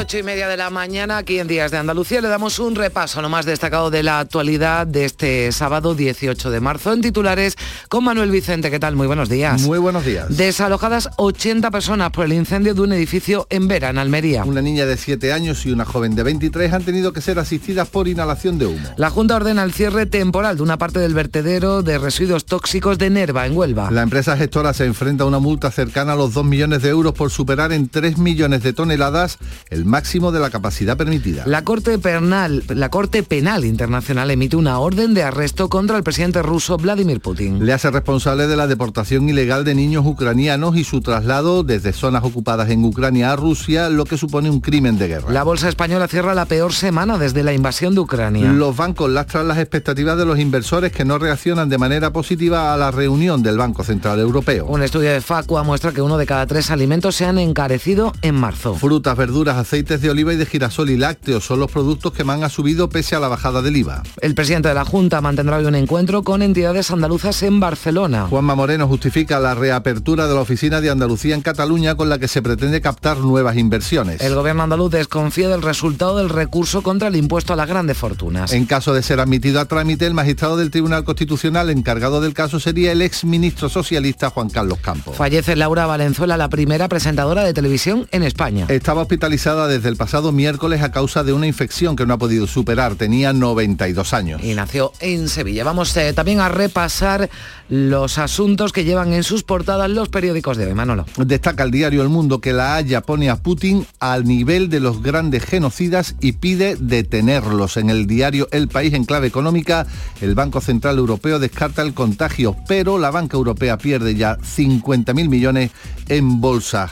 Ocho 0.00 0.16
y 0.16 0.22
media 0.22 0.48
de 0.48 0.56
la 0.56 0.70
mañana 0.70 1.18
aquí 1.18 1.40
en 1.40 1.46
Días 1.46 1.70
de 1.70 1.76
Andalucía. 1.76 2.22
Le 2.22 2.28
damos 2.28 2.58
un 2.58 2.74
repaso 2.74 3.18
a 3.18 3.22
lo 3.22 3.28
más 3.28 3.44
destacado 3.44 3.90
de 3.90 4.02
la 4.02 4.18
actualidad 4.18 4.86
de 4.86 5.04
este 5.04 5.52
sábado 5.52 5.94
18 5.94 6.50
de 6.50 6.58
marzo 6.58 6.94
en 6.94 7.02
titulares 7.02 7.54
con 7.90 8.04
Manuel 8.04 8.30
Vicente. 8.30 8.70
¿Qué 8.70 8.80
tal? 8.80 8.96
Muy 8.96 9.06
buenos 9.06 9.28
días. 9.28 9.60
Muy 9.60 9.78
buenos 9.78 10.06
días. 10.06 10.34
Desalojadas 10.34 11.10
80 11.18 11.70
personas 11.70 12.12
por 12.12 12.24
el 12.24 12.32
incendio 12.32 12.72
de 12.72 12.80
un 12.80 12.94
edificio 12.94 13.46
en 13.50 13.68
Vera, 13.68 13.90
en 13.90 13.98
Almería. 13.98 14.42
Una 14.46 14.62
niña 14.62 14.86
de 14.86 14.96
7 14.96 15.34
años 15.34 15.66
y 15.66 15.70
una 15.70 15.84
joven 15.84 16.14
de 16.14 16.22
23 16.22 16.72
han 16.72 16.82
tenido 16.82 17.12
que 17.12 17.20
ser 17.20 17.38
asistidas 17.38 17.86
por 17.86 18.08
inhalación 18.08 18.58
de 18.58 18.68
humo. 18.68 18.88
La 18.96 19.10
Junta 19.10 19.36
ordena 19.36 19.64
el 19.64 19.74
cierre 19.74 20.06
temporal 20.06 20.56
de 20.56 20.62
una 20.62 20.78
parte 20.78 20.98
del 20.98 21.12
vertedero 21.12 21.82
de 21.82 21.98
residuos 21.98 22.46
tóxicos 22.46 22.96
de 22.96 23.10
Nerva, 23.10 23.44
en 23.44 23.54
Huelva. 23.54 23.90
La 23.90 24.00
empresa 24.00 24.34
gestora 24.38 24.72
se 24.72 24.86
enfrenta 24.86 25.24
a 25.24 25.26
una 25.26 25.40
multa 25.40 25.70
cercana 25.70 26.14
a 26.14 26.16
los 26.16 26.32
2 26.32 26.46
millones 26.46 26.80
de 26.80 26.88
euros 26.88 27.12
por 27.12 27.30
superar 27.30 27.70
en 27.72 27.90
3 27.90 28.16
millones 28.16 28.62
de 28.62 28.72
toneladas 28.72 29.36
el 29.68 29.89
máximo 29.90 30.32
de 30.32 30.40
la 30.40 30.50
capacidad 30.50 30.96
permitida. 30.96 31.44
La 31.46 31.64
Corte 31.64 31.98
Penal, 31.98 32.64
la 32.68 32.88
Corte 32.88 33.22
Penal 33.22 33.64
Internacional 33.64 34.30
emite 34.30 34.56
una 34.56 34.78
orden 34.78 35.12
de 35.12 35.22
arresto 35.22 35.68
contra 35.68 35.96
el 35.96 36.02
presidente 36.02 36.42
ruso 36.42 36.76
Vladimir 36.76 37.20
Putin. 37.20 37.64
Le 37.64 37.72
hace 37.72 37.90
responsable 37.90 38.46
de 38.46 38.56
la 38.56 38.66
deportación 38.66 39.28
ilegal 39.28 39.64
de 39.64 39.74
niños 39.74 40.06
ucranianos 40.06 40.76
y 40.76 40.84
su 40.84 41.00
traslado 41.00 41.64
desde 41.64 41.92
zonas 41.92 42.24
ocupadas 42.24 42.70
en 42.70 42.84
Ucrania 42.84 43.32
a 43.32 43.36
Rusia, 43.36 43.90
lo 43.90 44.04
que 44.04 44.16
supone 44.16 44.48
un 44.48 44.60
crimen 44.60 44.96
de 44.96 45.08
guerra. 45.08 45.30
La 45.30 45.42
bolsa 45.42 45.68
española 45.68 46.08
cierra 46.08 46.34
la 46.34 46.46
peor 46.46 46.72
semana 46.72 47.18
desde 47.18 47.42
la 47.42 47.52
invasión 47.52 47.94
de 47.94 48.00
Ucrania. 48.00 48.52
Los 48.52 48.76
bancos 48.76 49.10
lastran 49.10 49.48
las 49.48 49.58
expectativas 49.58 50.16
de 50.16 50.24
los 50.24 50.38
inversores 50.38 50.92
que 50.92 51.04
no 51.04 51.18
reaccionan 51.18 51.68
de 51.68 51.78
manera 51.78 52.12
positiva 52.12 52.72
a 52.72 52.76
la 52.76 52.90
reunión 52.90 53.42
del 53.42 53.58
Banco 53.58 53.84
Central 53.84 54.20
Europeo. 54.20 54.66
Un 54.66 54.82
estudio 54.82 55.10
de 55.10 55.20
Facua 55.20 55.62
muestra 55.62 55.92
que 55.92 56.02
uno 56.02 56.16
de 56.16 56.26
cada 56.26 56.46
tres 56.46 56.70
alimentos 56.70 57.16
se 57.16 57.24
han 57.24 57.38
encarecido 57.38 58.12
en 58.22 58.34
marzo. 58.34 58.74
Frutas, 58.74 59.16
verduras, 59.16 59.56
aceites 59.70 60.00
de 60.00 60.10
oliva 60.10 60.32
y 60.32 60.36
de 60.36 60.46
girasol 60.46 60.90
y 60.90 60.96
lácteos 60.96 61.44
son 61.44 61.60
los 61.60 61.70
productos 61.70 62.12
que 62.12 62.24
más 62.24 62.42
han 62.42 62.50
subido 62.50 62.88
pese 62.88 63.14
a 63.14 63.20
la 63.20 63.28
bajada 63.28 63.62
del 63.62 63.76
IVA. 63.76 64.02
El 64.20 64.34
presidente 64.34 64.68
de 64.68 64.74
la 64.74 64.84
Junta 64.84 65.20
mantendrá 65.20 65.58
hoy 65.58 65.64
un 65.64 65.76
encuentro 65.76 66.24
con 66.24 66.42
entidades 66.42 66.90
andaluzas 66.90 67.40
en 67.44 67.60
Barcelona. 67.60 68.26
Juanma 68.28 68.56
Moreno 68.56 68.88
justifica 68.88 69.38
la 69.38 69.54
reapertura 69.54 70.26
de 70.26 70.34
la 70.34 70.40
oficina 70.40 70.80
de 70.80 70.90
Andalucía 70.90 71.36
en 71.36 71.42
Cataluña 71.42 71.94
con 71.94 72.08
la 72.08 72.18
que 72.18 72.26
se 72.26 72.42
pretende 72.42 72.80
captar 72.80 73.18
nuevas 73.18 73.56
inversiones. 73.56 74.20
El 74.20 74.34
gobierno 74.34 74.64
andaluz 74.64 74.90
desconfía 74.90 75.48
del 75.48 75.62
resultado 75.62 76.16
del 76.16 76.30
recurso 76.30 76.82
contra 76.82 77.06
el 77.06 77.14
impuesto 77.14 77.52
a 77.52 77.56
las 77.56 77.68
grandes 77.68 77.96
fortunas. 77.96 78.52
En 78.52 78.66
caso 78.66 78.92
de 78.92 79.04
ser 79.04 79.20
admitido 79.20 79.60
a 79.60 79.66
trámite, 79.66 80.04
el 80.04 80.14
magistrado 80.14 80.56
del 80.56 80.72
Tribunal 80.72 81.04
Constitucional 81.04 81.70
encargado 81.70 82.20
del 82.20 82.34
caso 82.34 82.58
sería 82.58 82.90
el 82.90 83.02
ex 83.02 83.22
ministro 83.24 83.68
socialista 83.68 84.30
Juan 84.30 84.50
Carlos 84.50 84.80
Campos. 84.80 85.16
Fallece 85.16 85.54
Laura 85.54 85.86
Valenzuela, 85.86 86.36
la 86.36 86.48
primera 86.48 86.88
presentadora 86.88 87.44
de 87.44 87.54
televisión 87.54 88.08
en 88.10 88.24
España. 88.24 88.66
Estaba 88.68 89.02
hospitalizada 89.02 89.59
desde 89.66 89.88
el 89.88 89.96
pasado 89.96 90.32
miércoles 90.32 90.82
a 90.82 90.92
causa 90.92 91.24
de 91.24 91.32
una 91.32 91.46
infección 91.46 91.96
que 91.96 92.06
no 92.06 92.14
ha 92.14 92.18
podido 92.18 92.46
superar. 92.46 92.94
Tenía 92.94 93.32
92 93.32 94.12
años. 94.14 94.42
Y 94.42 94.54
nació 94.54 94.92
en 95.00 95.28
Sevilla. 95.28 95.64
Vamos 95.64 95.96
eh, 95.96 96.12
también 96.12 96.40
a 96.40 96.48
repasar 96.48 97.30
los 97.68 98.18
asuntos 98.18 98.72
que 98.72 98.84
llevan 98.84 99.12
en 99.12 99.22
sus 99.22 99.42
portadas 99.42 99.88
los 99.90 100.08
periódicos 100.08 100.56
de 100.56 100.66
hoy. 100.66 100.74
Manolo. 100.74 101.06
Destaca 101.16 101.62
el 101.62 101.70
diario 101.70 102.02
El 102.02 102.08
Mundo 102.08 102.40
que 102.40 102.52
la 102.52 102.76
Haya 102.76 103.00
pone 103.00 103.30
a 103.30 103.36
Putin 103.36 103.86
al 104.00 104.24
nivel 104.24 104.68
de 104.68 104.80
los 104.80 105.02
grandes 105.02 105.44
genocidas 105.44 106.16
y 106.20 106.32
pide 106.32 106.76
detenerlos. 106.76 107.76
En 107.76 107.90
el 107.90 108.06
diario 108.06 108.48
El 108.50 108.68
País, 108.68 108.94
en 108.94 109.04
clave 109.04 109.26
económica, 109.26 109.86
el 110.20 110.34
Banco 110.34 110.60
Central 110.60 110.98
Europeo 110.98 111.38
descarta 111.38 111.82
el 111.82 111.94
contagio, 111.94 112.56
pero 112.66 112.98
la 112.98 113.10
banca 113.10 113.36
europea 113.36 113.78
pierde 113.78 114.14
ya 114.14 114.36
50.000 114.38 115.28
millones 115.28 115.70
en 116.08 116.40
bolsas 116.40 116.90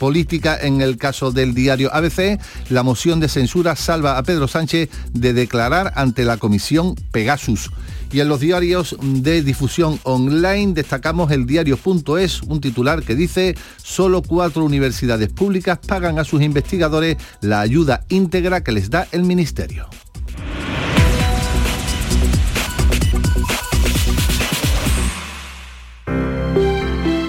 política 0.00 0.58
en 0.60 0.80
el 0.80 0.96
caso 0.96 1.30
del 1.30 1.54
diario 1.54 1.94
ABC. 1.94 2.40
La 2.70 2.82
moción 2.82 3.20
de 3.20 3.28
censura 3.28 3.76
salva 3.76 4.16
a 4.16 4.22
Pedro 4.22 4.48
Sánchez 4.48 4.88
de 5.12 5.34
declarar 5.34 5.92
ante 5.94 6.24
la 6.24 6.38
comisión 6.38 6.96
Pegasus. 7.12 7.70
Y 8.10 8.20
en 8.20 8.28
los 8.28 8.40
diarios 8.40 8.96
de 9.00 9.42
difusión 9.42 10.00
online 10.02 10.72
destacamos 10.72 11.30
el 11.30 11.46
diario.es, 11.46 12.42
un 12.42 12.60
titular 12.60 13.02
que 13.02 13.14
dice, 13.14 13.54
solo 13.76 14.22
cuatro 14.22 14.64
universidades 14.64 15.28
públicas 15.28 15.78
pagan 15.86 16.18
a 16.18 16.24
sus 16.24 16.42
investigadores 16.42 17.18
la 17.42 17.60
ayuda 17.60 18.04
íntegra 18.08 18.64
que 18.64 18.72
les 18.72 18.88
da 18.88 19.06
el 19.12 19.22
ministerio. 19.22 19.88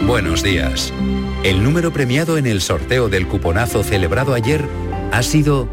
Buenos 0.07 0.41
días. 0.41 0.91
El 1.43 1.63
número 1.63 1.91
premiado 1.91 2.37
en 2.37 2.45
el 2.45 2.61
sorteo 2.61 3.09
del 3.09 3.27
cuponazo 3.27 3.83
celebrado 3.83 4.35
ayer 4.35 4.63
ha 5.11 5.23
sido 5.23 5.67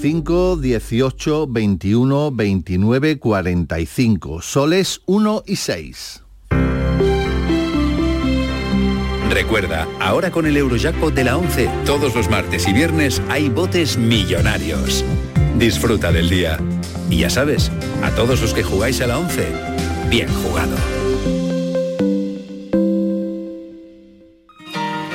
5, 0.00 0.56
18, 0.56 1.46
21, 1.48 2.30
29, 2.32 3.18
45. 3.18 4.42
Soles 4.42 5.02
1 5.06 5.42
y 5.46 5.56
6. 5.56 6.23
Recuerda, 9.30 9.88
ahora 10.00 10.30
con 10.30 10.46
el 10.46 10.56
Eurojackpot 10.56 11.14
de 11.14 11.24
la 11.24 11.36
11, 11.36 11.68
todos 11.84 12.14
los 12.14 12.28
martes 12.28 12.68
y 12.68 12.72
viernes 12.72 13.22
hay 13.28 13.48
botes 13.48 13.96
millonarios. 13.96 15.04
Disfruta 15.56 16.12
del 16.12 16.28
día. 16.28 16.58
Y 17.10 17.18
ya 17.18 17.30
sabes, 17.30 17.70
a 18.02 18.10
todos 18.10 18.40
los 18.40 18.54
que 18.54 18.62
jugáis 18.62 19.00
a 19.00 19.06
la 19.06 19.18
11, 19.18 19.46
bien 20.08 20.28
jugado. 20.42 20.76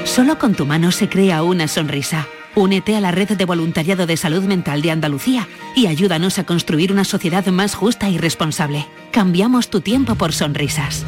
Solo 0.05 0.37
con 0.37 0.53
tu 0.53 0.65
mano 0.65 0.91
se 0.91 1.07
crea 1.07 1.43
una 1.43 1.67
sonrisa. 1.67 2.27
Únete 2.55 2.95
a 2.95 2.99
la 2.99 3.11
red 3.11 3.29
de 3.29 3.45
voluntariado 3.45 4.05
de 4.05 4.17
salud 4.17 4.43
mental 4.43 4.81
de 4.81 4.91
Andalucía 4.91 5.47
y 5.75 5.87
ayúdanos 5.87 6.39
a 6.39 6.45
construir 6.45 6.91
una 6.91 7.05
sociedad 7.05 7.45
más 7.47 7.75
justa 7.75 8.09
y 8.09 8.17
responsable. 8.17 8.85
Cambiamos 9.11 9.69
tu 9.69 9.81
tiempo 9.81 10.15
por 10.15 10.33
sonrisas. 10.33 11.05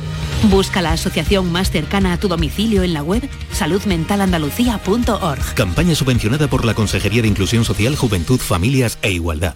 Busca 0.49 0.81
la 0.81 0.93
asociación 0.93 1.51
más 1.51 1.71
cercana 1.71 2.13
a 2.13 2.17
tu 2.17 2.27
domicilio 2.27 2.83
en 2.83 2.93
la 2.93 3.03
web 3.03 3.27
saludmentalandalucía.org. 3.51 5.53
Campaña 5.53 5.95
subvencionada 5.95 6.47
por 6.47 6.65
la 6.65 6.73
Consejería 6.73 7.21
de 7.21 7.27
Inclusión 7.27 7.63
Social, 7.63 7.95
Juventud, 7.95 8.39
Familias 8.39 8.97
e 9.01 9.11
Igualdad. 9.11 9.55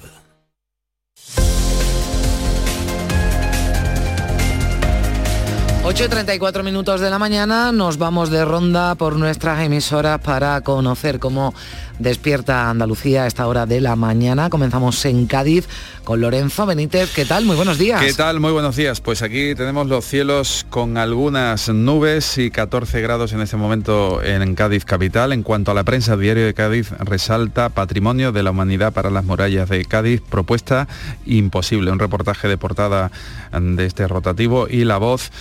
Ocho 5.87 6.05
y 6.05 6.07
34 6.07 6.63
minutos 6.63 6.99
de 6.99 7.11
la 7.11 7.19
mañana 7.19 7.71
nos 7.71 7.99
vamos 7.99 8.31
de 8.31 8.43
ronda 8.43 8.95
por 8.95 9.17
nuestras 9.17 9.61
emisoras 9.61 10.19
para 10.19 10.59
conocer 10.61 11.19
cómo 11.19 11.53
despierta 11.99 12.69
Andalucía 12.69 13.23
a 13.23 13.27
esta 13.27 13.47
hora 13.47 13.65
de 13.65 13.81
la 13.81 13.95
mañana. 13.95 14.49
Comenzamos 14.49 15.03
en 15.05 15.25
Cádiz 15.27 15.67
con 16.03 16.21
Lorenzo 16.21 16.65
Benítez. 16.65 17.13
¿Qué 17.13 17.25
tal? 17.25 17.45
Muy 17.45 17.55
buenos 17.55 17.77
días. 17.77 18.01
¿Qué 18.01 18.13
tal? 18.13 18.39
Muy 18.39 18.51
buenos 18.51 18.75
días. 18.75 19.01
Pues 19.01 19.21
aquí 19.21 19.55
tenemos 19.55 19.87
los 19.87 20.05
cielos 20.05 20.65
con 20.69 20.97
algunas 20.97 21.69
nubes 21.69 22.37
y 22.37 22.51
14 22.51 23.01
grados 23.01 23.33
en 23.33 23.41
este 23.41 23.57
momento 23.57 24.21
en 24.21 24.55
Cádiz 24.55 24.85
capital. 24.85 25.33
En 25.33 25.43
cuanto 25.43 25.71
a 25.71 25.73
la 25.73 25.83
prensa, 25.83 26.17
Diario 26.17 26.45
de 26.45 26.53
Cádiz 26.53 26.91
resalta 26.99 27.69
Patrimonio 27.69 28.31
de 28.31 28.43
la 28.43 28.51
Humanidad 28.51 28.93
para 28.93 29.09
las 29.09 29.23
murallas 29.23 29.69
de 29.69 29.83
Cádiz, 29.85 30.21
propuesta 30.21 30.87
imposible. 31.25 31.91
Un 31.91 31.99
reportaje 31.99 32.47
de 32.47 32.57
portada 32.57 33.11
de 33.51 33.85
este 33.85 34.07
rotativo 34.07 34.67
y 34.69 34.83
La 34.83 34.97
Voz 34.97 35.31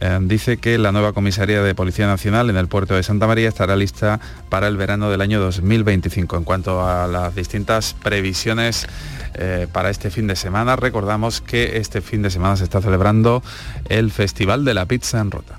eh, 0.00 0.18
dice 0.22 0.58
que 0.58 0.78
la 0.78 0.92
nueva 0.92 1.12
comisaría 1.12 1.62
de 1.62 1.74
Policía 1.74 2.06
Nacional 2.06 2.50
en 2.50 2.56
el 2.56 2.68
puerto 2.68 2.94
de 2.94 3.02
Santa 3.02 3.26
María 3.26 3.48
estará 3.48 3.76
lista 3.76 4.20
para 4.48 4.68
el 4.68 4.76
verano 4.76 5.10
del 5.10 5.20
año 5.20 5.40
2020 5.40 6.01
en 6.04 6.44
cuanto 6.44 6.86
a 6.86 7.06
las 7.06 7.34
distintas 7.34 7.94
previsiones 8.02 8.86
eh, 9.34 9.66
para 9.72 9.90
este 9.90 10.10
fin 10.10 10.26
de 10.26 10.36
semana, 10.36 10.76
recordamos 10.76 11.40
que 11.40 11.78
este 11.78 12.00
fin 12.00 12.22
de 12.22 12.30
semana 12.30 12.56
se 12.56 12.64
está 12.64 12.80
celebrando 12.80 13.42
el 13.88 14.10
Festival 14.10 14.64
de 14.64 14.74
la 14.74 14.86
Pizza 14.86 15.20
en 15.20 15.30
Rota. 15.30 15.56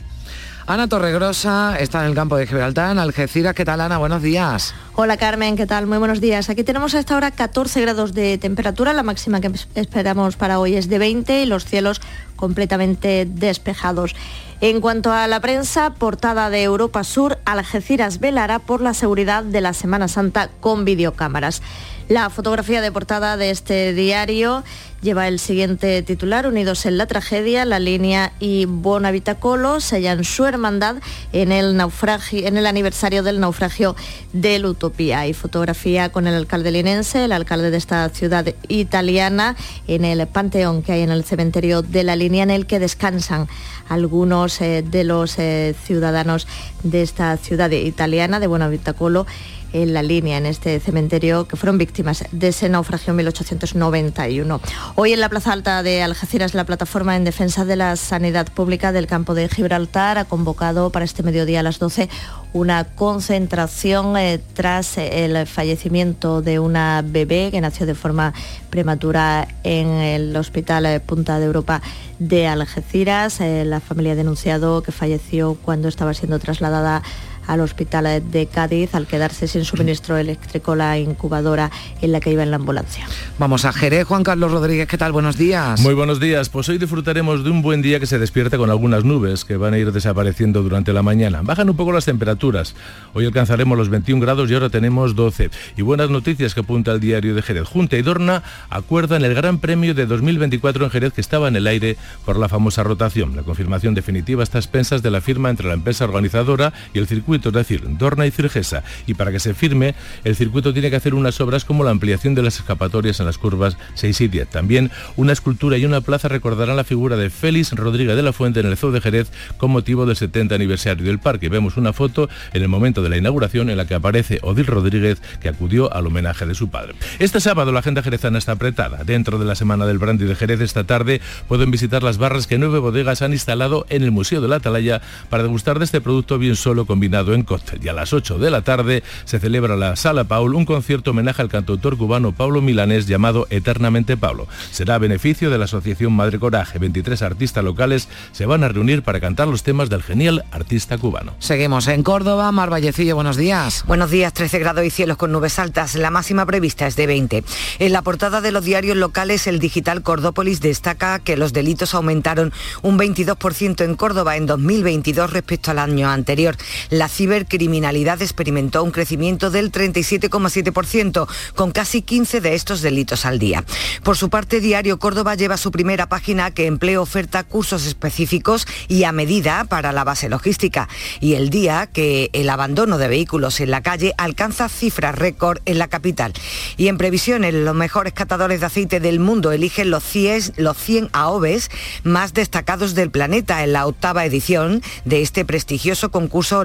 Ana 0.65 0.87
Torregrosa 0.87 1.75
está 1.77 2.01
en 2.01 2.09
el 2.09 2.15
campo 2.15 2.37
de 2.37 2.47
Gibraltar, 2.47 2.91
en 2.91 2.99
Algeciras. 2.99 3.53
¿Qué 3.53 3.65
tal, 3.65 3.81
Ana? 3.81 3.97
Buenos 3.97 4.21
días. 4.21 4.73
Hola, 4.95 5.17
Carmen. 5.17 5.57
¿Qué 5.57 5.65
tal? 5.65 5.87
Muy 5.87 5.97
buenos 5.97 6.21
días. 6.21 6.49
Aquí 6.49 6.63
tenemos 6.63 6.95
a 6.95 6.99
esta 6.99 7.17
hora 7.17 7.31
14 7.31 7.81
grados 7.81 8.13
de 8.13 8.37
temperatura. 8.37 8.93
La 8.93 9.03
máxima 9.03 9.41
que 9.41 9.51
esperamos 9.75 10.37
para 10.37 10.59
hoy 10.59 10.75
es 10.75 10.87
de 10.87 10.99
20 10.99 11.43
y 11.43 11.45
los 11.47 11.65
cielos 11.65 11.99
completamente 12.37 13.25
despejados. 13.29 14.15
En 14.63 14.79
cuanto 14.79 15.11
a 15.11 15.27
la 15.27 15.41
prensa, 15.41 15.89
portada 15.89 16.49
de 16.49 16.63
Europa 16.63 17.03
Sur, 17.03 17.37
Algeciras 17.43 18.21
velará 18.21 18.59
por 18.59 18.79
la 18.79 18.93
seguridad 18.93 19.43
de 19.43 19.59
la 19.59 19.73
Semana 19.73 20.07
Santa 20.07 20.47
con 20.61 20.85
videocámaras. 20.85 21.61
La 22.09 22.29
fotografía 22.29 22.81
de 22.81 22.91
portada 22.91 23.37
de 23.37 23.49
este 23.49 23.93
diario 23.93 24.63
lleva 25.01 25.27
el 25.27 25.39
siguiente 25.39 26.01
titular, 26.01 26.47
Unidos 26.47 26.85
en 26.85 26.97
la 26.97 27.05
tragedia, 27.05 27.65
la 27.65 27.79
línea 27.79 28.33
y 28.39 28.65
Bonavitacolo 28.65 29.79
sellan 29.79 30.23
su 30.23 30.45
hermandad 30.45 30.97
en 31.31 31.51
el, 31.51 31.77
naufragio, 31.77 32.45
en 32.45 32.57
el 32.57 32.65
aniversario 32.65 33.23
del 33.23 33.39
naufragio 33.39 33.95
del 34.33 34.65
Utopía. 34.65 35.27
Y 35.27 35.33
fotografía 35.33 36.09
con 36.09 36.27
el 36.27 36.33
alcalde 36.33 36.71
linense, 36.71 37.25
el 37.25 37.31
alcalde 37.31 37.71
de 37.71 37.77
esta 37.77 38.07
ciudad 38.09 38.53
italiana, 38.67 39.55
en 39.87 40.03
el 40.03 40.25
panteón 40.27 40.83
que 40.83 40.93
hay 40.93 41.01
en 41.01 41.11
el 41.11 41.23
cementerio 41.23 41.81
de 41.81 42.03
la 42.03 42.15
línea 42.15 42.43
en 42.43 42.51
el 42.51 42.65
que 42.65 42.79
descansan 42.79 43.47
algunos 43.89 44.59
eh, 44.61 44.83
de 44.85 45.03
los 45.03 45.37
eh, 45.39 45.75
ciudadanos 45.85 46.47
de 46.83 47.01
esta 47.01 47.35
ciudad 47.37 47.71
italiana, 47.71 48.39
de 48.39 48.47
Bonavitacolo 48.47 49.25
en 49.73 49.93
la 49.93 50.01
línea 50.01 50.37
en 50.37 50.45
este 50.45 50.79
cementerio 50.79 51.47
que 51.47 51.57
fueron 51.57 51.77
víctimas 51.77 52.23
de 52.31 52.47
ese 52.47 52.69
naufragio 52.69 53.11
en 53.11 53.17
1891. 53.17 54.61
Hoy 54.95 55.13
en 55.13 55.19
la 55.19 55.29
Plaza 55.29 55.51
Alta 55.51 55.83
de 55.83 56.01
Algeciras, 56.01 56.53
la 56.53 56.65
plataforma 56.65 57.15
en 57.15 57.23
defensa 57.23 57.65
de 57.65 57.75
la 57.75 57.95
sanidad 57.95 58.47
pública 58.51 58.91
del 58.91 59.07
campo 59.07 59.33
de 59.33 59.49
Gibraltar 59.49 60.17
ha 60.17 60.25
convocado 60.25 60.91
para 60.91 61.05
este 61.05 61.23
mediodía 61.23 61.59
a 61.59 61.63
las 61.63 61.79
12 61.79 62.09
una 62.53 62.83
concentración 62.83 64.15
eh, 64.15 64.39
tras 64.53 64.97
el 64.97 65.47
fallecimiento 65.47 66.41
de 66.41 66.59
una 66.59 67.03
bebé 67.03 67.49
que 67.51 67.59
nació 67.59 67.85
de 67.85 67.95
forma 67.95 68.33
prematura 68.69 69.47
en 69.63 69.87
el 69.89 70.35
Hospital 70.35 70.85
eh, 70.85 70.99
Punta 70.99 71.39
de 71.39 71.45
Europa 71.45 71.81
de 72.19 72.47
Algeciras. 72.47 73.41
Eh, 73.41 73.65
la 73.65 73.79
familia 73.79 74.13
ha 74.13 74.15
denunciado 74.15 74.83
que 74.83 74.91
falleció 74.91 75.55
cuando 75.55 75.87
estaba 75.87 76.13
siendo 76.13 76.37
trasladada 76.39 77.01
al 77.47 77.61
hospital 77.61 78.23
de 78.31 78.47
Cádiz 78.47 78.95
al 78.95 79.07
quedarse 79.07 79.47
sin 79.47 79.65
suministro 79.65 80.17
eléctrico 80.17 80.75
la 80.75 80.97
incubadora 80.97 81.71
en 82.01 82.11
la 82.11 82.19
que 82.19 82.31
iba 82.31 82.43
en 82.43 82.51
la 82.51 82.57
ambulancia. 82.57 83.05
Vamos 83.39 83.65
a 83.65 83.73
Jerez, 83.73 84.07
Juan 84.07 84.23
Carlos 84.23 84.51
Rodríguez, 84.51 84.87
¿qué 84.87 84.97
tal? 84.97 85.11
Buenos 85.11 85.37
días. 85.37 85.79
Muy 85.81 85.93
buenos 85.93 86.19
días, 86.19 86.49
pues 86.49 86.69
hoy 86.69 86.77
disfrutaremos 86.77 87.43
de 87.43 87.49
un 87.49 87.61
buen 87.61 87.81
día 87.81 87.99
que 87.99 88.05
se 88.05 88.19
despierta 88.19 88.57
con 88.57 88.69
algunas 88.69 89.03
nubes 89.03 89.45
que 89.45 89.57
van 89.57 89.73
a 89.73 89.77
ir 89.77 89.91
desapareciendo 89.91 90.63
durante 90.63 90.93
la 90.93 91.03
mañana. 91.03 91.41
Bajan 91.43 91.69
un 91.69 91.75
poco 91.75 91.91
las 91.91 92.05
temperaturas, 92.05 92.75
hoy 93.13 93.25
alcanzaremos 93.25 93.77
los 93.77 93.89
21 93.89 94.21
grados 94.21 94.49
y 94.49 94.53
ahora 94.53 94.69
tenemos 94.69 95.15
12. 95.15 95.49
Y 95.77 95.81
buenas 95.81 96.09
noticias 96.09 96.53
que 96.53 96.61
apunta 96.61 96.91
el 96.91 96.99
diario 96.99 97.35
de 97.35 97.41
Jerez. 97.41 97.67
Junta 97.67 97.97
y 97.97 98.01
Dorna 98.01 98.43
acuerdan 98.69 99.23
el 99.23 99.33
Gran 99.33 99.59
Premio 99.59 99.93
de 99.93 100.05
2024 100.05 100.85
en 100.85 100.91
Jerez 100.91 101.13
que 101.13 101.21
estaba 101.21 101.47
en 101.47 101.55
el 101.55 101.67
aire 101.67 101.97
por 102.25 102.37
la 102.37 102.49
famosa 102.49 102.83
rotación. 102.83 103.35
La 103.35 103.43
confirmación 103.43 103.93
definitiva 103.93 104.43
está 104.43 104.57
a 104.57 104.61
expensas 104.61 105.01
de 105.01 105.11
la 105.11 105.21
firma 105.21 105.49
entre 105.49 105.67
la 105.67 105.73
empresa 105.73 106.05
organizadora 106.05 106.73
y 106.93 106.99
el 106.99 107.07
circuito 107.07 107.32
es 107.35 107.53
decir, 107.53 107.83
Dorna 107.97 108.25
y 108.25 108.31
Cirgesa. 108.31 108.83
Y 109.07 109.13
para 109.13 109.31
que 109.31 109.39
se 109.39 109.53
firme, 109.53 109.95
el 110.23 110.35
circuito 110.35 110.73
tiene 110.73 110.89
que 110.89 110.95
hacer 110.95 111.13
unas 111.13 111.39
obras 111.41 111.65
como 111.65 111.83
la 111.83 111.91
ampliación 111.91 112.35
de 112.35 112.41
las 112.41 112.57
escapatorias 112.57 113.19
en 113.19 113.25
las 113.25 113.37
curvas 113.37 113.77
6 113.95 114.21
y 114.21 114.27
10. 114.27 114.49
También 114.49 114.91
una 115.15 115.33
escultura 115.33 115.77
y 115.77 115.85
una 115.85 116.01
plaza 116.01 116.27
recordarán 116.27 116.75
la 116.75 116.83
figura 116.83 117.17
de 117.17 117.29
Félix 117.29 117.71
Rodríguez 117.71 118.15
de 118.15 118.23
la 118.23 118.33
Fuente 118.33 118.59
en 118.59 118.67
el 118.67 118.77
Zoo 118.77 118.91
de 118.91 119.01
Jerez 119.01 119.31
con 119.57 119.71
motivo 119.71 120.05
del 120.05 120.15
70 120.15 120.55
aniversario 120.55 121.05
del 121.05 121.19
parque. 121.19 121.49
Vemos 121.49 121.77
una 121.77 121.93
foto 121.93 122.29
en 122.53 122.61
el 122.61 122.67
momento 122.67 123.01
de 123.01 123.09
la 123.09 123.17
inauguración 123.17 123.69
en 123.69 123.77
la 123.77 123.85
que 123.85 123.95
aparece 123.95 124.39
Odil 124.41 124.65
Rodríguez 124.65 125.21
que 125.39 125.49
acudió 125.49 125.93
al 125.93 126.07
homenaje 126.07 126.45
de 126.45 126.55
su 126.55 126.69
padre. 126.69 126.95
Este 127.19 127.39
sábado 127.39 127.71
la 127.71 127.79
agenda 127.79 128.03
jerezana 128.03 128.37
está 128.37 128.53
apretada. 128.53 129.03
Dentro 129.03 129.39
de 129.39 129.45
la 129.45 129.55
semana 129.55 129.85
del 129.85 129.97
brandy 129.97 130.25
de 130.25 130.35
Jerez 130.35 130.61
esta 130.61 130.83
tarde 130.83 131.21
pueden 131.47 131.71
visitar 131.71 132.03
las 132.03 132.17
barras 132.17 132.47
que 132.47 132.57
nueve 132.57 132.79
bodegas 132.79 133.21
han 133.21 133.33
instalado 133.33 133.85
en 133.89 134.03
el 134.03 134.11
Museo 134.11 134.41
de 134.41 134.47
la 134.47 134.57
Atalaya 134.57 135.01
para 135.29 135.43
degustar 135.43 135.79
de 135.79 135.85
este 135.85 136.01
producto 136.01 136.37
bien 136.37 136.55
solo 136.55 136.85
combinado 136.85 137.22
en 137.31 137.43
cóctel. 137.43 137.79
Y 137.83 137.87
a 137.87 137.93
las 137.93 138.11
8 138.11 138.37
de 138.39 138.51
la 138.51 138.61
tarde 138.63 139.03
se 139.25 139.39
celebra 139.39 139.77
la 139.77 139.95
Sala 139.95 140.25
Paul 140.25 140.55
un 140.55 140.65
concierto 140.65 141.11
homenaje 141.11 141.41
al 141.41 141.49
cantautor 141.49 141.97
cubano 141.97 142.33
Pablo 142.33 142.61
Milanés 142.61 143.07
llamado 143.07 143.47
Eternamente 143.49 144.17
Pablo. 144.17 144.47
Será 144.71 144.95
a 144.95 144.97
beneficio 144.97 145.49
de 145.49 145.57
la 145.57 145.65
Asociación 145.65 146.13
Madre 146.13 146.39
Coraje. 146.39 146.79
23 146.79 147.21
artistas 147.21 147.63
locales 147.63 148.09
se 148.31 148.45
van 148.45 148.63
a 148.63 148.67
reunir 148.67 149.03
para 149.03 149.19
cantar 149.19 149.47
los 149.47 149.63
temas 149.63 149.89
del 149.89 150.03
genial 150.03 150.43
artista 150.51 150.97
cubano. 150.97 151.33
Seguimos 151.39 151.87
en 151.87 152.03
Córdoba. 152.03 152.51
Mar 152.51 152.69
Vallecillo, 152.69 153.15
buenos 153.15 153.37
días. 153.37 153.85
Buenos 153.87 154.11
días, 154.11 154.33
13 154.33 154.59
grados 154.59 154.83
y 154.85 154.89
cielos 154.89 155.17
con 155.17 155.31
nubes 155.31 155.59
altas. 155.59 155.95
La 155.95 156.11
máxima 156.11 156.45
prevista 156.45 156.87
es 156.87 156.95
de 156.95 157.07
20. 157.07 157.43
En 157.79 157.93
la 157.93 158.01
portada 158.01 158.41
de 158.41 158.51
los 158.51 158.65
diarios 158.65 158.97
locales, 158.97 159.47
el 159.47 159.59
digital 159.59 160.01
Cordópolis 160.01 160.61
destaca 160.61 161.19
que 161.19 161.37
los 161.37 161.53
delitos 161.53 161.93
aumentaron 161.93 162.51
un 162.81 162.97
22% 162.97 163.83
en 163.83 163.95
Córdoba 163.95 164.37
en 164.37 164.45
2022 164.45 165.31
respecto 165.31 165.71
al 165.71 165.79
año 165.79 166.09
anterior. 166.09 166.55
La 166.89 167.07
cibercriminalidad 167.13 168.21
experimentó 168.21 168.83
un 168.83 168.91
crecimiento 168.91 169.51
del 169.51 169.71
37,7%, 169.71 171.27
con 171.55 171.71
casi 171.71 172.01
15 172.01 172.41
de 172.41 172.55
estos 172.55 172.81
delitos 172.81 173.25
al 173.25 173.39
día. 173.39 173.63
Por 174.03 174.17
su 174.17 174.29
parte, 174.29 174.59
Diario 174.59 174.99
Córdoba 174.99 175.35
lleva 175.35 175.57
su 175.57 175.71
primera 175.71 176.09
página 176.09 176.51
que 176.51 176.65
emplea 176.65 176.99
oferta 176.99 177.43
cursos 177.43 177.85
específicos 177.85 178.67
y 178.87 179.03
a 179.03 179.11
medida 179.11 179.65
para 179.65 179.91
la 179.91 180.03
base 180.03 180.29
logística. 180.29 180.89
Y 181.19 181.35
el 181.35 181.49
día 181.49 181.87
que 181.87 182.29
el 182.33 182.49
abandono 182.49 182.97
de 182.97 183.07
vehículos 183.07 183.59
en 183.59 183.71
la 183.71 183.81
calle 183.81 184.13
alcanza 184.17 184.69
cifras 184.69 185.15
récord 185.15 185.59
en 185.65 185.77
la 185.77 185.87
capital. 185.87 186.33
Y 186.77 186.87
en 186.87 186.97
previsiones, 186.97 187.53
los 187.53 187.75
mejores 187.75 188.13
catadores 188.13 188.59
de 188.59 188.65
aceite 188.65 188.99
del 188.99 189.19
mundo 189.19 189.51
eligen 189.51 189.89
los 189.89 190.03
100, 190.03 190.53
los 190.57 190.77
100 190.77 191.09
AOVES 191.13 191.69
más 192.03 192.33
destacados 192.33 192.95
del 192.95 193.11
planeta 193.11 193.63
en 193.63 193.73
la 193.73 193.85
octava 193.85 194.25
edición 194.25 194.81
de 195.05 195.21
este 195.21 195.45
prestigioso 195.45 196.11
concurso 196.11 196.63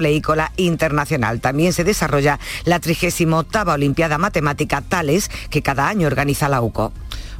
internacional. 0.57 1.41
También 1.41 1.73
se 1.73 1.83
desarrolla 1.83 2.39
la 2.65 2.79
38 2.79 3.47
Olimpiada 3.67 4.17
Matemática 4.17 4.81
Tales 4.81 5.29
que 5.49 5.61
cada 5.61 5.87
año 5.87 6.07
organiza 6.07 6.49
la 6.49 6.61
UCO. 6.61 6.91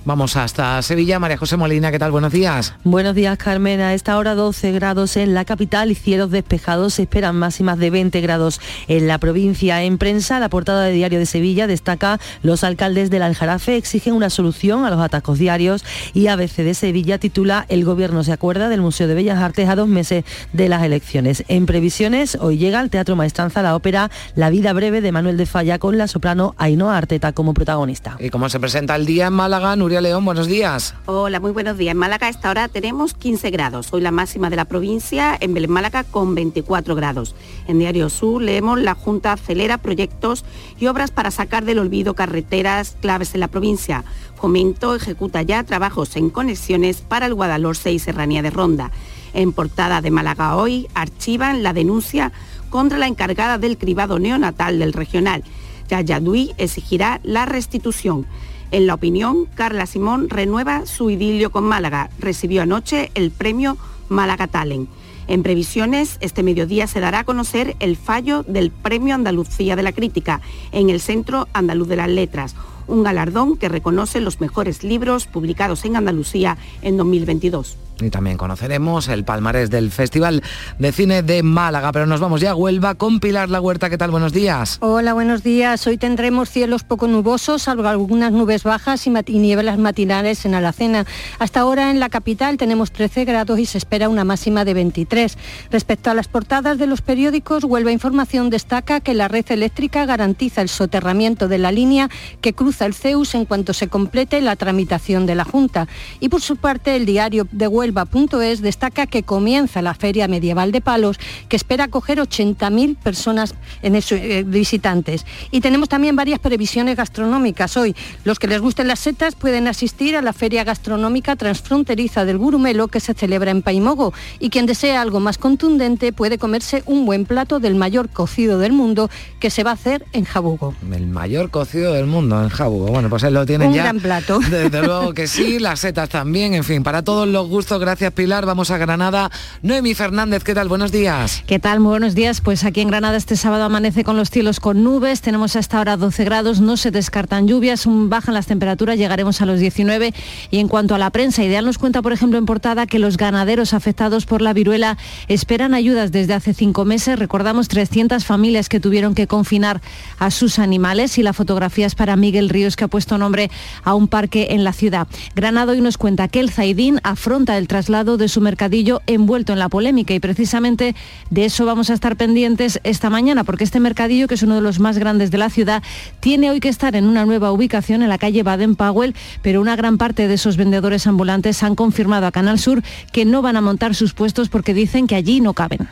Vamos 0.06 0.36
hasta 0.36 0.82
Sevilla. 0.82 1.20
María 1.20 1.38
José 1.38 1.58
Molina, 1.58 1.92
¿qué 1.92 2.00
tal? 2.00 2.12
Buenos 2.12 2.32
días. 2.32 2.74
Buenos 2.84 3.16
días, 3.16 3.38
Carmen. 3.38 3.82
A 3.82 3.94
esta 3.94 4.18
hora 4.18 4.36
12 4.36 4.72
grados 4.72 5.18
en 5.18 5.34
la 5.34 5.46
capital 5.46 5.92
y 5.92 5.96
cielos 5.96 6.32
despejados. 6.32 6.96
Se 6.96 7.04
esperan 7.04 7.36
máximas 7.36 7.78
de 7.78 7.90
20 7.90 8.20
grados 8.22 8.62
en 8.88 9.08
la 9.08 9.18
provincia. 9.18 9.84
En 9.84 9.98
prensa, 9.98 10.40
la 10.40 10.50
portada 10.50 10.84
de 10.84 10.92
Diario 10.92 11.20
de 11.20 11.26
Sevilla 11.26 11.68
destaca 11.68 12.20
los 12.42 12.64
alcaldes 12.64 13.10
del 13.10 13.24
Aljarafe 13.24 13.78
exigen 13.78 14.14
una 14.14 14.30
solución 14.30 14.86
a 14.86 14.90
los 14.90 15.00
atascos 15.00 15.38
diarios 15.38 15.84
y 16.14 16.28
ABC 16.28 16.58
de 16.58 16.74
Sevilla 16.74 17.18
titula 17.18 17.66
El 17.70 17.86
gobierno 17.86 18.24
se 18.24 18.32
acuerda 18.32 18.70
del 18.70 18.82
Museo 18.82 19.08
de 19.08 19.16
Bellas 19.16 19.40
Artes 19.40 19.70
a 19.70 19.76
dos 19.76 19.88
meses 19.88 20.24
de 20.54 20.70
las 20.70 20.84
elecciones. 20.84 21.44
En 21.48 21.66
previsiones, 21.66 22.38
hoy 22.40 22.58
llega 22.58 22.80
al 22.80 22.90
Teatro 22.90 23.16
Maestranza 23.16 23.62
la 23.62 23.76
ópera 23.76 24.10
La 24.36 24.50
vida 24.50 24.74
breve 24.74 25.02
de 25.02 25.12
Manuel 25.12 25.38
de 25.38 25.46
Falla 25.46 25.80
con 25.80 25.98
la 25.98 26.08
soprano 26.08 26.56
Ainhoa 26.58 26.98
Arteta 26.98 27.34
como 27.34 27.54
protagonista. 27.54 28.18
Y 28.20 28.30
como 28.30 28.50
se 28.50 28.60
presenta 28.60 28.96
el 28.96 29.06
día 29.06 29.28
en 29.28 29.34
Málaga, 29.34 29.76
León, 29.90 30.24
buenos 30.24 30.46
días. 30.46 30.94
Hola, 31.08 31.40
muy 31.40 31.52
buenos 31.52 31.76
días. 31.76 31.94
En 31.94 31.98
Málaga 31.98 32.28
a 32.28 32.30
esta 32.30 32.52
hora 32.52 32.68
tenemos 32.68 33.16
15 33.16 33.50
grados. 33.50 33.92
Hoy 33.92 34.02
la 34.02 34.12
máxima 34.12 34.52
de 34.52 34.56
la 34.56 34.66
provincia, 34.66 35.36
en 35.40 35.54
Málaga 35.70 36.04
con 36.04 36.36
24 36.36 36.94
grados. 36.94 37.36
En 37.68 37.80
Diario 37.80 38.10
Sur 38.10 38.44
leemos 38.44 38.80
la 38.80 38.94
Junta 38.94 39.34
acelera 39.34 39.80
proyectos 39.80 40.46
y 40.80 40.86
obras 40.86 41.10
para 41.10 41.32
sacar 41.32 41.66
del 41.66 41.80
olvido 41.80 42.14
carreteras 42.14 42.96
claves 43.02 43.34
en 43.34 43.40
la 43.40 43.48
provincia. 43.48 44.04
Fomento 44.36 44.94
ejecuta 44.94 45.42
ya 45.42 45.64
trabajos 45.64 46.16
en 46.16 46.30
conexiones 46.30 47.02
para 47.02 47.26
el 47.26 47.34
Guadalhorce 47.34 47.92
y 47.92 47.98
Serranía 47.98 48.44
de 48.44 48.52
Ronda. 48.52 48.92
En 49.34 49.52
portada 49.54 50.02
de 50.02 50.12
Málaga 50.12 50.56
hoy 50.56 50.88
archivan 50.94 51.64
la 51.64 51.74
denuncia 51.74 52.32
contra 52.70 53.00
la 53.00 53.08
encargada 53.08 53.58
del 53.58 53.78
cribado 53.78 54.20
neonatal 54.20 54.78
del 54.78 54.94
regional. 54.94 55.44
Yaya 55.90 56.20
Dui 56.20 56.54
exigirá 56.58 57.20
la 57.24 57.46
restitución. 57.46 58.28
En 58.72 58.86
la 58.86 58.94
opinión, 58.94 59.46
Carla 59.56 59.88
Simón 59.88 60.30
renueva 60.30 60.86
su 60.86 61.10
idilio 61.10 61.52
con 61.52 61.64
Málaga. 61.64 62.10
Recibió 62.20 62.62
anoche 62.62 63.10
el 63.16 63.32
premio 63.32 63.78
Málaga 64.10 64.48
Talent. 64.48 64.90
En 65.28 65.44
previsiones, 65.44 66.18
este 66.22 66.42
mediodía 66.44 66.88
se 66.88 67.00
dará 67.00 67.20
a 67.20 67.24
conocer 67.24 67.76
el 67.80 67.98
fallo 67.98 68.44
del 68.44 68.72
Premio 68.72 69.14
Andalucía 69.14 69.76
de 69.76 69.84
la 69.84 69.92
Crítica 69.92 70.42
en 70.72 70.90
el 70.90 71.00
Centro 71.02 71.48
Andaluz 71.54 71.88
de 71.88 71.96
las 71.96 72.10
Letras, 72.10 72.56
un 72.90 73.04
galardón 73.04 73.58
que 73.58 73.70
reconoce 73.70 74.20
los 74.20 74.42
mejores 74.42 74.84
libros 74.84 75.28
publicados 75.28 75.86
en 75.86 75.96
Andalucía 75.96 76.58
en 76.82 76.98
2022. 76.98 77.78
Y 78.02 78.10
también 78.10 78.38
conoceremos 78.38 79.08
el 79.10 79.24
palmarés 79.26 79.70
del 79.70 79.92
Festival 79.92 80.42
de 80.78 80.92
Cine 80.92 81.22
de 81.22 81.44
Málaga. 81.44 81.92
Pero 81.92 82.06
nos 82.06 82.20
vamos 82.20 82.42
ya 82.42 82.52
a 82.52 82.56
Huelva 82.56 82.96
con 82.96 83.20
Pilar 83.20 83.50
La 83.50 83.60
Huerta. 83.60 83.90
¿Qué 83.90 83.98
tal? 83.98 84.12
Buenos 84.12 84.32
días. 84.32 84.78
Hola, 84.82 85.14
buenos 85.14 85.44
días. 85.44 85.86
Hoy 85.88 85.98
tendremos 85.98 86.50
cielos 86.50 86.84
poco 86.84 87.08
nubosos, 87.08 87.64
salvo 87.64 87.88
algunas 87.88 88.32
nubes 88.32 88.64
bajas 88.64 89.06
y, 89.08 89.14
y 89.28 89.40
nieblas 89.40 89.78
matinales 89.78 90.46
en 90.46 90.56
Alacena. 90.56 91.06
Hasta 91.40 91.62
ahora 91.62 91.92
en 91.92 92.00
la 92.00 92.10
capital 92.10 92.58
tenemos 92.58 92.92
13 92.92 93.26
grados 93.26 93.60
y 93.60 93.66
se 93.66 93.78
espera 93.78 94.10
una 94.10 94.24
máxima 94.24 94.66
de 94.66 94.74
23. 94.74 95.38
Respecto 95.72 96.10
a 96.10 96.14
las 96.14 96.28
portadas 96.28 96.78
de 96.78 96.88
los 96.88 97.02
periódicos, 97.02 97.64
Huelva 97.64 97.92
Información 97.92 98.50
destaca 98.50 99.02
que 99.02 99.14
la 99.14 99.28
red 99.28 99.46
eléctrica 99.50 100.06
garantiza 100.06 100.62
el 100.62 100.70
soterramiento 100.70 101.48
de 101.48 101.58
la 101.58 101.72
línea 101.72 102.10
que 102.42 102.54
cruza 102.54 102.79
el 102.86 102.94
CEUS 102.94 103.36
en 103.36 103.46
cuanto 103.46 103.74
se 103.74 103.88
complete 103.88 104.42
la 104.42 104.56
tramitación 104.56 105.26
de 105.26 105.36
la 105.36 105.44
Junta. 105.44 105.88
Y 106.20 106.30
por 106.30 106.42
su 106.42 106.56
parte, 106.56 106.96
el 106.96 107.06
diario 107.06 107.48
de 107.52 107.68
Huelva 107.68 107.90
Huelva.es 107.90 108.62
destaca 108.62 109.08
que 109.08 109.24
comienza 109.24 109.82
la 109.82 109.94
Feria 109.94 110.28
Medieval 110.28 110.72
de 110.72 110.82
Palos, 110.82 111.18
que 111.48 111.56
espera 111.56 111.86
acoger 111.86 112.20
80.000 112.20 112.98
personas 112.98 113.56
en 113.82 113.96
eh, 113.96 114.44
visitantes. 114.46 115.26
Y 115.50 115.62
tenemos 115.62 115.90
también 115.90 116.16
varias 116.16 116.40
previsiones 116.40 116.96
gastronómicas 116.96 117.78
hoy. 117.78 117.96
Los 118.26 118.38
que 118.38 118.48
les 118.48 118.62
gusten 118.62 118.88
las 118.88 119.00
setas 119.00 119.36
pueden 119.36 119.68
asistir 119.68 120.16
a 120.16 120.22
la 120.22 120.34
Feria 120.34 120.64
Gastronómica 120.64 121.36
Transfronteriza 121.36 122.26
del 122.26 122.38
Gurumelo, 122.38 122.90
que 122.90 123.00
se 123.00 123.14
celebra 123.14 123.52
en 123.52 123.62
Paimogo. 123.62 124.14
Y 124.40 124.50
quien 124.50 124.66
desea 124.66 125.02
algo 125.02 125.20
más 125.20 125.38
contundente 125.38 126.14
puede 126.14 126.38
comerse 126.38 126.84
un 126.86 127.06
buen 127.06 127.26
plato 127.26 127.60
del 127.60 127.76
mayor 127.76 128.10
cocido 128.10 128.60
del 128.60 128.74
mundo, 128.74 129.10
que 129.40 129.50
se 129.50 129.64
va 129.64 129.72
a 129.72 129.76
hacer 129.76 130.06
en 130.14 130.26
Jabugo. 130.26 130.76
El 130.92 131.08
mayor 131.08 131.50
cocido 131.50 131.94
del 131.94 132.06
mundo 132.06 132.42
en 132.42 132.50
Jabugo. 132.50 132.69
Bueno, 132.72 133.10
pues 133.10 133.24
lo 133.24 133.46
tienen 133.46 133.70
un 133.70 133.74
ya. 133.74 133.84
gran 133.84 134.00
plato. 134.00 134.40
Desde 134.50 134.82
luego 134.82 135.14
que 135.14 135.28
sí, 135.28 135.60
las 135.60 135.80
setas 135.80 136.10
también, 136.10 136.54
en 136.54 136.64
fin, 136.64 136.84
para 136.84 137.04
todos 137.04 137.28
los 137.28 137.48
gustos 137.48 137.80
gracias 137.80 138.12
Pilar. 138.14 138.46
Vamos 138.46 138.72
a 138.72 138.78
Granada. 138.78 139.32
Noemi 139.62 139.94
Fernández, 139.94 140.44
¿qué 140.44 140.54
tal? 140.54 140.68
Buenos 140.68 140.92
días. 140.92 141.44
¿Qué 141.48 141.60
tal? 141.60 141.80
Muy 141.80 141.92
buenos 141.92 142.16
días. 142.16 142.42
Pues 142.42 142.64
aquí 142.64 142.82
en 142.82 142.90
Granada 142.90 143.18
este 143.18 143.36
sábado 143.36 143.64
amanece 143.64 144.04
con 144.04 144.18
los 144.18 144.30
cielos 144.30 144.60
con 144.60 144.84
nubes. 144.84 145.22
Tenemos 145.22 145.56
hasta 145.56 145.78
ahora 145.78 145.98
12 145.98 146.24
grados, 146.26 146.60
no 146.60 146.78
se 146.78 146.92
descartan 146.92 147.48
lluvias, 147.48 147.86
bajan 147.88 148.34
las 148.34 148.48
temperaturas, 148.48 148.98
llegaremos 148.98 149.42
a 149.42 149.46
los 149.46 149.60
19. 149.60 150.14
Y 150.52 150.60
en 150.60 150.68
cuanto 150.68 150.96
a 150.96 150.98
la 150.98 151.10
prensa, 151.10 151.44
Ideal 151.44 151.66
nos 151.66 151.78
cuenta, 151.78 152.02
por 152.02 152.14
ejemplo, 152.14 152.38
en 152.38 152.46
portada 152.46 152.86
que 152.88 153.00
los 153.00 153.18
ganaderos 153.18 153.74
afectados 153.74 154.26
por 154.26 154.42
la 154.42 154.54
viruela 154.54 154.98
esperan 155.28 155.74
ayudas 155.74 156.12
desde 156.12 156.34
hace 156.34 156.54
cinco 156.54 156.86
meses. 156.86 157.18
Recordamos 157.18 157.68
300 157.68 158.26
familias 158.26 158.70
que 158.70 158.80
tuvieron 158.80 159.16
que 159.16 159.28
confinar 159.28 159.82
a 160.18 160.32
sus 160.32 160.60
animales 160.60 161.18
y 161.18 161.24
la 161.24 161.34
fotografía 161.34 161.86
es 161.86 161.96
para 161.96 162.16
Miguel 162.16 162.50
Ríos, 162.50 162.59
que 162.60 162.84
ha 162.84 162.88
puesto 162.88 163.18
nombre 163.18 163.50
a 163.84 163.96
un 163.96 164.08
parque 164.08 164.48
en 164.52 164.64
la 164.64 164.74
ciudad. 164.74 165.08
Granado 165.36 165.72
hoy 165.72 165.82
nos 165.82 165.98
cuenta 165.98 166.28
que 166.28 166.40
el 166.40 166.52
Zaidín 166.52 167.00
afronta 167.04 167.58
el 167.58 167.68
traslado 167.68 168.18
de 168.18 168.28
su 168.28 168.42
mercadillo 168.42 169.02
envuelto 169.08 169.54
en 169.54 169.60
la 169.60 169.70
polémica 169.70 170.14
y 170.14 170.20
precisamente 170.20 170.96
de 171.30 171.46
eso 171.46 171.66
vamos 171.66 171.90
a 171.90 171.94
estar 171.94 172.18
pendientes 172.18 172.80
esta 172.84 173.10
mañana 173.10 173.44
porque 173.44 173.64
este 173.64 173.80
mercadillo, 173.80 174.28
que 174.28 174.36
es 174.36 174.44
uno 174.44 174.56
de 174.56 174.62
los 174.62 174.80
más 174.80 174.98
grandes 174.98 175.32
de 175.32 175.38
la 175.38 175.50
ciudad, 175.50 175.82
tiene 176.20 176.52
hoy 176.52 176.60
que 176.60 176.70
estar 176.70 176.96
en 176.96 177.06
una 177.06 177.26
nueva 177.26 177.52
ubicación 177.52 178.04
en 178.04 178.10
la 178.10 178.18
calle 178.18 178.44
Baden-Powell, 178.44 179.16
pero 179.42 179.62
una 179.62 179.76
gran 179.76 179.98
parte 179.98 180.28
de 180.28 180.34
esos 180.34 180.58
vendedores 180.58 181.08
ambulantes 181.08 181.64
han 181.64 181.76
confirmado 181.76 182.28
a 182.28 182.32
Canal 182.32 182.60
Sur 182.60 182.84
que 183.14 183.26
no 183.26 183.42
van 183.42 183.56
a 183.56 183.62
montar 183.62 183.96
sus 183.96 184.14
puestos 184.14 184.50
porque 184.50 184.74
dicen 184.74 185.08
que 185.08 185.16
allí 185.16 185.40
no 185.40 185.54
caben. 185.54 185.88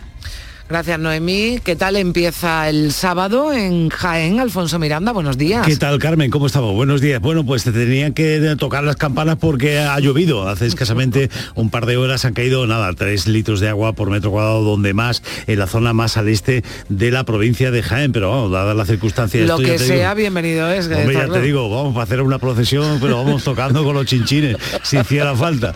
Gracias, 0.70 1.00
Noemí. 1.00 1.60
¿Qué 1.64 1.78
tal 1.78 1.96
empieza 1.96 2.68
el 2.68 2.92
sábado 2.92 3.54
en 3.54 3.88
Jaén? 3.88 4.42
Alfonso 4.42 4.80
Miranda, 4.80 5.14
buenos 5.14 5.38
días. 5.38 5.66
¿Qué 5.66 5.78
tal, 5.78 5.98
Carmen? 5.98 6.30
¿Cómo 6.30 6.48
estamos? 6.48 6.76
Buenos 6.76 7.00
días. 7.00 7.22
Bueno, 7.22 7.46
pues 7.46 7.64
te 7.64 7.72
tenían 7.72 8.14
que 8.14 8.56
tocar 8.60 8.84
las 8.84 8.98
campanas 8.98 9.38
porque 9.40 9.80
ha 9.80 9.98
llovido. 10.02 10.46
Hace 10.50 10.66
escasamente 10.66 11.30
un 11.56 11.70
par 11.70 11.86
de 11.86 11.96
horas 11.96 12.26
han 12.26 12.34
caído, 12.34 12.68
nada, 12.68 12.92
tres 12.94 13.28
litros 13.28 13.62
de 13.62 13.70
agua 13.70 13.94
por 13.94 14.10
metro 14.10 14.30
cuadrado, 14.32 14.62
donde 14.62 14.94
más, 14.94 15.24
en 15.48 15.58
la 15.58 15.68
zona 15.68 15.94
más 15.94 16.18
al 16.18 16.28
este 16.28 16.66
de 16.90 17.12
la 17.12 17.24
provincia 17.24 17.72
de 17.72 17.82
Jaén. 17.82 18.12
Pero 18.12 18.30
vamos, 18.30 18.52
dadas 18.52 18.76
las 18.76 18.90
circunstancias... 18.90 19.48
Lo 19.48 19.60
que 19.60 19.80
sea, 19.80 20.16
bienvenido 20.16 20.70
es. 20.70 20.88
Hombre, 20.88 21.14
ya 21.14 21.30
te 21.30 21.42
digo, 21.42 21.70
vamos 21.70 21.96
a 21.96 22.02
hacer 22.02 22.22
una 22.22 22.40
procesión, 22.40 23.00
pero 23.00 23.24
vamos 23.24 23.46
tocando 23.46 23.86
con 23.86 23.96
los 23.96 24.06
chinchines, 24.06 24.58
si 24.84 24.98
hiciera 24.98 25.34
falta. 25.34 25.74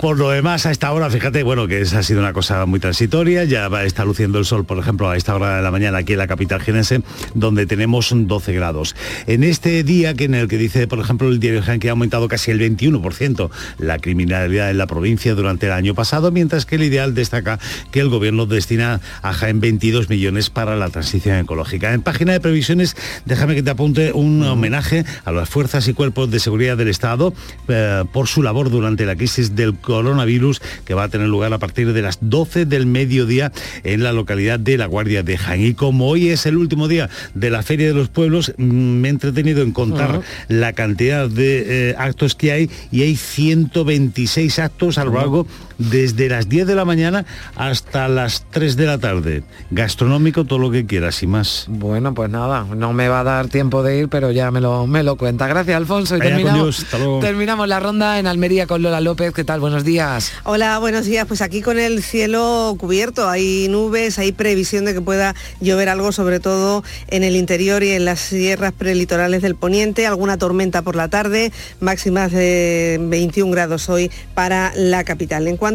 Por 0.00 0.18
lo 0.18 0.30
demás, 0.30 0.66
a 0.66 0.70
esta 0.70 0.92
hora, 0.92 1.10
fíjate, 1.10 1.42
bueno, 1.42 1.66
que 1.66 1.80
esa 1.80 1.98
ha 1.98 2.02
sido 2.04 2.20
una 2.20 2.32
cosa 2.32 2.64
muy 2.64 2.78
transitoria, 2.78 3.42
ya 3.42 3.66
va 3.66 3.80
a 3.80 3.84
estar 3.84 4.06
el 4.24 4.44
sol, 4.44 4.64
por 4.64 4.78
ejemplo, 4.78 5.08
a 5.08 5.16
esta 5.16 5.34
hora 5.34 5.56
de 5.56 5.62
la 5.62 5.70
mañana 5.70 5.98
aquí 5.98 6.12
en 6.12 6.18
la 6.18 6.26
capital 6.26 6.60
genense, 6.60 7.02
donde 7.34 7.66
tenemos 7.66 8.12
12 8.12 8.52
grados. 8.52 8.96
En 9.26 9.44
este 9.44 9.82
día 9.84 10.14
que 10.14 10.24
en 10.24 10.34
el 10.34 10.48
que 10.48 10.58
dice, 10.58 10.86
por 10.86 10.98
ejemplo, 10.98 11.28
el 11.28 11.40
diario 11.40 11.62
Jaén 11.62 11.80
que 11.80 11.88
ha 11.88 11.92
aumentado 11.92 12.28
casi 12.28 12.50
el 12.50 12.60
21% 12.60 13.50
la 13.78 13.98
criminalidad 13.98 14.70
en 14.70 14.78
la 14.78 14.86
provincia 14.86 15.34
durante 15.34 15.66
el 15.66 15.72
año 15.72 15.94
pasado, 15.94 16.30
mientras 16.30 16.66
que 16.66 16.76
el 16.76 16.82
ideal 16.82 17.14
destaca 17.14 17.58
que 17.90 18.00
el 18.00 18.08
gobierno 18.08 18.46
destina 18.46 19.00
a 19.22 19.32
Jaén 19.32 19.60
22 19.60 20.08
millones 20.08 20.50
para 20.50 20.76
la 20.76 20.88
transición 20.90 21.36
ecológica. 21.38 21.92
En 21.92 22.02
página 22.02 22.32
de 22.32 22.40
previsiones, 22.40 22.96
déjame 23.24 23.54
que 23.54 23.62
te 23.62 23.70
apunte 23.70 24.12
un 24.12 24.42
homenaje 24.42 25.04
a 25.24 25.32
las 25.32 25.48
fuerzas 25.48 25.88
y 25.88 25.94
cuerpos 25.94 26.30
de 26.30 26.40
seguridad 26.40 26.76
del 26.76 26.88
Estado 26.88 27.32
eh, 27.68 28.04
por 28.12 28.28
su 28.28 28.42
labor 28.42 28.70
durante 28.70 29.06
la 29.06 29.16
crisis 29.16 29.54
del 29.54 29.76
coronavirus 29.76 30.60
que 30.84 30.94
va 30.94 31.04
a 31.04 31.08
tener 31.08 31.28
lugar 31.28 31.52
a 31.52 31.58
partir 31.58 31.92
de 31.92 32.02
las 32.02 32.18
12 32.20 32.66
del 32.66 32.86
mediodía 32.86 33.52
en 33.84 34.02
la 34.02 34.09
localidad 34.12 34.58
de 34.58 34.78
La 34.78 34.86
Guardia 34.86 35.22
de 35.22 35.36
Jaén. 35.36 35.64
Y 35.64 35.74
como 35.74 36.08
hoy 36.08 36.28
es 36.28 36.46
el 36.46 36.56
último 36.56 36.88
día 36.88 37.08
de 37.34 37.50
la 37.50 37.62
Feria 37.62 37.88
de 37.88 37.94
los 37.94 38.08
Pueblos, 38.08 38.52
me 38.56 39.08
he 39.08 39.10
entretenido 39.10 39.62
en 39.62 39.72
contar 39.72 40.20
la 40.48 40.72
cantidad 40.72 41.28
de 41.28 41.90
eh, 41.90 41.94
actos 41.98 42.34
que 42.34 42.52
hay 42.52 42.70
y 42.90 43.02
hay 43.02 43.16
126 43.16 44.58
actos 44.58 44.98
a 44.98 45.04
lo 45.04 45.14
largo 45.14 45.46
desde 45.90 46.28
las 46.28 46.48
10 46.48 46.68
de 46.68 46.74
la 46.76 46.84
mañana 46.84 47.26
hasta 47.56 48.06
las 48.06 48.44
3 48.50 48.76
de 48.76 48.86
la 48.86 48.98
tarde. 48.98 49.42
Gastronómico, 49.72 50.44
todo 50.44 50.60
lo 50.60 50.70
que 50.70 50.86
quieras 50.86 51.20
y 51.24 51.26
más. 51.26 51.64
Bueno, 51.68 52.14
pues 52.14 52.30
nada, 52.30 52.64
no 52.76 52.92
me 52.92 53.08
va 53.08 53.20
a 53.20 53.24
dar 53.24 53.48
tiempo 53.48 53.82
de 53.82 53.98
ir, 53.98 54.08
pero 54.08 54.30
ya 54.30 54.52
me 54.52 54.60
lo, 54.60 54.86
me 54.86 55.02
lo 55.02 55.16
cuenta. 55.16 55.48
Gracias, 55.48 55.76
Alfonso. 55.76 56.16
Y 56.16 56.20
Allá 56.20 56.30
con 56.30 56.36
terminamos, 56.36 56.62
Dios, 56.62 56.78
hasta 56.84 56.98
luego. 56.98 57.18
terminamos 57.18 57.66
la 57.66 57.80
ronda 57.80 58.20
en 58.20 58.28
Almería 58.28 58.68
con 58.68 58.82
Lola 58.82 59.00
López. 59.00 59.32
¿Qué 59.34 59.42
tal? 59.42 59.58
Buenos 59.58 59.82
días. 59.84 60.32
Hola, 60.44 60.78
buenos 60.78 61.06
días. 61.06 61.26
Pues 61.26 61.42
aquí 61.42 61.60
con 61.60 61.76
el 61.76 62.04
cielo 62.04 62.76
cubierto, 62.78 63.28
hay 63.28 63.66
nubes 63.68 63.80
nubes, 63.80 64.18
hay 64.18 64.32
previsión 64.32 64.84
de 64.84 64.92
que 64.92 65.00
pueda 65.00 65.34
llover 65.60 65.88
algo, 65.88 66.12
sobre 66.12 66.38
todo 66.38 66.84
en 67.08 67.24
el 67.24 67.34
interior 67.34 67.82
y 67.82 67.90
en 67.90 68.04
las 68.04 68.20
sierras 68.20 68.72
prelitorales 68.72 69.40
del 69.42 69.54
poniente, 69.54 70.06
alguna 70.06 70.36
tormenta 70.36 70.82
por 70.82 70.96
la 70.96 71.08
tarde, 71.08 71.50
máximas 71.80 72.30
de 72.30 72.98
21 73.00 73.50
grados 73.50 73.88
hoy 73.88 74.10
para 74.34 74.72
la 74.76 75.02
capital. 75.04 75.48
En 75.48 75.56
cuanto 75.56 75.69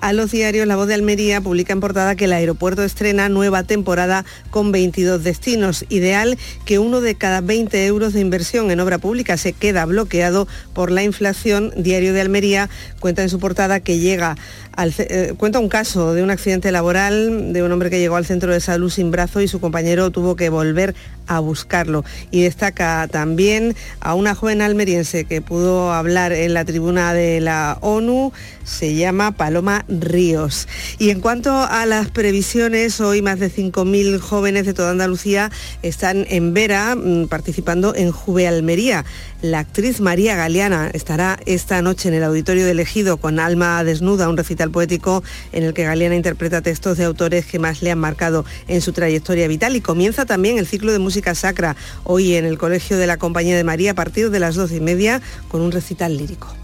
a 0.00 0.12
los 0.12 0.30
diarios, 0.30 0.68
La 0.68 0.76
Voz 0.76 0.86
de 0.86 0.94
Almería 0.94 1.40
publica 1.40 1.72
en 1.72 1.80
portada 1.80 2.14
que 2.14 2.26
el 2.26 2.32
aeropuerto 2.32 2.84
estrena 2.84 3.28
nueva 3.28 3.64
temporada 3.64 4.24
con 4.50 4.70
22 4.70 5.24
destinos. 5.24 5.84
Ideal 5.88 6.38
que 6.64 6.78
uno 6.78 7.00
de 7.00 7.16
cada 7.16 7.40
20 7.40 7.84
euros 7.86 8.12
de 8.12 8.20
inversión 8.20 8.70
en 8.70 8.78
obra 8.78 8.98
pública 8.98 9.36
se 9.36 9.52
queda 9.52 9.86
bloqueado 9.86 10.46
por 10.72 10.92
la 10.92 11.02
inflación. 11.02 11.72
Diario 11.76 12.12
de 12.12 12.20
Almería 12.20 12.70
cuenta 13.00 13.22
en 13.22 13.28
su 13.28 13.40
portada 13.40 13.80
que 13.80 13.98
llega 13.98 14.36
eh, 14.76 15.34
cuenta 15.36 15.58
un 15.58 15.68
caso 15.68 16.14
de 16.14 16.22
un 16.22 16.30
accidente 16.30 16.72
laboral 16.72 17.52
de 17.52 17.62
un 17.62 17.70
hombre 17.72 17.90
que 17.90 17.98
llegó 17.98 18.16
al 18.16 18.24
centro 18.24 18.52
de 18.52 18.60
salud 18.60 18.90
sin 18.90 19.10
brazo 19.10 19.40
y 19.40 19.48
su 19.48 19.60
compañero 19.60 20.10
tuvo 20.10 20.36
que 20.36 20.48
volver 20.48 20.94
a 21.26 21.38
buscarlo. 21.38 22.04
Y 22.30 22.42
destaca 22.42 23.06
también 23.08 23.76
a 24.00 24.14
una 24.14 24.34
joven 24.34 24.62
almeriense 24.62 25.24
que 25.24 25.40
pudo 25.40 25.92
hablar 25.92 26.32
en 26.32 26.54
la 26.54 26.64
tribuna 26.64 27.14
de 27.14 27.40
la 27.40 27.78
ONU, 27.80 28.32
se 28.64 28.94
llama 28.94 29.32
Paloma 29.32 29.84
Ríos. 29.88 30.66
Y 30.98 31.10
en 31.10 31.20
cuanto 31.20 31.52
a 31.52 31.86
las 31.86 32.10
previsiones, 32.10 33.00
hoy 33.00 33.22
más 33.22 33.38
de 33.38 33.50
5.000 33.50 34.18
jóvenes 34.18 34.66
de 34.66 34.74
toda 34.74 34.90
Andalucía 34.90 35.50
están 35.82 36.26
en 36.28 36.52
Vera 36.52 36.96
mm, 36.96 37.28
participando 37.28 37.94
en 37.94 38.10
Juve 38.10 38.48
Almería. 38.48 39.04
La 39.42 39.60
actriz 39.60 40.00
María 40.00 40.36
Galeana 40.36 40.90
estará 40.92 41.38
esta 41.46 41.80
noche 41.80 42.08
en 42.08 42.14
el 42.14 42.24
auditorio 42.24 42.64
de 42.64 42.72
Elegido 42.72 43.16
con 43.16 43.38
Alma 43.38 43.82
Desnuda, 43.84 44.28
un 44.28 44.36
recital 44.36 44.59
poético 44.68 45.24
en 45.52 45.64
el 45.64 45.72
que 45.72 45.84
Galeana 45.84 46.14
interpreta 46.14 46.60
textos 46.60 46.98
de 46.98 47.04
autores 47.04 47.46
que 47.46 47.58
más 47.58 47.80
le 47.80 47.90
han 47.90 47.98
marcado 47.98 48.44
en 48.68 48.82
su 48.82 48.92
trayectoria 48.92 49.48
vital 49.48 49.76
y 49.76 49.80
comienza 49.80 50.26
también 50.26 50.58
el 50.58 50.66
ciclo 50.66 50.92
de 50.92 50.98
música 50.98 51.34
sacra 51.34 51.76
hoy 52.04 52.34
en 52.34 52.44
el 52.44 52.58
Colegio 52.58 52.98
de 52.98 53.06
la 53.06 53.16
Compañía 53.16 53.56
de 53.56 53.64
María 53.64 53.92
a 53.92 53.94
partir 53.94 54.30
de 54.30 54.40
las 54.40 54.56
doce 54.56 54.76
y 54.76 54.80
media 54.80 55.22
con 55.48 55.62
un 55.62 55.72
recital 55.72 56.18
lírico. 56.18 56.54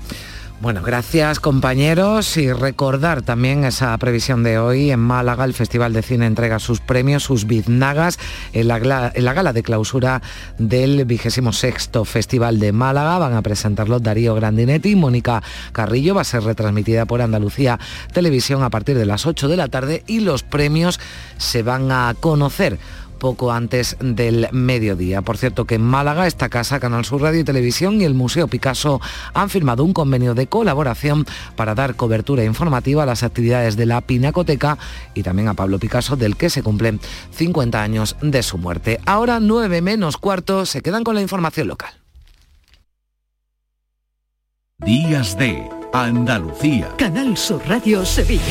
Bueno, 0.59 0.81
gracias 0.83 1.39
compañeros 1.39 2.39
y 2.39 2.51
recordar 2.51 3.21
también 3.21 3.65
esa 3.65 3.97
previsión 3.99 4.43
de 4.43 4.59
hoy. 4.59 4.91
En 4.91 5.01
Málaga 5.01 5.45
el 5.45 5.53
Festival 5.53 5.93
de 5.93 6.01
Cine 6.01 6.25
entrega 6.25 6.59
sus 6.59 6.81
premios, 6.81 7.25
sus 7.25 7.47
biznagas, 7.47 8.19
en 8.55 8.69
la, 8.69 8.79
gala 8.79 9.53
de 9.53 9.63
clausura 9.63 10.23
del 10.57 11.05
vigésimo 11.05 11.53
sexto 11.53 12.07
Festival 12.07 12.59
de 12.59 12.73
Málaga. 12.73 13.19
Van 13.19 13.35
a 13.35 13.43
presentarlo 13.43 14.01
Darío 14.01 14.35
Grandinetti 14.35 14.93
y 14.93 14.97
Mónica 14.97 15.43
Carrillo. 15.73 16.15
Va 16.15 16.23
a 16.23 16.25
ser 16.25 16.43
retransmitida 16.43 17.05
por 17.05 17.21
Andalucía 17.21 17.79
Televisión 18.15 18.63
a 18.63 18.71
partir 18.71 18.97
de 18.97 19.05
las 19.05 19.27
8 19.27 19.49
de 19.49 19.57
la 19.59 19.69
tarde 19.69 20.05
y 20.07 20.21
los 20.21 20.43
premios 20.43 20.99
se 21.37 21.63
van 21.63 21.93
a 21.93 22.15
conocer 22.19 22.79
poco 23.19 23.53
antes 23.53 23.97
del 24.01 24.49
mediodía. 24.53 25.23
Por 25.23 25.37
cierto 25.37 25.65
que 25.65 25.77
en 25.77 25.83
Málaga, 25.83 26.27
esta 26.27 26.49
casa, 26.49 26.81
Canal 26.81 27.05
Sur 27.05 27.23
Radio 27.23 27.41
y 27.41 27.45
Televisión 27.45 28.01
y 28.01 28.05
el 28.05 28.15
Museo 28.15 28.49
Picasso 28.49 29.01
han 29.35 29.51
firmado 29.51 29.85
un 29.85 29.93
convenio 29.93 30.35
de 30.35 30.47
colaboración 30.47 31.27
para 31.57 31.75
dar 31.75 31.97
cobertura 31.97 32.45
informativa 32.45 33.03
a 33.03 33.07
las 33.07 33.23
actividades 33.23 33.77
de 33.77 33.87
la 33.87 34.01
Pinacoteca 34.01 34.79
y 35.15 35.23
también 35.23 35.49
a 35.49 35.55
Pablo 35.55 35.79
Picasso, 35.79 36.17
del 36.17 36.37
que 36.37 36.51
se 36.51 36.63
cumplen 36.63 37.01
50 37.33 37.83
años 37.83 38.17
de 38.23 38.43
su 38.43 38.59
muerte. 38.59 39.01
Ahora 39.07 39.41
9 39.41 39.83
menos 39.83 40.17
cuarto, 40.17 40.67
se 40.67 40.83
quedan 40.83 41.05
con 41.05 41.15
la 41.15 41.23
información 41.23 41.69
local. 41.69 41.91
Días 44.79 45.39
de 45.39 45.69
Andalucía. 45.93 46.93
Canal 46.99 47.37
Sur 47.37 47.63
Radio 47.67 48.05
Sevilla. 48.05 48.43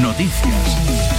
Noticias. 0.00 1.15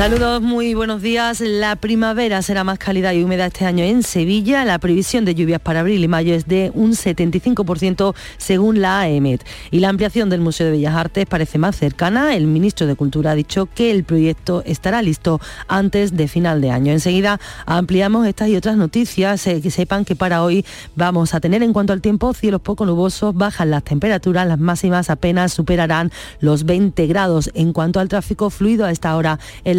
Saludos, 0.00 0.40
muy 0.40 0.72
buenos 0.72 1.02
días. 1.02 1.42
La 1.42 1.76
primavera 1.76 2.40
será 2.40 2.64
más 2.64 2.78
cálida 2.78 3.12
y 3.12 3.22
húmeda 3.22 3.44
este 3.44 3.66
año 3.66 3.84
en 3.84 4.02
Sevilla. 4.02 4.64
La 4.64 4.78
previsión 4.78 5.26
de 5.26 5.34
lluvias 5.34 5.60
para 5.60 5.80
abril 5.80 6.02
y 6.02 6.08
mayo 6.08 6.34
es 6.34 6.48
de 6.48 6.72
un 6.72 6.92
75% 6.92 8.14
según 8.38 8.80
la 8.80 9.00
AEMET. 9.00 9.44
Y 9.70 9.80
la 9.80 9.90
ampliación 9.90 10.30
del 10.30 10.40
Museo 10.40 10.64
de 10.64 10.72
Bellas 10.72 10.94
Artes 10.94 11.26
parece 11.26 11.58
más 11.58 11.76
cercana. 11.76 12.34
El 12.34 12.46
ministro 12.46 12.86
de 12.86 12.94
Cultura 12.94 13.32
ha 13.32 13.34
dicho 13.34 13.66
que 13.66 13.90
el 13.90 14.04
proyecto 14.04 14.62
estará 14.64 15.02
listo 15.02 15.38
antes 15.68 16.16
de 16.16 16.28
final 16.28 16.62
de 16.62 16.70
año. 16.70 16.94
Enseguida 16.94 17.38
ampliamos 17.66 18.26
estas 18.26 18.48
y 18.48 18.56
otras 18.56 18.78
noticias. 18.78 19.46
Eh, 19.48 19.60
que 19.60 19.70
sepan 19.70 20.06
que 20.06 20.16
para 20.16 20.42
hoy 20.42 20.64
vamos 20.96 21.34
a 21.34 21.40
tener 21.40 21.62
en 21.62 21.74
cuanto 21.74 21.92
al 21.92 22.00
tiempo 22.00 22.32
cielos 22.32 22.62
poco 22.62 22.86
nubosos, 22.86 23.34
bajan 23.34 23.68
las 23.68 23.84
temperaturas, 23.84 24.48
las 24.48 24.58
máximas 24.58 25.10
apenas 25.10 25.52
superarán 25.52 26.10
los 26.40 26.64
20 26.64 27.06
grados. 27.06 27.50
En 27.52 27.74
cuanto 27.74 28.00
al 28.00 28.08
tráfico 28.08 28.48
fluido 28.48 28.86
a 28.86 28.92
esta 28.92 29.14
hora 29.14 29.38
en 29.64 29.78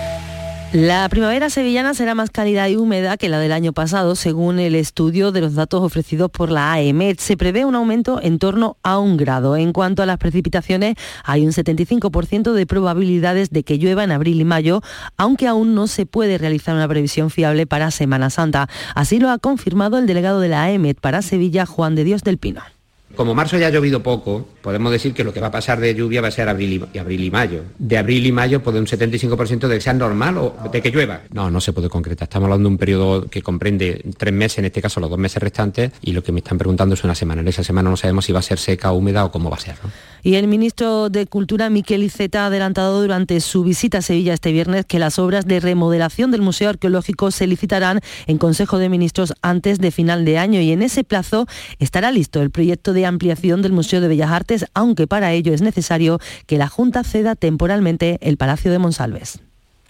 La 0.73 1.09
primavera 1.09 1.49
sevillana 1.49 1.93
será 1.93 2.15
más 2.15 2.29
cálida 2.29 2.69
y 2.69 2.77
húmeda 2.77 3.17
que 3.17 3.27
la 3.27 3.39
del 3.39 3.51
año 3.51 3.73
pasado, 3.73 4.15
según 4.15 4.57
el 4.57 4.73
estudio 4.75 5.33
de 5.33 5.41
los 5.41 5.53
datos 5.53 5.81
ofrecidos 5.81 6.31
por 6.31 6.49
la 6.49 6.71
AEMET. 6.71 7.19
Se 7.19 7.35
prevé 7.35 7.65
un 7.65 7.75
aumento 7.75 8.21
en 8.23 8.39
torno 8.39 8.77
a 8.81 8.97
un 8.97 9.17
grado. 9.17 9.57
En 9.57 9.73
cuanto 9.73 10.01
a 10.01 10.05
las 10.05 10.17
precipitaciones, 10.17 10.95
hay 11.25 11.45
un 11.45 11.51
75% 11.51 12.53
de 12.53 12.65
probabilidades 12.65 13.49
de 13.49 13.63
que 13.63 13.79
llueva 13.79 14.05
en 14.05 14.13
abril 14.13 14.39
y 14.39 14.45
mayo, 14.45 14.79
aunque 15.17 15.45
aún 15.45 15.75
no 15.75 15.87
se 15.87 16.05
puede 16.05 16.37
realizar 16.37 16.73
una 16.73 16.87
previsión 16.87 17.31
fiable 17.31 17.67
para 17.67 17.91
Semana 17.91 18.29
Santa. 18.29 18.69
Así 18.95 19.19
lo 19.19 19.29
ha 19.29 19.39
confirmado 19.39 19.97
el 19.97 20.07
delegado 20.07 20.39
de 20.39 20.47
la 20.47 20.63
AEMET 20.63 21.01
para 21.01 21.21
Sevilla, 21.21 21.65
Juan 21.65 21.95
de 21.95 22.05
Dios 22.05 22.23
del 22.23 22.37
Pino. 22.37 22.61
Como 23.15 23.35
marzo 23.35 23.57
ya 23.57 23.67
ha 23.67 23.69
llovido 23.69 24.01
poco, 24.01 24.47
podemos 24.61 24.91
decir 24.91 25.13
que 25.13 25.23
lo 25.23 25.33
que 25.33 25.39
va 25.39 25.47
a 25.47 25.51
pasar 25.51 25.79
de 25.79 25.93
lluvia 25.93 26.21
va 26.21 26.29
a 26.29 26.31
ser 26.31 26.49
abril 26.49 26.87
y, 26.93 26.97
abril 26.97 27.23
y 27.23 27.31
mayo. 27.31 27.63
De 27.77 27.97
abril 27.97 28.25
y 28.25 28.31
mayo 28.31 28.61
puede 28.61 28.79
un 28.79 28.85
75% 28.85 29.67
de 29.67 29.75
que 29.75 29.81
sea 29.81 29.93
normal 29.93 30.37
o 30.37 30.55
de 30.71 30.81
que 30.81 30.91
llueva. 30.91 31.21
No, 31.31 31.49
no 31.51 31.61
se 31.61 31.73
puede 31.73 31.89
concretar. 31.89 32.27
Estamos 32.27 32.47
hablando 32.47 32.69
de 32.69 32.73
un 32.73 32.77
periodo 32.77 33.27
que 33.27 33.41
comprende 33.41 34.03
tres 34.17 34.33
meses, 34.33 34.59
en 34.59 34.65
este 34.65 34.81
caso 34.81 34.99
los 34.99 35.09
dos 35.09 35.19
meses 35.19 35.41
restantes, 35.41 35.91
y 36.01 36.13
lo 36.13 36.23
que 36.23 36.31
me 36.31 36.39
están 36.39 36.57
preguntando 36.57 36.95
es 36.95 37.03
una 37.03 37.15
semana. 37.15 37.41
En 37.41 37.47
esa 37.47 37.63
semana 37.63 37.89
no 37.89 37.97
sabemos 37.97 38.25
si 38.25 38.31
va 38.31 38.39
a 38.39 38.43
ser 38.43 38.59
seca, 38.59 38.91
húmeda 38.91 39.25
o 39.25 39.31
cómo 39.31 39.49
va 39.49 39.57
a 39.57 39.59
ser. 39.59 39.75
Y 40.23 40.35
el 40.35 40.47
ministro 40.47 41.09
de 41.09 41.25
Cultura, 41.25 41.69
Miquel 41.69 42.03
Iceta, 42.03 42.43
ha 42.43 42.47
adelantado 42.47 43.01
durante 43.01 43.39
su 43.41 43.63
visita 43.63 43.99
a 43.99 44.01
Sevilla 44.01 44.33
este 44.33 44.51
viernes 44.51 44.85
que 44.85 44.99
las 44.99 45.17
obras 45.17 45.47
de 45.47 45.59
remodelación 45.59 46.31
del 46.31 46.41
Museo 46.41 46.69
Arqueológico 46.69 47.31
se 47.31 47.47
licitarán 47.47 48.01
en 48.27 48.37
Consejo 48.37 48.77
de 48.77 48.89
Ministros 48.89 49.33
antes 49.41 49.79
de 49.79 49.91
final 49.91 50.25
de 50.25 50.37
año 50.37 50.61
y 50.61 50.71
en 50.71 50.83
ese 50.83 51.03
plazo 51.03 51.47
estará 51.79 52.11
listo 52.11 52.41
el 52.41 52.51
proyecto 52.51 52.93
de 52.93 53.05
ampliación 53.11 53.61
del 53.61 53.71
Museo 53.71 54.01
de 54.01 54.07
Bellas 54.07 54.31
Artes, 54.31 54.65
aunque 54.73 55.05
para 55.05 55.31
ello 55.31 55.53
es 55.53 55.61
necesario 55.61 56.19
que 56.47 56.57
la 56.57 56.67
Junta 56.67 57.03
ceda 57.03 57.35
temporalmente 57.35 58.17
el 58.21 58.37
Palacio 58.37 58.71
de 58.71 58.79
Monsalves. 58.79 59.39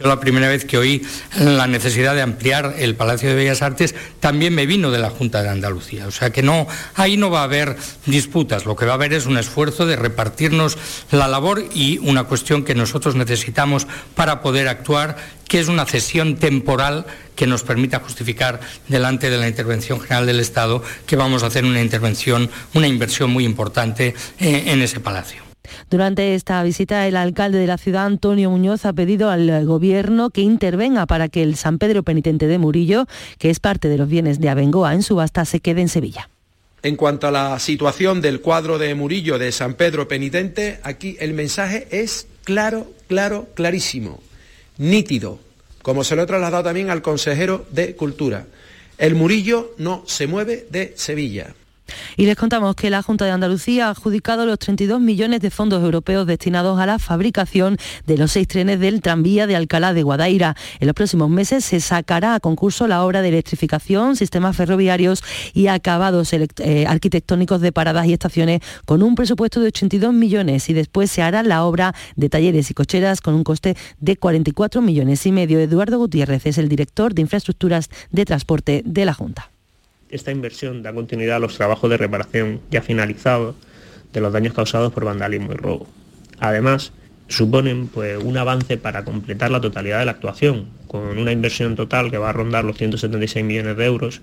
Yo 0.01 0.07
la 0.07 0.19
primera 0.19 0.47
vez 0.47 0.65
que 0.65 0.77
oí 0.77 1.05
la 1.37 1.67
necesidad 1.67 2.15
de 2.15 2.23
ampliar 2.23 2.75
el 2.79 2.95
Palacio 2.95 3.29
de 3.29 3.35
Bellas 3.35 3.61
Artes 3.61 3.93
también 4.19 4.55
me 4.55 4.65
vino 4.65 4.89
de 4.89 4.97
la 4.97 5.11
Junta 5.11 5.43
de 5.43 5.49
Andalucía. 5.49 6.07
O 6.07 6.11
sea 6.11 6.31
que 6.31 6.41
no, 6.41 6.67
ahí 6.95 7.17
no 7.17 7.29
va 7.29 7.41
a 7.41 7.43
haber 7.43 7.77
disputas, 8.07 8.65
lo 8.65 8.75
que 8.75 8.85
va 8.85 8.93
a 8.93 8.95
haber 8.95 9.13
es 9.13 9.27
un 9.27 9.37
esfuerzo 9.37 9.85
de 9.85 9.95
repartirnos 9.95 10.77
la 11.11 11.27
labor 11.27 11.63
y 11.73 11.99
una 11.99 12.23
cuestión 12.23 12.63
que 12.63 12.73
nosotros 12.73 13.15
necesitamos 13.15 13.85
para 14.15 14.41
poder 14.41 14.67
actuar, 14.67 15.17
que 15.47 15.59
es 15.59 15.67
una 15.67 15.85
cesión 15.85 16.35
temporal 16.35 17.05
que 17.35 17.45
nos 17.45 17.63
permita 17.63 17.99
justificar 17.99 18.59
delante 18.87 19.29
de 19.29 19.37
la 19.37 19.47
intervención 19.47 19.99
general 19.99 20.25
del 20.25 20.39
Estado 20.39 20.83
que 21.05 21.15
vamos 21.15 21.43
a 21.43 21.47
hacer 21.47 21.65
una 21.65 21.81
intervención, 21.81 22.49
una 22.73 22.87
inversión 22.87 23.29
muy 23.29 23.45
importante 23.45 24.15
eh, 24.39 24.63
en 24.67 24.81
ese 24.81 24.99
palacio. 24.99 25.50
Durante 25.89 26.35
esta 26.35 26.61
visita, 26.63 27.07
el 27.07 27.15
alcalde 27.15 27.59
de 27.59 27.67
la 27.67 27.77
ciudad, 27.77 28.05
Antonio 28.05 28.49
Muñoz, 28.49 28.85
ha 28.85 28.93
pedido 28.93 29.29
al 29.29 29.65
gobierno 29.65 30.29
que 30.29 30.41
intervenga 30.41 31.05
para 31.05 31.29
que 31.29 31.43
el 31.43 31.55
San 31.55 31.77
Pedro 31.77 32.03
Penitente 32.03 32.47
de 32.47 32.57
Murillo, 32.57 33.05
que 33.37 33.49
es 33.49 33.59
parte 33.59 33.87
de 33.87 33.97
los 33.97 34.07
bienes 34.07 34.39
de 34.39 34.49
Abengoa 34.49 34.93
en 34.93 35.03
subasta, 35.03 35.45
se 35.45 35.59
quede 35.59 35.81
en 35.81 35.89
Sevilla. 35.89 36.29
En 36.83 36.95
cuanto 36.95 37.27
a 37.27 37.31
la 37.31 37.59
situación 37.59 38.21
del 38.21 38.41
cuadro 38.41 38.79
de 38.79 38.95
Murillo 38.95 39.37
de 39.37 39.51
San 39.51 39.75
Pedro 39.75 40.07
Penitente, 40.07 40.79
aquí 40.81 41.15
el 41.19 41.33
mensaje 41.33 41.87
es 41.91 42.25
claro, 42.43 42.91
claro, 43.07 43.47
clarísimo, 43.53 44.19
nítido, 44.79 45.39
como 45.83 46.03
se 46.03 46.15
lo 46.15 46.23
he 46.23 46.25
trasladado 46.25 46.63
también 46.63 46.89
al 46.89 47.03
consejero 47.03 47.65
de 47.71 47.95
Cultura. 47.95 48.47
El 48.97 49.13
Murillo 49.15 49.75
no 49.77 50.03
se 50.07 50.25
mueve 50.25 50.65
de 50.71 50.93
Sevilla. 50.95 51.53
Y 52.17 52.25
les 52.25 52.35
contamos 52.35 52.75
que 52.75 52.89
la 52.89 53.01
Junta 53.01 53.25
de 53.25 53.31
Andalucía 53.31 53.87
ha 53.87 53.89
adjudicado 53.91 54.45
los 54.45 54.59
32 54.59 54.99
millones 54.99 55.41
de 55.41 55.49
fondos 55.49 55.83
europeos 55.83 56.27
destinados 56.27 56.79
a 56.79 56.85
la 56.85 56.99
fabricación 56.99 57.77
de 58.05 58.17
los 58.17 58.31
seis 58.31 58.47
trenes 58.47 58.79
del 58.79 59.01
tranvía 59.01 59.47
de 59.47 59.55
Alcalá 59.55 59.93
de 59.93 60.03
Guadaira. 60.03 60.55
En 60.79 60.87
los 60.87 60.93
próximos 60.93 61.29
meses 61.29 61.65
se 61.65 61.79
sacará 61.79 62.35
a 62.35 62.39
concurso 62.39 62.87
la 62.87 63.03
obra 63.03 63.21
de 63.21 63.29
electrificación, 63.29 64.15
sistemas 64.15 64.55
ferroviarios 64.55 65.23
y 65.53 65.67
acabados 65.67 66.33
eh, 66.33 66.85
arquitectónicos 66.87 67.61
de 67.61 67.71
paradas 67.71 68.05
y 68.07 68.13
estaciones 68.13 68.61
con 68.85 69.03
un 69.03 69.15
presupuesto 69.15 69.59
de 69.59 69.67
82 69.67 70.13
millones 70.13 70.69
y 70.69 70.73
después 70.73 71.11
se 71.11 71.21
hará 71.21 71.43
la 71.43 71.63
obra 71.63 71.93
de 72.15 72.29
talleres 72.29 72.69
y 72.71 72.73
cocheras 72.73 73.21
con 73.21 73.33
un 73.33 73.43
coste 73.43 73.75
de 73.99 74.17
44 74.17 74.81
millones 74.81 75.25
y 75.25 75.31
medio. 75.31 75.59
Eduardo 75.59 75.97
Gutiérrez 75.97 76.45
es 76.45 76.57
el 76.57 76.69
director 76.69 77.13
de 77.13 77.21
infraestructuras 77.21 77.89
de 78.11 78.25
transporte 78.25 78.83
de 78.85 79.05
la 79.05 79.13
Junta. 79.13 79.50
Esta 80.11 80.31
inversión 80.31 80.83
da 80.83 80.93
continuidad 80.93 81.37
a 81.37 81.39
los 81.39 81.55
trabajos 81.55 81.89
de 81.89 81.97
reparación 81.97 82.59
ya 82.69 82.81
finalizados 82.81 83.55
de 84.11 84.19
los 84.19 84.33
daños 84.33 84.53
causados 84.53 84.91
por 84.91 85.05
vandalismo 85.05 85.53
y 85.53 85.55
robo. 85.55 85.87
Además, 86.39 86.91
suponen 87.29 87.87
pues, 87.87 88.21
un 88.21 88.37
avance 88.37 88.77
para 88.77 89.05
completar 89.05 89.51
la 89.51 89.61
totalidad 89.61 89.99
de 89.99 90.05
la 90.05 90.11
actuación, 90.11 90.67
con 90.87 91.17
una 91.17 91.31
inversión 91.31 91.75
total 91.75 92.11
que 92.11 92.17
va 92.17 92.29
a 92.29 92.33
rondar 92.33 92.65
los 92.65 92.77
176 92.77 93.45
millones 93.45 93.77
de 93.77 93.85
euros 93.85 94.21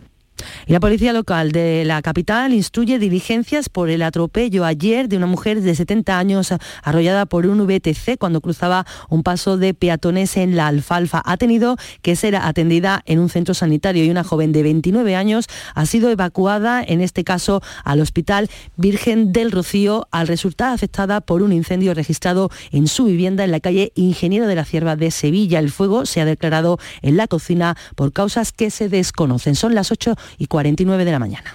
la 0.66 0.80
policía 0.80 1.12
local 1.12 1.52
de 1.52 1.84
la 1.84 2.02
capital 2.02 2.52
instruye 2.52 2.98
diligencias 2.98 3.68
por 3.68 3.90
el 3.90 4.02
atropello 4.02 4.64
ayer 4.64 5.08
de 5.08 5.16
una 5.16 5.26
mujer 5.26 5.60
de 5.60 5.74
70 5.74 6.18
años 6.18 6.52
arrollada 6.82 7.26
por 7.26 7.46
un 7.46 7.66
VTC 7.66 8.18
cuando 8.18 8.40
cruzaba 8.40 8.86
un 9.08 9.22
paso 9.22 9.56
de 9.56 9.74
peatones 9.74 10.36
en 10.36 10.56
la 10.56 10.66
alfalfa. 10.66 11.22
Ha 11.24 11.36
tenido 11.36 11.76
que 12.02 12.16
ser 12.16 12.36
atendida 12.36 13.02
en 13.06 13.18
un 13.18 13.28
centro 13.28 13.54
sanitario 13.54 14.04
y 14.04 14.10
una 14.10 14.24
joven 14.24 14.52
de 14.52 14.62
29 14.62 15.16
años 15.16 15.46
ha 15.74 15.86
sido 15.86 16.10
evacuada, 16.10 16.82
en 16.86 17.00
este 17.00 17.24
caso 17.24 17.62
al 17.84 18.00
Hospital 18.00 18.50
Virgen 18.76 19.32
del 19.32 19.52
Rocío, 19.52 20.06
al 20.10 20.28
resultar 20.28 20.72
afectada 20.72 21.20
por 21.20 21.42
un 21.42 21.52
incendio 21.52 21.94
registrado 21.94 22.50
en 22.70 22.86
su 22.88 23.04
vivienda 23.04 23.44
en 23.44 23.50
la 23.50 23.60
calle 23.60 23.92
Ingeniero 23.94 24.46
de 24.46 24.54
la 24.54 24.64
Cierva 24.64 24.96
de 24.96 25.10
Sevilla. 25.10 25.58
El 25.58 25.70
fuego 25.70 26.06
se 26.06 26.20
ha 26.20 26.24
declarado 26.24 26.78
en 27.02 27.16
la 27.16 27.26
cocina 27.26 27.76
por 27.94 28.12
causas 28.12 28.52
que 28.52 28.70
se 28.70 28.88
desconocen. 28.88 29.54
Son 29.54 29.74
las 29.74 29.90
8 29.90 30.16
y 30.36 30.46
49 30.46 31.04
de 31.04 31.12
la 31.12 31.18
mañana. 31.18 31.54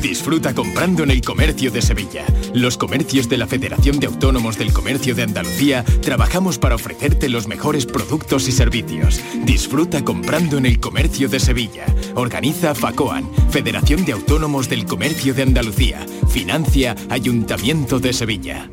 Disfruta 0.00 0.54
comprando 0.54 1.02
en 1.02 1.10
el 1.10 1.20
comercio 1.20 1.70
de 1.70 1.82
Sevilla. 1.82 2.24
Los 2.54 2.76
comercios 2.78 3.28
de 3.28 3.38
la 3.38 3.46
Federación 3.46 3.98
de 3.98 4.06
Autónomos 4.06 4.56
del 4.56 4.72
Comercio 4.72 5.14
de 5.14 5.24
Andalucía 5.24 5.84
trabajamos 6.00 6.58
para 6.58 6.76
ofrecerte 6.76 7.28
los 7.28 7.48
mejores 7.48 7.86
productos 7.86 8.46
y 8.48 8.52
servicios. 8.52 9.20
Disfruta 9.44 10.04
comprando 10.04 10.58
en 10.58 10.66
el 10.66 10.80
comercio 10.80 11.28
de 11.28 11.40
Sevilla. 11.40 11.86
Organiza 12.14 12.74
FACOAN, 12.74 13.28
Federación 13.50 14.04
de 14.04 14.12
Autónomos 14.12 14.68
del 14.68 14.86
Comercio 14.86 15.34
de 15.34 15.42
Andalucía. 15.42 16.06
Financia 16.28 16.94
Ayuntamiento 17.10 17.98
de 17.98 18.12
Sevilla. 18.12 18.70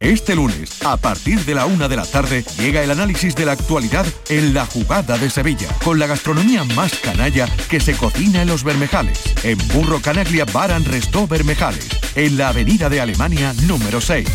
Este 0.00 0.34
lunes, 0.34 0.82
a 0.82 0.96
partir 0.96 1.44
de 1.44 1.54
la 1.54 1.66
una 1.66 1.86
de 1.86 1.94
la 1.94 2.06
tarde, 2.06 2.42
llega 2.58 2.82
el 2.82 2.90
análisis 2.90 3.34
de 3.34 3.44
la 3.44 3.52
actualidad 3.52 4.06
en 4.30 4.54
la 4.54 4.64
jugada 4.64 5.18
de 5.18 5.28
Sevilla, 5.28 5.68
con 5.84 5.98
la 5.98 6.06
gastronomía 6.06 6.64
más 6.64 6.94
canalla 6.94 7.46
que 7.68 7.80
se 7.80 7.92
cocina 7.92 8.40
en 8.40 8.48
los 8.48 8.64
Bermejales, 8.64 9.22
en 9.44 9.58
Burro 9.74 10.00
Canaglia 10.00 10.46
Baran 10.46 10.86
Restó 10.86 11.26
Bermejales, 11.26 11.86
en 12.14 12.38
la 12.38 12.48
avenida 12.48 12.88
de 12.88 13.02
Alemania 13.02 13.52
número 13.66 14.00
6. 14.00 14.26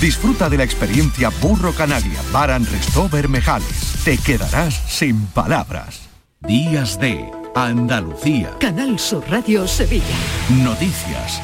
Disfruta 0.00 0.50
de 0.50 0.56
la 0.56 0.64
experiencia 0.64 1.30
Burro 1.40 1.72
Canaglia 1.72 2.18
Baran 2.32 2.66
Restó 2.66 3.08
Bermejales. 3.08 4.02
Te 4.04 4.18
quedarás 4.18 4.74
sin 4.88 5.26
palabras. 5.26 6.00
Días 6.40 6.98
de 6.98 7.30
Andalucía. 7.54 8.58
Canal 8.58 8.98
Sur 8.98 9.22
Radio 9.30 9.68
Sevilla. 9.68 10.16
Noticias 10.48 11.40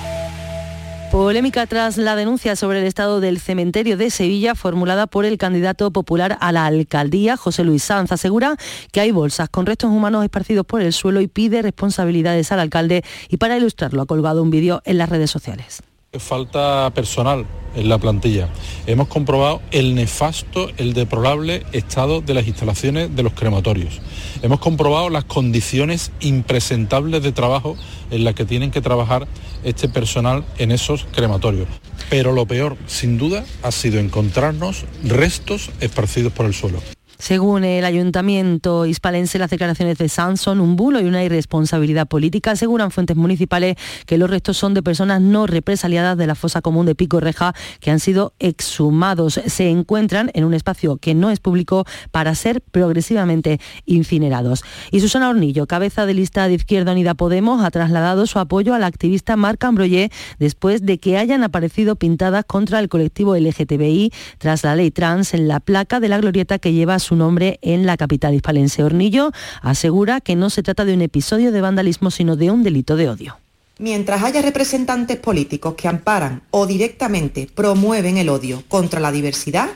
Polémica 1.18 1.66
tras 1.66 1.96
la 1.96 2.14
denuncia 2.14 2.54
sobre 2.54 2.78
el 2.78 2.86
estado 2.86 3.18
del 3.18 3.40
cementerio 3.40 3.96
de 3.96 4.08
Sevilla 4.08 4.54
formulada 4.54 5.08
por 5.08 5.24
el 5.24 5.36
candidato 5.36 5.90
popular 5.90 6.38
a 6.40 6.52
la 6.52 6.64
alcaldía, 6.64 7.36
José 7.36 7.64
Luis 7.64 7.82
Sanz. 7.82 8.12
Asegura 8.12 8.56
que 8.92 9.00
hay 9.00 9.10
bolsas 9.10 9.48
con 9.48 9.66
restos 9.66 9.90
humanos 9.90 10.22
esparcidos 10.22 10.64
por 10.64 10.80
el 10.80 10.92
suelo 10.92 11.20
y 11.20 11.26
pide 11.26 11.60
responsabilidades 11.60 12.52
al 12.52 12.60
alcalde 12.60 13.02
y 13.28 13.38
para 13.38 13.56
ilustrarlo 13.56 14.02
ha 14.02 14.06
colgado 14.06 14.44
un 14.44 14.50
vídeo 14.50 14.80
en 14.84 14.96
las 14.96 15.08
redes 15.08 15.28
sociales. 15.28 15.82
Falta 16.12 16.88
personal 16.94 17.44
en 17.74 17.88
la 17.88 17.98
plantilla. 17.98 18.48
Hemos 18.86 19.08
comprobado 19.08 19.60
el 19.72 19.96
nefasto, 19.96 20.70
el 20.76 20.94
deplorable 20.94 21.66
estado 21.72 22.20
de 22.20 22.34
las 22.34 22.46
instalaciones 22.46 23.14
de 23.14 23.22
los 23.24 23.32
crematorios. 23.32 24.00
Hemos 24.40 24.60
comprobado 24.60 25.10
las 25.10 25.24
condiciones 25.24 26.12
impresentables 26.20 27.24
de 27.24 27.32
trabajo 27.32 27.76
en 28.10 28.22
las 28.22 28.34
que 28.34 28.44
tienen 28.44 28.70
que 28.70 28.80
trabajar 28.80 29.26
este 29.64 29.88
personal 29.88 30.44
en 30.58 30.72
esos 30.72 31.06
crematorios. 31.12 31.68
Pero 32.10 32.32
lo 32.32 32.46
peor, 32.46 32.76
sin 32.86 33.18
duda, 33.18 33.44
ha 33.62 33.70
sido 33.70 33.98
encontrarnos 33.98 34.84
restos 35.04 35.70
esparcidos 35.80 36.32
por 36.32 36.46
el 36.46 36.54
suelo. 36.54 36.80
Según 37.18 37.64
el 37.64 37.84
ayuntamiento 37.84 38.86
hispalense, 38.86 39.40
las 39.40 39.50
declaraciones 39.50 39.98
de 39.98 40.08
Sanz 40.08 40.40
son 40.40 40.60
un 40.60 40.76
bulo 40.76 41.00
y 41.00 41.04
una 41.04 41.24
irresponsabilidad 41.24 42.06
política. 42.06 42.52
Aseguran 42.52 42.92
fuentes 42.92 43.16
municipales 43.16 43.76
que 44.06 44.18
los 44.18 44.30
restos 44.30 44.56
son 44.56 44.72
de 44.72 44.84
personas 44.84 45.20
no 45.20 45.48
represaliadas 45.48 46.16
de 46.16 46.28
la 46.28 46.36
fosa 46.36 46.62
común 46.62 46.86
de 46.86 46.94
Pico 46.94 47.18
Reja 47.18 47.54
que 47.80 47.90
han 47.90 47.98
sido 47.98 48.34
exhumados. 48.38 49.40
Se 49.46 49.68
encuentran 49.68 50.30
en 50.34 50.44
un 50.44 50.54
espacio 50.54 50.98
que 50.98 51.14
no 51.14 51.30
es 51.30 51.40
público 51.40 51.84
para 52.12 52.34
ser 52.36 52.60
progresivamente 52.60 53.60
incinerados. 53.84 54.62
Y 54.92 55.00
Susana 55.00 55.28
Hornillo, 55.28 55.66
cabeza 55.66 56.06
de 56.06 56.14
lista 56.14 56.46
de 56.46 56.54
Izquierda 56.54 56.92
Unida 56.92 57.14
Podemos, 57.14 57.64
ha 57.64 57.70
trasladado 57.72 58.28
su 58.28 58.38
apoyo 58.38 58.74
al 58.74 58.84
activista 58.84 59.36
Marc 59.36 59.64
Ambroyé 59.64 60.10
después 60.38 60.86
de 60.86 60.98
que 60.98 61.18
hayan 61.18 61.42
aparecido 61.42 61.96
pintadas 61.96 62.44
contra 62.44 62.78
el 62.78 62.88
colectivo 62.88 63.36
LGTBI 63.36 64.12
tras 64.38 64.62
la 64.62 64.76
ley 64.76 64.92
trans 64.92 65.34
en 65.34 65.48
la 65.48 65.58
placa 65.58 65.98
de 65.98 66.08
la 66.08 66.18
glorieta 66.18 66.60
que 66.60 66.72
lleva 66.72 67.00
su 67.00 67.07
nombre 67.16 67.58
en 67.62 67.86
la 67.86 67.96
capital 67.96 68.34
hispalense. 68.34 68.82
Hornillo 68.82 69.32
asegura 69.62 70.20
que 70.20 70.36
no 70.36 70.50
se 70.50 70.62
trata 70.62 70.84
de 70.84 70.94
un 70.94 71.02
episodio 71.02 71.52
de 71.52 71.60
vandalismo, 71.60 72.10
sino 72.10 72.36
de 72.36 72.50
un 72.50 72.62
delito 72.62 72.96
de 72.96 73.08
odio. 73.08 73.38
Mientras 73.78 74.22
haya 74.24 74.42
representantes 74.42 75.18
políticos 75.18 75.74
que 75.76 75.86
amparan 75.86 76.42
o 76.50 76.66
directamente 76.66 77.48
promueven 77.54 78.16
el 78.16 78.28
odio 78.28 78.64
contra 78.68 78.98
la 78.98 79.12
diversidad, 79.12 79.68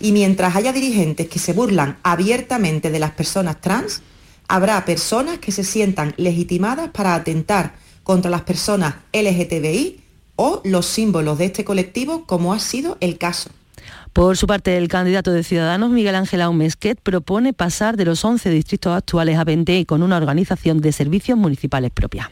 y 0.00 0.12
mientras 0.12 0.56
haya 0.56 0.72
dirigentes 0.72 1.28
que 1.28 1.38
se 1.38 1.52
burlan 1.52 1.98
abiertamente 2.02 2.90
de 2.90 2.98
las 2.98 3.12
personas 3.12 3.60
trans, 3.60 4.02
habrá 4.48 4.84
personas 4.84 5.38
que 5.38 5.52
se 5.52 5.64
sientan 5.64 6.14
legitimadas 6.16 6.90
para 6.90 7.14
atentar 7.14 7.74
contra 8.02 8.30
las 8.30 8.42
personas 8.42 8.96
LGTBI 9.12 10.00
o 10.36 10.60
los 10.64 10.86
símbolos 10.86 11.38
de 11.38 11.46
este 11.46 11.64
colectivo, 11.64 12.24
como 12.26 12.52
ha 12.52 12.58
sido 12.58 12.96
el 13.00 13.18
caso. 13.18 13.50
Por 14.14 14.36
su 14.36 14.46
parte, 14.46 14.76
el 14.76 14.86
candidato 14.86 15.32
de 15.32 15.42
Ciudadanos, 15.42 15.90
Miguel 15.90 16.14
Ángel 16.14 16.40
Aumesquet, 16.42 17.00
propone 17.00 17.52
pasar 17.52 17.96
de 17.96 18.04
los 18.04 18.24
11 18.24 18.48
distritos 18.48 18.96
actuales 18.96 19.36
a 19.36 19.42
20 19.42 19.76
y 19.80 19.84
con 19.84 20.04
una 20.04 20.16
organización 20.16 20.80
de 20.80 20.92
servicios 20.92 21.36
municipales 21.36 21.90
propia. 21.90 22.30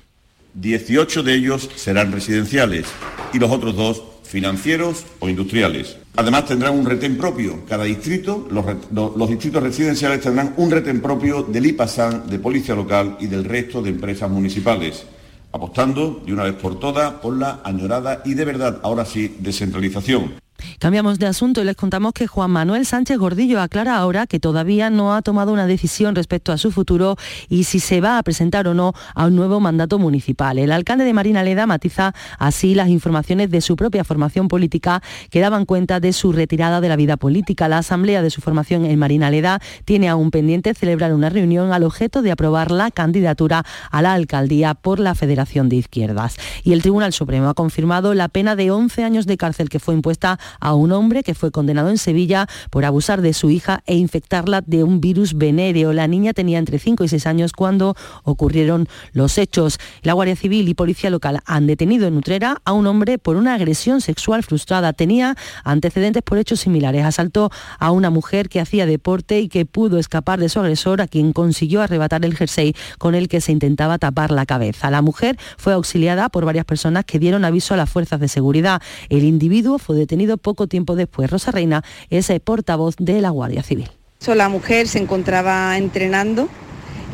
18 0.55 1.25
de 1.25 1.35
ellos 1.35 1.69
serán 1.75 2.13
residenciales 2.13 2.87
y 3.33 3.41
los 3.41 3.51
otros 3.51 3.75
dos 3.75 4.01
financieros 4.23 5.07
o 5.19 5.29
industriales. 5.29 5.97
Además 6.15 6.47
tendrán 6.47 6.79
un 6.79 6.87
retén 6.87 7.19
propio. 7.19 7.65
Cada 7.69 7.83
distrito, 7.83 8.47
los, 8.53 8.65
los, 8.93 9.29
distritos 9.29 9.61
residenciales 9.61 10.21
tendrán 10.21 10.55
un 10.59 10.71
retén 10.71 11.03
propio 11.03 11.43
del 11.43 11.67
IPASAN, 11.67 12.31
de 12.31 12.39
Policía 12.39 12.77
Local 12.77 13.17
y 13.19 13.27
del 13.27 13.43
resto 13.45 13.83
de 13.83 13.91
empresas 13.91 14.31
municipales, 14.31 15.05
apostando 15.51 16.23
de 16.25 16.33
una 16.33 16.45
vez 16.45 16.55
por 16.55 16.79
todas 16.79 17.15
por 17.15 17.37
la 17.37 17.61
añorada 17.65 18.23
y 18.25 18.35
de 18.35 18.45
verdad, 18.45 18.79
ahora 18.85 19.05
sí, 19.05 19.35
descentralización. 19.41 20.41
Cambiamos 20.83 21.21
de 21.21 21.27
asunto 21.27 21.63
y 21.63 21.65
les 21.65 21.77
contamos 21.77 22.13
que 22.13 22.27
Juan 22.27 22.51
Manuel 22.51 22.85
Sánchez 22.85 23.17
Gordillo 23.17 23.61
aclara 23.61 23.99
ahora 23.99 24.27
que 24.27 24.41
todavía 24.41 24.91
no 24.91 25.15
ha 25.15 25.23
tomado 25.23 25.53
una 25.53 25.69
decisión 25.69 26.17
respecto 26.17 26.51
a 26.51 26.59
su 26.59 26.73
futuro 26.73 27.15
y 27.49 27.63
si 27.63 27.79
se 27.79 28.01
va 28.01 28.19
a 28.19 28.23
presentar 28.25 28.67
o 28.67 28.75
no 28.75 28.93
a 29.15 29.27
un 29.27 29.37
nuevo 29.37 29.61
mandato 29.61 30.01
municipal. 30.01 30.59
El 30.59 30.73
alcalde 30.73 31.05
de 31.05 31.13
Marina 31.13 31.45
Leda 31.45 31.69
matiza 31.69 32.15
así 32.37 32.75
las 32.75 32.89
informaciones 32.89 33.49
de 33.53 33.61
su 33.61 33.77
propia 33.77 34.03
formación 34.03 34.49
política 34.49 35.05
que 35.31 35.39
daban 35.39 35.67
cuenta 35.67 36.01
de 36.01 36.13
su 36.13 36.33
retirada 36.33 36.81
de 36.81 36.89
la 36.89 36.97
vida 36.97 37.17
política. 37.17 37.69
La 37.69 37.79
asamblea 37.79 38.21
de 38.21 38.31
su 38.31 38.41
formación 38.41 38.85
en 38.85 38.99
Marina 38.99 39.31
Leda 39.31 39.61
tiene 39.85 40.09
aún 40.09 40.33
pendiente 40.33 40.75
celebrar 40.75 41.15
una 41.15 41.29
reunión 41.29 41.73
al 41.73 41.85
objeto 41.85 42.23
de 42.23 42.33
aprobar 42.33 42.73
la 42.73 42.91
candidatura 42.91 43.65
a 43.93 44.03
la 44.03 44.15
alcaldía 44.15 44.75
por 44.75 44.99
la 44.99 45.15
Federación 45.15 45.69
de 45.69 45.77
Izquierdas. 45.77 46.39
Y 46.65 46.73
el 46.73 46.83
Tribunal 46.83 47.13
Supremo 47.13 47.49
ha 47.49 47.55
confirmado 47.55 48.15
la 48.15 48.27
pena 48.27 48.57
de 48.57 48.73
11 48.73 49.05
años 49.05 49.27
de 49.27 49.37
cárcel 49.37 49.69
que 49.69 49.79
fue 49.79 49.95
impuesta 49.95 50.41
a 50.59 50.72
un 50.75 50.93
hombre 50.93 51.23
que 51.23 51.35
fue 51.35 51.51
condenado 51.51 51.91
en 51.91 51.99
Sevilla 51.99 52.47
por 52.71 52.85
abusar 52.85 53.23
de 53.23 53.33
su 53.33 53.51
hija 53.51 53.83
e 53.87 53.97
infectarla 53.97 54.61
de 54.61 54.85
un 54.85 55.01
virus 55.01 55.35
venéreo. 55.35 55.93
La 55.93 56.07
niña 56.07 56.33
tenía 56.33 56.59
entre 56.59 56.79
5 56.79 57.05
y 57.05 57.09
6 57.09 57.27
años 57.27 57.53
cuando 57.53 57.95
ocurrieron 58.25 58.89
los 59.13 59.39
hechos. 59.39 59.79
La 60.03 60.13
Guardia 60.13 60.37
Civil 60.37 60.69
y 60.69 60.75
Policía 60.75 61.11
Local 61.11 61.41
han 61.47 61.67
detenido 61.67 62.07
en 62.07 62.17
Utrera 62.17 62.61
a 62.65 62.73
un 62.73 62.87
hombre 62.87 63.19
por 63.19 63.37
una 63.37 63.55
agresión 63.55 64.01
sexual 64.01 64.43
frustrada. 64.43 64.93
Tenía 64.93 65.37
antecedentes 65.65 66.23
por 66.23 66.39
hechos 66.39 66.61
similares. 66.61 67.05
Asaltó 67.05 67.51
a 67.79 67.91
una 67.91 68.11
mujer 68.11 68.49
que 68.49 68.61
hacía 68.61 68.87
deporte 68.87 69.41
y 69.41 69.49
que 69.49 69.67
pudo 69.67 69.99
escapar 69.99 70.41
de 70.41 70.49
su 70.49 70.61
agresor, 70.61 71.01
a 71.01 71.07
quien 71.07 71.33
consiguió 71.33 71.83
arrebatar 71.83 72.25
el 72.25 72.37
jersey 72.37 72.75
con 72.99 73.15
el 73.15 73.29
que 73.29 73.41
se 73.41 73.53
intentaba 73.53 73.99
tapar 73.99 74.31
la 74.31 74.47
cabeza. 74.47 74.91
La 74.91 75.03
mujer 75.03 75.37
fue 75.57 75.73
auxiliada 75.73 76.29
por 76.29 76.45
varias 76.45 76.65
personas 76.65 77.05
que 77.05 77.19
dieron 77.19 77.45
aviso 77.45 77.75
a 77.75 77.77
las 77.77 77.91
fuerzas 77.91 78.21
de 78.21 78.29
seguridad. 78.29 78.83
El 79.09 79.25
individuo 79.25 79.79
fue 79.79 79.97
detenido 79.97 80.37
poco 80.37 80.62
tiempo 80.67 80.97
después. 80.97 81.31
Rosa 81.31 81.51
Reina 81.51 81.83
es 82.11 82.31
el 82.31 82.41
portavoz 82.41 82.97
de 82.99 83.21
la 83.21 83.31
Guardia 83.31 83.63
Civil. 83.63 83.91
La 84.27 84.49
mujer 84.49 84.89
se 84.89 84.99
encontraba 84.99 85.77
entrenando 85.77 86.49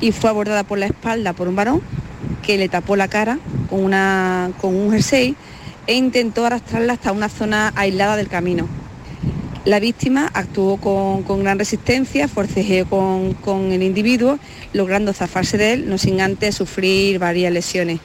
y 0.01 0.13
fue 0.13 0.31
abordada 0.31 0.65
por 0.65 0.79
la 0.79 0.87
espalda 0.87 1.33
por 1.33 1.49
un 1.49 1.57
varón 1.57 1.81
que 2.43 2.59
le 2.59 2.69
tapó 2.69 2.97
la 2.97 3.09
cara 3.09 3.39
con, 3.69 3.83
una, 3.83 4.51
con 4.61 4.75
un 4.75 4.91
jersey 4.91 5.35
e 5.87 5.95
intentó 5.95 6.45
arrastrarla 6.45 6.93
hasta 6.93 7.13
una 7.13 7.29
zona 7.29 7.73
aislada 7.77 8.17
del 8.17 8.29
camino. 8.29 8.69
La 9.65 9.81
víctima 9.81 10.31
actuó 10.33 10.77
con, 10.79 11.43
gran 11.43 11.59
resistencia, 11.59 12.29
forcejeó 12.29 12.87
con, 12.87 13.35
con 13.35 13.73
el 13.73 13.83
individuo, 13.83 14.39
logrando 14.73 15.13
zafarse 15.13 15.59
de 15.59 15.73
él, 15.73 15.89
no 15.89 15.99
sin 15.99 16.21
antes 16.21 16.55
sufrir 16.55 17.19
varias 17.19 17.53
lesiones. 17.53 18.01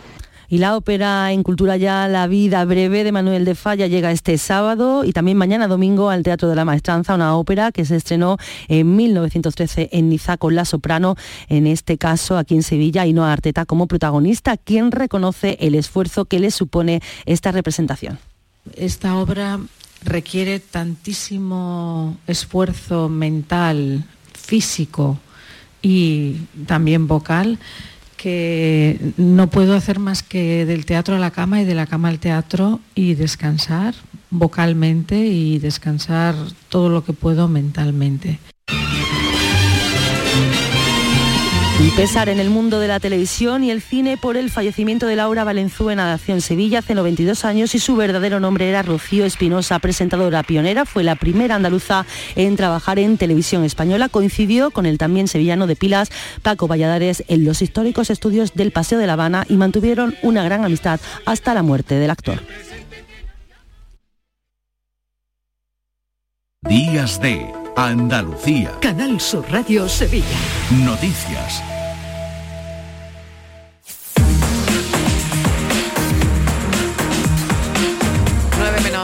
Y 0.50 0.58
la 0.58 0.76
ópera 0.76 1.32
en 1.32 1.44
Cultura 1.44 1.78
Ya, 1.78 2.08
La 2.08 2.28
vida 2.28 2.64
breve 2.66 3.04
de 3.04 3.12
Manuel 3.12 3.46
de 3.46 3.56
Falla 3.56 3.88
llega 3.88 4.12
este 4.12 4.38
sábado 4.38 5.04
y 5.04 5.14
también 5.14 5.38
mañana 5.38 5.68
domingo 5.68 6.10
al 6.10 6.24
Teatro 6.24 6.50
de 6.50 6.56
la 6.56 6.66
Maestranza, 6.66 7.16
una 7.16 7.36
ópera 7.36 7.72
que 7.72 7.86
se 7.86 7.96
estrenó 7.96 8.38
en 8.68 8.96
1913 8.96 9.90
en 9.92 10.10
Niza 10.10 10.38
con 10.38 10.56
la 10.56 10.66
soprano, 10.66 11.16
en 11.48 11.68
este 11.68 11.98
caso 11.98 12.38
aquí 12.38 12.56
en 12.56 12.64
Sevilla, 12.64 13.06
y 13.06 13.14
no 13.14 13.26
Arteta 13.26 13.66
como 13.66 13.88
protagonista, 13.88 14.58
quien 14.58 14.92
reconoce 14.92 15.58
el 15.60 15.76
esfuerzo 15.76 16.26
que 16.26 16.40
le 16.40 16.52
supone 16.52 17.02
esta 17.26 17.52
representación. 17.52 18.20
Esta 18.76 19.18
obra 19.18 19.60
requiere 20.04 20.60
tantísimo 20.60 22.18
esfuerzo 22.28 23.10
mental, 23.10 24.04
físico 24.34 25.20
y 25.82 26.36
también 26.66 27.08
vocal 27.08 27.60
que 28.24 28.98
no 29.18 29.48
puedo 29.48 29.76
hacer 29.76 30.00
más 30.00 30.24
que 30.24 30.66
del 30.66 30.86
teatro 30.86 31.18
a 31.18 31.20
la 31.20 31.32
cama 31.32 31.62
y 31.62 31.66
de 31.66 31.76
la 31.76 31.88
cama 31.88 32.08
al 32.08 32.20
teatro 32.20 32.80
y 32.96 33.16
descansar 33.16 33.96
vocalmente 34.30 35.18
y 35.18 35.60
descansar 35.60 36.34
todo 36.70 36.88
lo 36.88 37.04
que 37.04 37.12
puedo 37.12 37.50
mentalmente. 37.50 38.40
Y 41.84 41.92
pesar 41.92 42.30
en 42.30 42.40
el 42.40 42.50
mundo 42.50 42.80
de 42.80 42.88
la 42.88 43.02
televisión 43.02 43.62
y 43.62 43.70
el 43.70 43.82
cine 43.82 44.16
por 44.16 44.38
el 44.38 44.50
fallecimiento 44.50 45.06
de 45.06 45.18
Laura 45.18 45.44
Valenzuela 45.44 46.06
nació 46.06 46.34
en 46.34 46.40
Sevilla 46.40 46.80
hace 46.80 46.96
92 46.96 47.44
años 47.44 47.76
y 47.76 47.80
su 47.80 47.98
verdadero 47.98 48.40
nombre 48.40 48.70
era 48.70 48.84
Rocío 48.84 49.26
Espinosa, 49.26 49.80
presentadora 49.80 50.44
pionera, 50.44 50.86
fue 50.86 51.04
la 51.04 51.16
primera 51.16 51.56
andaluza 51.56 52.06
en 52.38 52.56
trabajar 52.56 53.00
en 53.00 53.18
televisión 53.18 53.66
española, 53.66 54.08
coincidió 54.08 54.72
con 54.72 54.86
el 54.86 54.98
también 54.98 55.28
sevillano 55.28 55.68
de 55.68 55.76
Pilas, 55.76 56.10
Paco 56.42 56.70
Valladares, 56.70 57.26
en 57.28 57.44
los 57.44 57.62
históricos 57.62 58.10
estudios 58.10 58.54
del 58.54 58.72
Paseo 58.72 58.98
de 58.98 59.08
La 59.08 59.14
Habana 59.14 59.46
y 59.50 59.56
mantuvieron 59.56 60.16
una 60.22 60.46
gran 60.46 60.64
amistad 60.64 61.02
hasta 61.26 61.54
la 61.54 61.64
muerte 61.64 61.96
del 61.96 62.12
actor. 62.12 62.42
Días 66.62 67.20
de 67.20 67.46
Andalucía. 67.76 68.72
Canal 68.80 69.20
Sur 69.20 69.46
Radio 69.52 69.90
Sevilla. 69.90 70.26
Noticias. 70.86 71.73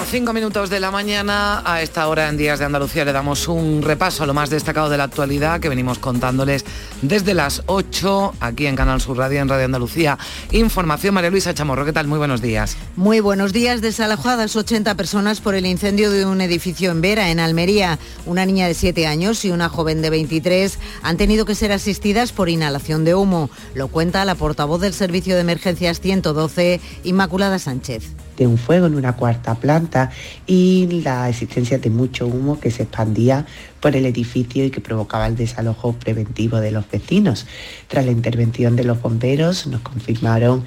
5 0.09 0.33
minutos 0.33 0.71
de 0.71 0.79
la 0.79 0.89
mañana, 0.89 1.61
a 1.63 1.83
esta 1.83 2.07
hora 2.07 2.29
en 2.29 2.37
Días 2.37 2.57
de 2.57 2.65
Andalucía 2.65 3.05
le 3.05 3.13
damos 3.13 3.47
un 3.47 3.83
repaso 3.83 4.23
a 4.23 4.25
lo 4.25 4.33
más 4.33 4.49
destacado 4.49 4.89
de 4.89 4.97
la 4.97 5.03
actualidad 5.03 5.59
que 5.59 5.69
venimos 5.69 5.99
contándoles 5.99 6.65
desde 7.03 7.35
las 7.35 7.61
8 7.67 8.33
aquí 8.39 8.65
en 8.65 8.75
Canal 8.75 9.01
Sur 9.01 9.17
Radio, 9.17 9.39
en 9.39 9.47
Radio 9.47 9.65
Andalucía. 9.65 10.17
Información, 10.49 11.13
María 11.13 11.29
Luisa 11.29 11.53
Chamorro, 11.53 11.85
¿qué 11.85 11.93
tal? 11.93 12.07
Muy 12.07 12.17
buenos 12.17 12.41
días. 12.41 12.75
Muy 12.95 13.19
buenos 13.19 13.53
días, 13.53 13.81
desalojadas 13.81 14.55
80 14.55 14.95
personas 14.95 15.41
por 15.41 15.53
el 15.53 15.67
incendio 15.67 16.09
de 16.09 16.25
un 16.25 16.41
edificio 16.41 16.89
en 16.89 17.01
Vera, 17.01 17.29
en 17.29 17.39
Almería. 17.39 17.99
Una 18.25 18.47
niña 18.47 18.65
de 18.65 18.73
7 18.73 19.05
años 19.05 19.45
y 19.45 19.51
una 19.51 19.69
joven 19.69 20.01
de 20.01 20.09
23 20.09 20.79
han 21.03 21.17
tenido 21.17 21.45
que 21.45 21.53
ser 21.53 21.71
asistidas 21.71 22.31
por 22.31 22.49
inhalación 22.49 23.05
de 23.05 23.13
humo. 23.13 23.51
Lo 23.75 23.89
cuenta 23.89 24.25
la 24.25 24.33
portavoz 24.33 24.81
del 24.81 24.95
Servicio 24.95 25.35
de 25.35 25.41
Emergencias 25.41 25.99
112, 25.99 26.81
Inmaculada 27.03 27.59
Sánchez 27.59 28.15
de 28.39 28.47
un 28.47 28.57
fuego 28.57 28.87
en 28.87 28.95
una 28.95 29.15
cuarta 29.17 29.53
planta 29.55 30.09
y 30.47 31.01
la 31.03 31.29
existencia 31.29 31.77
de 31.77 31.89
mucho 31.89 32.25
humo 32.25 32.59
que 32.59 32.71
se 32.71 32.83
expandía 32.83 33.45
por 33.81 33.95
el 33.95 34.05
edificio 34.05 34.63
y 34.63 34.71
que 34.71 34.81
provocaba 34.81 35.27
el 35.27 35.35
desalojo 35.35 35.93
preventivo 35.93 36.59
de 36.61 36.71
los 36.71 36.89
vecinos. 36.89 37.45
Tras 37.87 38.05
la 38.05 38.11
intervención 38.11 38.77
de 38.77 38.85
los 38.85 39.01
bomberos 39.01 39.67
nos 39.67 39.81
confirmaron 39.81 40.63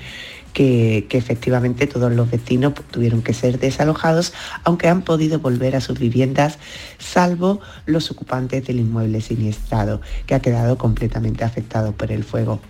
que, 0.52 1.06
efectivamente 1.10 1.86
todos 1.86 2.12
los 2.12 2.30
vecinos 2.30 2.74
tuvieron 2.90 3.22
que 3.22 3.32
ser 3.32 3.58
desalojados, 3.58 4.34
aunque 4.64 4.88
han 4.88 5.00
podido 5.00 5.38
volver 5.38 5.74
a 5.74 5.80
sus 5.80 5.98
viviendas, 5.98 6.58
salvo 6.98 7.60
los 7.86 8.10
ocupantes 8.10 8.66
del 8.66 8.80
inmueble 8.80 9.22
siniestrado, 9.22 10.02
que 10.26 10.34
ha 10.34 10.40
quedado 10.40 10.76
completamente 10.76 11.44
afectado 11.44 11.92
por 11.92 12.12
el 12.12 12.22
fuego. 12.22 12.60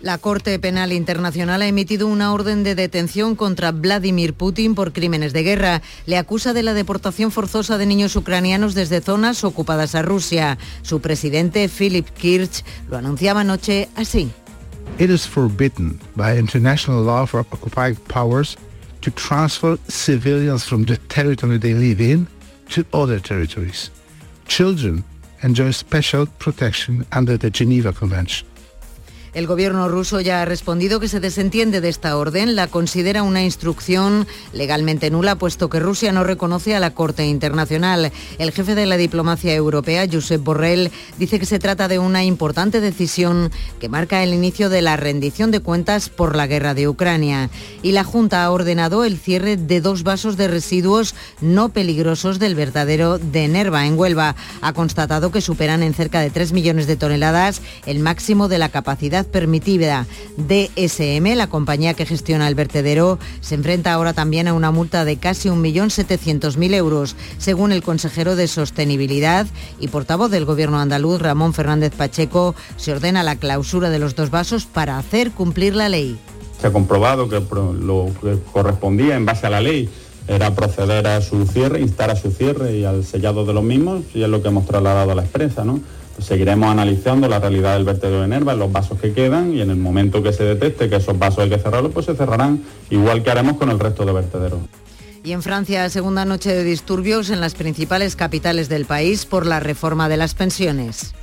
La 0.00 0.18
Corte 0.18 0.56
Penal 0.60 0.92
Internacional 0.92 1.60
ha 1.60 1.66
emitido 1.66 2.06
una 2.06 2.32
orden 2.32 2.62
de 2.62 2.76
detención 2.76 3.34
contra 3.34 3.72
Vladimir 3.72 4.32
Putin 4.32 4.76
por 4.76 4.92
crímenes 4.92 5.32
de 5.32 5.42
guerra. 5.42 5.82
Le 6.06 6.16
acusa 6.16 6.52
de 6.52 6.62
la 6.62 6.72
deportación 6.72 7.32
forzosa 7.32 7.78
de 7.78 7.86
niños 7.86 8.14
ucranianos 8.14 8.74
desde 8.74 9.00
zonas 9.00 9.42
ocupadas 9.42 9.96
a 9.96 10.02
Rusia. 10.02 10.56
Su 10.82 11.00
presidente, 11.00 11.68
Philip 11.68 12.06
Kirch, 12.10 12.64
lo 12.88 12.96
anunciaba 12.96 13.40
anoche 13.40 13.88
así. 13.96 14.30
It 15.00 15.10
is 15.10 15.26
forbidden 15.26 15.98
by 16.14 16.38
international 16.38 17.04
law 17.04 17.26
for 17.26 17.40
occupied 17.40 17.98
powers 18.08 18.56
to 19.00 19.10
transfer 19.10 19.78
civilians 19.88 20.64
from 20.64 20.84
the 20.84 20.96
territory 21.08 21.58
they 21.58 21.74
live 21.74 22.00
in 22.00 22.28
to 22.72 22.84
other 22.96 23.20
territories. 23.20 23.90
Children 24.46 25.04
enjoy 25.42 25.72
special 25.72 26.26
protection 26.38 27.04
under 27.12 27.36
the 27.36 27.50
Geneva 27.50 27.92
Convention. 27.92 28.47
El 29.38 29.46
gobierno 29.46 29.88
ruso 29.88 30.20
ya 30.20 30.42
ha 30.42 30.44
respondido 30.44 30.98
que 30.98 31.06
se 31.06 31.20
desentiende 31.20 31.80
de 31.80 31.88
esta 31.88 32.16
orden, 32.16 32.56
la 32.56 32.66
considera 32.66 33.22
una 33.22 33.44
instrucción 33.44 34.26
legalmente 34.52 35.12
nula, 35.12 35.36
puesto 35.36 35.70
que 35.70 35.78
Rusia 35.78 36.10
no 36.10 36.24
reconoce 36.24 36.74
a 36.74 36.80
la 36.80 36.92
Corte 36.92 37.24
Internacional. 37.24 38.10
El 38.38 38.50
jefe 38.50 38.74
de 38.74 38.86
la 38.86 38.96
diplomacia 38.96 39.54
europea, 39.54 40.08
Josep 40.10 40.42
Borrell, 40.42 40.90
dice 41.18 41.38
que 41.38 41.46
se 41.46 41.60
trata 41.60 41.86
de 41.86 42.00
una 42.00 42.24
importante 42.24 42.80
decisión 42.80 43.52
que 43.78 43.88
marca 43.88 44.24
el 44.24 44.34
inicio 44.34 44.70
de 44.70 44.82
la 44.82 44.96
rendición 44.96 45.52
de 45.52 45.60
cuentas 45.60 46.08
por 46.08 46.34
la 46.34 46.48
guerra 46.48 46.74
de 46.74 46.88
Ucrania. 46.88 47.48
Y 47.80 47.92
la 47.92 48.02
Junta 48.02 48.42
ha 48.42 48.50
ordenado 48.50 49.04
el 49.04 49.18
cierre 49.18 49.56
de 49.56 49.80
dos 49.80 50.02
vasos 50.02 50.36
de 50.36 50.48
residuos 50.48 51.14
no 51.40 51.68
peligrosos 51.68 52.40
del 52.40 52.56
verdadero 52.56 53.18
de 53.18 53.46
Nerva, 53.46 53.86
en 53.86 53.96
Huelva. 53.96 54.34
Ha 54.62 54.72
constatado 54.72 55.30
que 55.30 55.40
superan 55.40 55.84
en 55.84 55.94
cerca 55.94 56.22
de 56.22 56.30
3 56.30 56.52
millones 56.52 56.88
de 56.88 56.96
toneladas 56.96 57.62
el 57.86 58.00
máximo 58.00 58.48
de 58.48 58.58
la 58.58 58.70
capacidad 58.70 59.27
permitida. 59.30 60.06
DSM, 60.36 61.34
la 61.34 61.48
compañía 61.48 61.94
que 61.94 62.06
gestiona 62.06 62.48
el 62.48 62.54
vertedero, 62.54 63.18
se 63.40 63.54
enfrenta 63.54 63.92
ahora 63.92 64.12
también 64.12 64.48
a 64.48 64.54
una 64.54 64.70
multa 64.70 65.04
de 65.04 65.16
casi 65.16 65.48
1.700.000 65.48 66.74
euros, 66.74 67.16
según 67.38 67.72
el 67.72 67.82
consejero 67.82 68.36
de 68.36 68.48
Sostenibilidad 68.48 69.46
y 69.78 69.88
portavoz 69.88 70.30
del 70.30 70.44
Gobierno 70.44 70.78
andaluz, 70.78 71.20
Ramón 71.20 71.54
Fernández 71.54 71.92
Pacheco, 71.94 72.54
se 72.76 72.92
ordena 72.92 73.22
la 73.22 73.36
clausura 73.36 73.90
de 73.90 73.98
los 73.98 74.14
dos 74.14 74.30
vasos 74.30 74.66
para 74.66 74.98
hacer 74.98 75.32
cumplir 75.32 75.74
la 75.74 75.88
ley. 75.88 76.18
Se 76.60 76.66
ha 76.66 76.72
comprobado 76.72 77.28
que 77.28 77.40
lo 77.40 78.10
que 78.20 78.38
correspondía 78.52 79.16
en 79.16 79.26
base 79.26 79.46
a 79.46 79.50
la 79.50 79.60
ley 79.60 79.88
era 80.26 80.54
proceder 80.54 81.06
a 81.06 81.22
su 81.22 81.46
cierre, 81.46 81.80
instar 81.80 82.10
a 82.10 82.16
su 82.16 82.30
cierre 82.30 82.76
y 82.76 82.84
al 82.84 83.04
sellado 83.04 83.44
de 83.46 83.54
los 83.54 83.64
mismos, 83.64 84.02
y 84.14 84.22
es 84.22 84.28
lo 84.28 84.42
que 84.42 84.48
hemos 84.48 84.66
trasladado 84.66 85.12
a 85.12 85.14
la 85.14 85.22
expresa, 85.22 85.64
¿no? 85.64 85.80
Seguiremos 86.18 86.70
analizando 86.70 87.28
la 87.28 87.38
realidad 87.38 87.74
del 87.74 87.84
vertedero 87.84 88.22
de 88.22 88.28
Nerva, 88.28 88.54
los 88.54 88.70
vasos 88.70 89.00
que 89.00 89.12
quedan 89.12 89.54
y 89.54 89.60
en 89.60 89.70
el 89.70 89.76
momento 89.76 90.22
que 90.22 90.32
se 90.32 90.44
detecte 90.44 90.88
que 90.88 90.96
esos 90.96 91.18
vasos 91.18 91.40
hay 91.40 91.50
que 91.50 91.58
cerrarlos, 91.58 91.92
pues 91.92 92.06
se 92.06 92.14
cerrarán 92.14 92.62
igual 92.90 93.22
que 93.22 93.30
haremos 93.30 93.56
con 93.56 93.70
el 93.70 93.78
resto 93.78 94.04
de 94.04 94.12
vertederos. 94.12 94.60
Y 95.24 95.32
en 95.32 95.42
Francia, 95.42 95.88
segunda 95.90 96.24
noche 96.24 96.54
de 96.54 96.64
disturbios 96.64 97.30
en 97.30 97.40
las 97.40 97.54
principales 97.54 98.16
capitales 98.16 98.68
del 98.68 98.84
país 98.84 99.26
por 99.26 99.46
la 99.46 99.60
reforma 99.60 100.08
de 100.08 100.16
las 100.16 100.34
pensiones. 100.34 101.14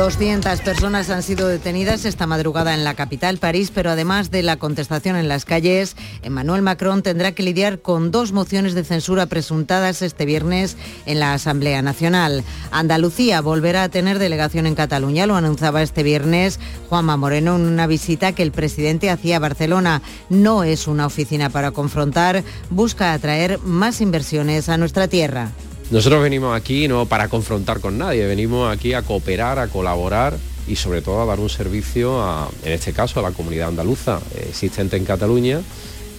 200 0.00 0.62
personas 0.62 1.10
han 1.10 1.22
sido 1.22 1.46
detenidas 1.46 2.06
esta 2.06 2.26
madrugada 2.26 2.72
en 2.72 2.84
la 2.84 2.94
capital, 2.94 3.36
París, 3.36 3.70
pero 3.70 3.90
además 3.90 4.30
de 4.30 4.42
la 4.42 4.56
contestación 4.56 5.14
en 5.14 5.28
las 5.28 5.44
calles, 5.44 5.94
Emmanuel 6.22 6.62
Macron 6.62 7.02
tendrá 7.02 7.32
que 7.32 7.42
lidiar 7.42 7.80
con 7.80 8.10
dos 8.10 8.32
mociones 8.32 8.72
de 8.72 8.82
censura 8.82 9.26
presuntadas 9.26 10.00
este 10.00 10.24
viernes 10.24 10.78
en 11.04 11.20
la 11.20 11.34
Asamblea 11.34 11.82
Nacional. 11.82 12.44
Andalucía 12.70 13.42
volverá 13.42 13.82
a 13.82 13.88
tener 13.90 14.18
delegación 14.18 14.66
en 14.66 14.74
Cataluña, 14.74 15.26
lo 15.26 15.36
anunciaba 15.36 15.82
este 15.82 16.02
viernes 16.02 16.58
Juanma 16.88 17.18
Moreno 17.18 17.56
en 17.56 17.66
una 17.66 17.86
visita 17.86 18.32
que 18.32 18.42
el 18.42 18.52
presidente 18.52 19.10
hacía 19.10 19.36
a 19.36 19.40
Barcelona. 19.40 20.00
No 20.30 20.64
es 20.64 20.86
una 20.86 21.04
oficina 21.04 21.50
para 21.50 21.72
confrontar, 21.72 22.42
busca 22.70 23.12
atraer 23.12 23.58
más 23.58 24.00
inversiones 24.00 24.70
a 24.70 24.78
nuestra 24.78 25.08
tierra. 25.08 25.52
Nosotros 25.90 26.22
venimos 26.22 26.56
aquí 26.56 26.86
no 26.86 27.06
para 27.06 27.26
confrontar 27.28 27.80
con 27.80 27.98
nadie, 27.98 28.24
venimos 28.24 28.72
aquí 28.72 28.94
a 28.94 29.02
cooperar, 29.02 29.58
a 29.58 29.66
colaborar 29.66 30.36
y 30.68 30.76
sobre 30.76 31.02
todo 31.02 31.20
a 31.20 31.26
dar 31.26 31.40
un 31.40 31.50
servicio, 31.50 32.22
a, 32.22 32.48
en 32.62 32.72
este 32.72 32.92
caso, 32.92 33.18
a 33.18 33.24
la 33.24 33.32
comunidad 33.32 33.68
andaluza 33.68 34.20
existente 34.48 34.96
en 34.96 35.04
Cataluña 35.04 35.60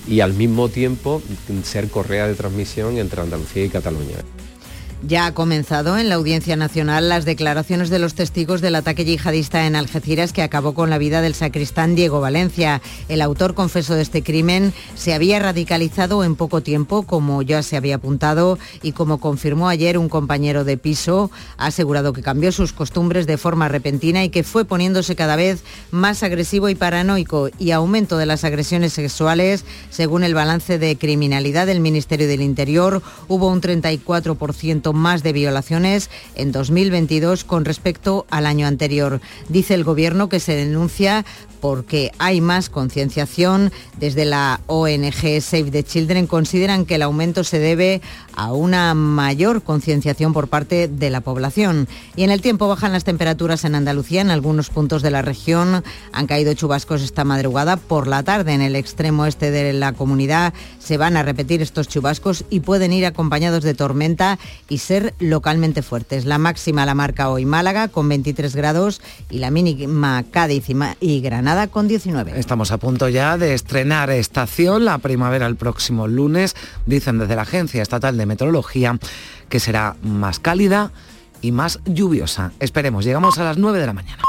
y 0.10 0.20
al 0.20 0.34
mismo 0.34 0.68
tiempo 0.68 1.22
ser 1.64 1.90
correa 1.90 2.28
de 2.28 2.36
transmisión 2.36 2.98
entre 2.98 3.22
Andalucía 3.22 3.64
y 3.64 3.70
Cataluña. 3.70 4.18
Ya 5.04 5.26
ha 5.26 5.34
comenzado 5.34 5.98
en 5.98 6.10
la 6.10 6.16
Audiencia 6.16 6.56
Nacional 6.56 7.10
las 7.10 7.26
declaraciones 7.26 7.90
de 7.90 7.98
los 7.98 8.14
testigos 8.14 8.62
del 8.62 8.76
ataque 8.76 9.04
yihadista 9.04 9.66
en 9.66 9.76
Algeciras 9.76 10.32
que 10.32 10.44
acabó 10.44 10.76
con 10.76 10.92
la 10.92 11.00
vida 11.00 11.24
del 11.24 11.34
sacristán 11.34 11.96
Diego 11.96 12.22
Valencia. 12.22 12.84
El 13.10 13.24
autor 13.24 13.56
confeso 13.56 13.96
de 13.96 14.04
este 14.04 14.22
crimen 14.22 14.74
se 14.94 15.16
había 15.16 15.40
radicalizado 15.40 16.24
en 16.24 16.36
poco 16.36 16.62
tiempo, 16.62 17.02
como 17.02 17.42
ya 17.42 17.64
se 17.64 17.78
había 17.78 17.96
apuntado, 17.96 18.60
y 18.84 18.92
como 18.92 19.20
confirmó 19.20 19.70
ayer 19.70 19.98
un 19.98 20.08
compañero 20.08 20.66
de 20.66 20.78
piso, 20.78 21.32
ha 21.58 21.68
asegurado 21.68 22.14
que 22.14 22.22
cambió 22.22 22.52
sus 22.52 22.72
costumbres 22.72 23.26
de 23.26 23.38
forma 23.38 23.70
repentina 23.70 24.24
y 24.24 24.30
que 24.30 24.44
fue 24.44 24.66
poniéndose 24.66 25.16
cada 25.16 25.36
vez 25.36 25.64
más 25.90 26.22
agresivo 26.22 26.70
y 26.70 26.76
paranoico 26.76 27.50
y 27.58 27.72
aumento 27.72 28.18
de 28.18 28.28
las 28.28 28.44
agresiones 28.44 28.94
sexuales. 28.94 29.66
Según 29.90 30.24
el 30.24 30.36
balance 30.36 30.78
de 30.78 30.96
criminalidad 30.96 31.66
del 31.66 31.80
Ministerio 31.80 32.28
del 32.28 32.42
Interior, 32.42 33.02
hubo 33.28 33.48
un 33.48 33.62
34% 33.62 34.91
más 34.94 35.24
de 35.24 35.34
violaciones 35.34 36.10
en 36.36 36.52
2022 36.52 37.44
con 37.44 37.66
respecto 37.66 38.26
al 38.30 38.46
año 38.46 38.68
anterior. 38.68 39.22
Dice 39.50 39.74
el 39.74 39.84
Gobierno 39.84 40.30
que 40.30 40.40
se 40.40 40.56
denuncia 40.56 41.26
porque 41.62 42.12
hay 42.18 42.42
más 42.42 42.70
concienciación. 42.70 43.72
Desde 44.00 44.26
la 44.26 44.60
ONG 44.68 45.42
Save 45.42 45.72
the 45.72 45.84
Children 45.84 46.28
consideran 46.28 46.86
que 46.86 46.96
el 46.96 47.04
aumento 47.04 47.44
se 47.44 47.60
debe 47.60 48.02
a 48.36 48.52
una 48.52 48.94
mayor 48.94 49.62
concienciación 49.62 50.34
por 50.34 50.48
parte 50.48 50.88
de 50.88 51.10
la 51.10 51.22
población. 51.22 51.88
Y 52.16 52.24
en 52.24 52.32
el 52.32 52.42
tiempo 52.42 52.68
bajan 52.68 52.92
las 52.92 53.04
temperaturas 53.04 53.64
en 53.64 53.76
Andalucía. 53.76 54.22
En 54.22 54.32
algunos 54.32 54.70
puntos 54.70 55.02
de 55.02 55.12
la 55.12 55.22
región 55.22 55.84
han 56.12 56.28
caído 56.28 56.54
chubascos 56.54 57.02
esta 57.02 57.24
madrugada. 57.24 57.78
Por 57.78 58.08
la 58.08 58.24
tarde 58.24 58.54
en 58.54 58.62
el 58.62 58.76
extremo 58.76 59.26
este 59.26 59.52
de 59.52 59.74
la 59.74 59.94
comunidad 59.94 60.54
se 60.80 60.98
van 60.98 61.16
a 61.16 61.24
repetir 61.24 61.62
estos 61.62 61.88
chubascos 61.88 62.44
y 62.50 62.62
pueden 62.62 62.92
ir 62.92 63.06
acompañados 63.06 63.64
de 63.64 63.76
tormenta 63.76 64.40
y 64.68 64.80
ser 64.80 65.14
localmente 65.20 65.84
fuertes. 65.84 66.26
La 66.26 66.38
máxima 66.38 66.86
la 66.86 66.96
marca 66.96 67.30
hoy 67.30 67.46
Málaga 67.46 67.88
con 67.88 68.10
23 68.10 68.56
grados 68.56 69.02
y 69.30 69.38
la 69.38 69.52
mínima 69.52 70.24
Cádiz 70.32 70.66
y 71.00 71.22
Con 71.52 71.90
19. 71.90 72.40
Estamos 72.40 72.72
a 72.72 72.78
punto 72.78 73.10
ya 73.10 73.38
de 73.38 73.54
estrenar 73.54 74.10
estación, 74.10 74.86
la 74.86 75.00
primavera 75.00 75.48
el 75.48 75.58
próximo 75.58 76.08
lunes, 76.08 76.56
dicen 76.86 77.20
desde 77.20 77.36
la 77.36 77.42
Agencia 77.42 77.82
Estatal 77.82 78.18
de 78.18 78.26
Meteorología 78.26 78.98
que 79.50 79.60
será 79.60 79.98
más 80.02 80.40
cálida 80.40 80.94
y 81.42 81.52
más 81.52 81.82
lluviosa. 81.84 82.54
Esperemos, 82.62 83.04
llegamos 83.04 83.38
a 83.38 83.44
las 83.44 83.58
9 83.58 83.80
de 83.80 83.86
la 83.86 83.92
mañana. 83.92 84.24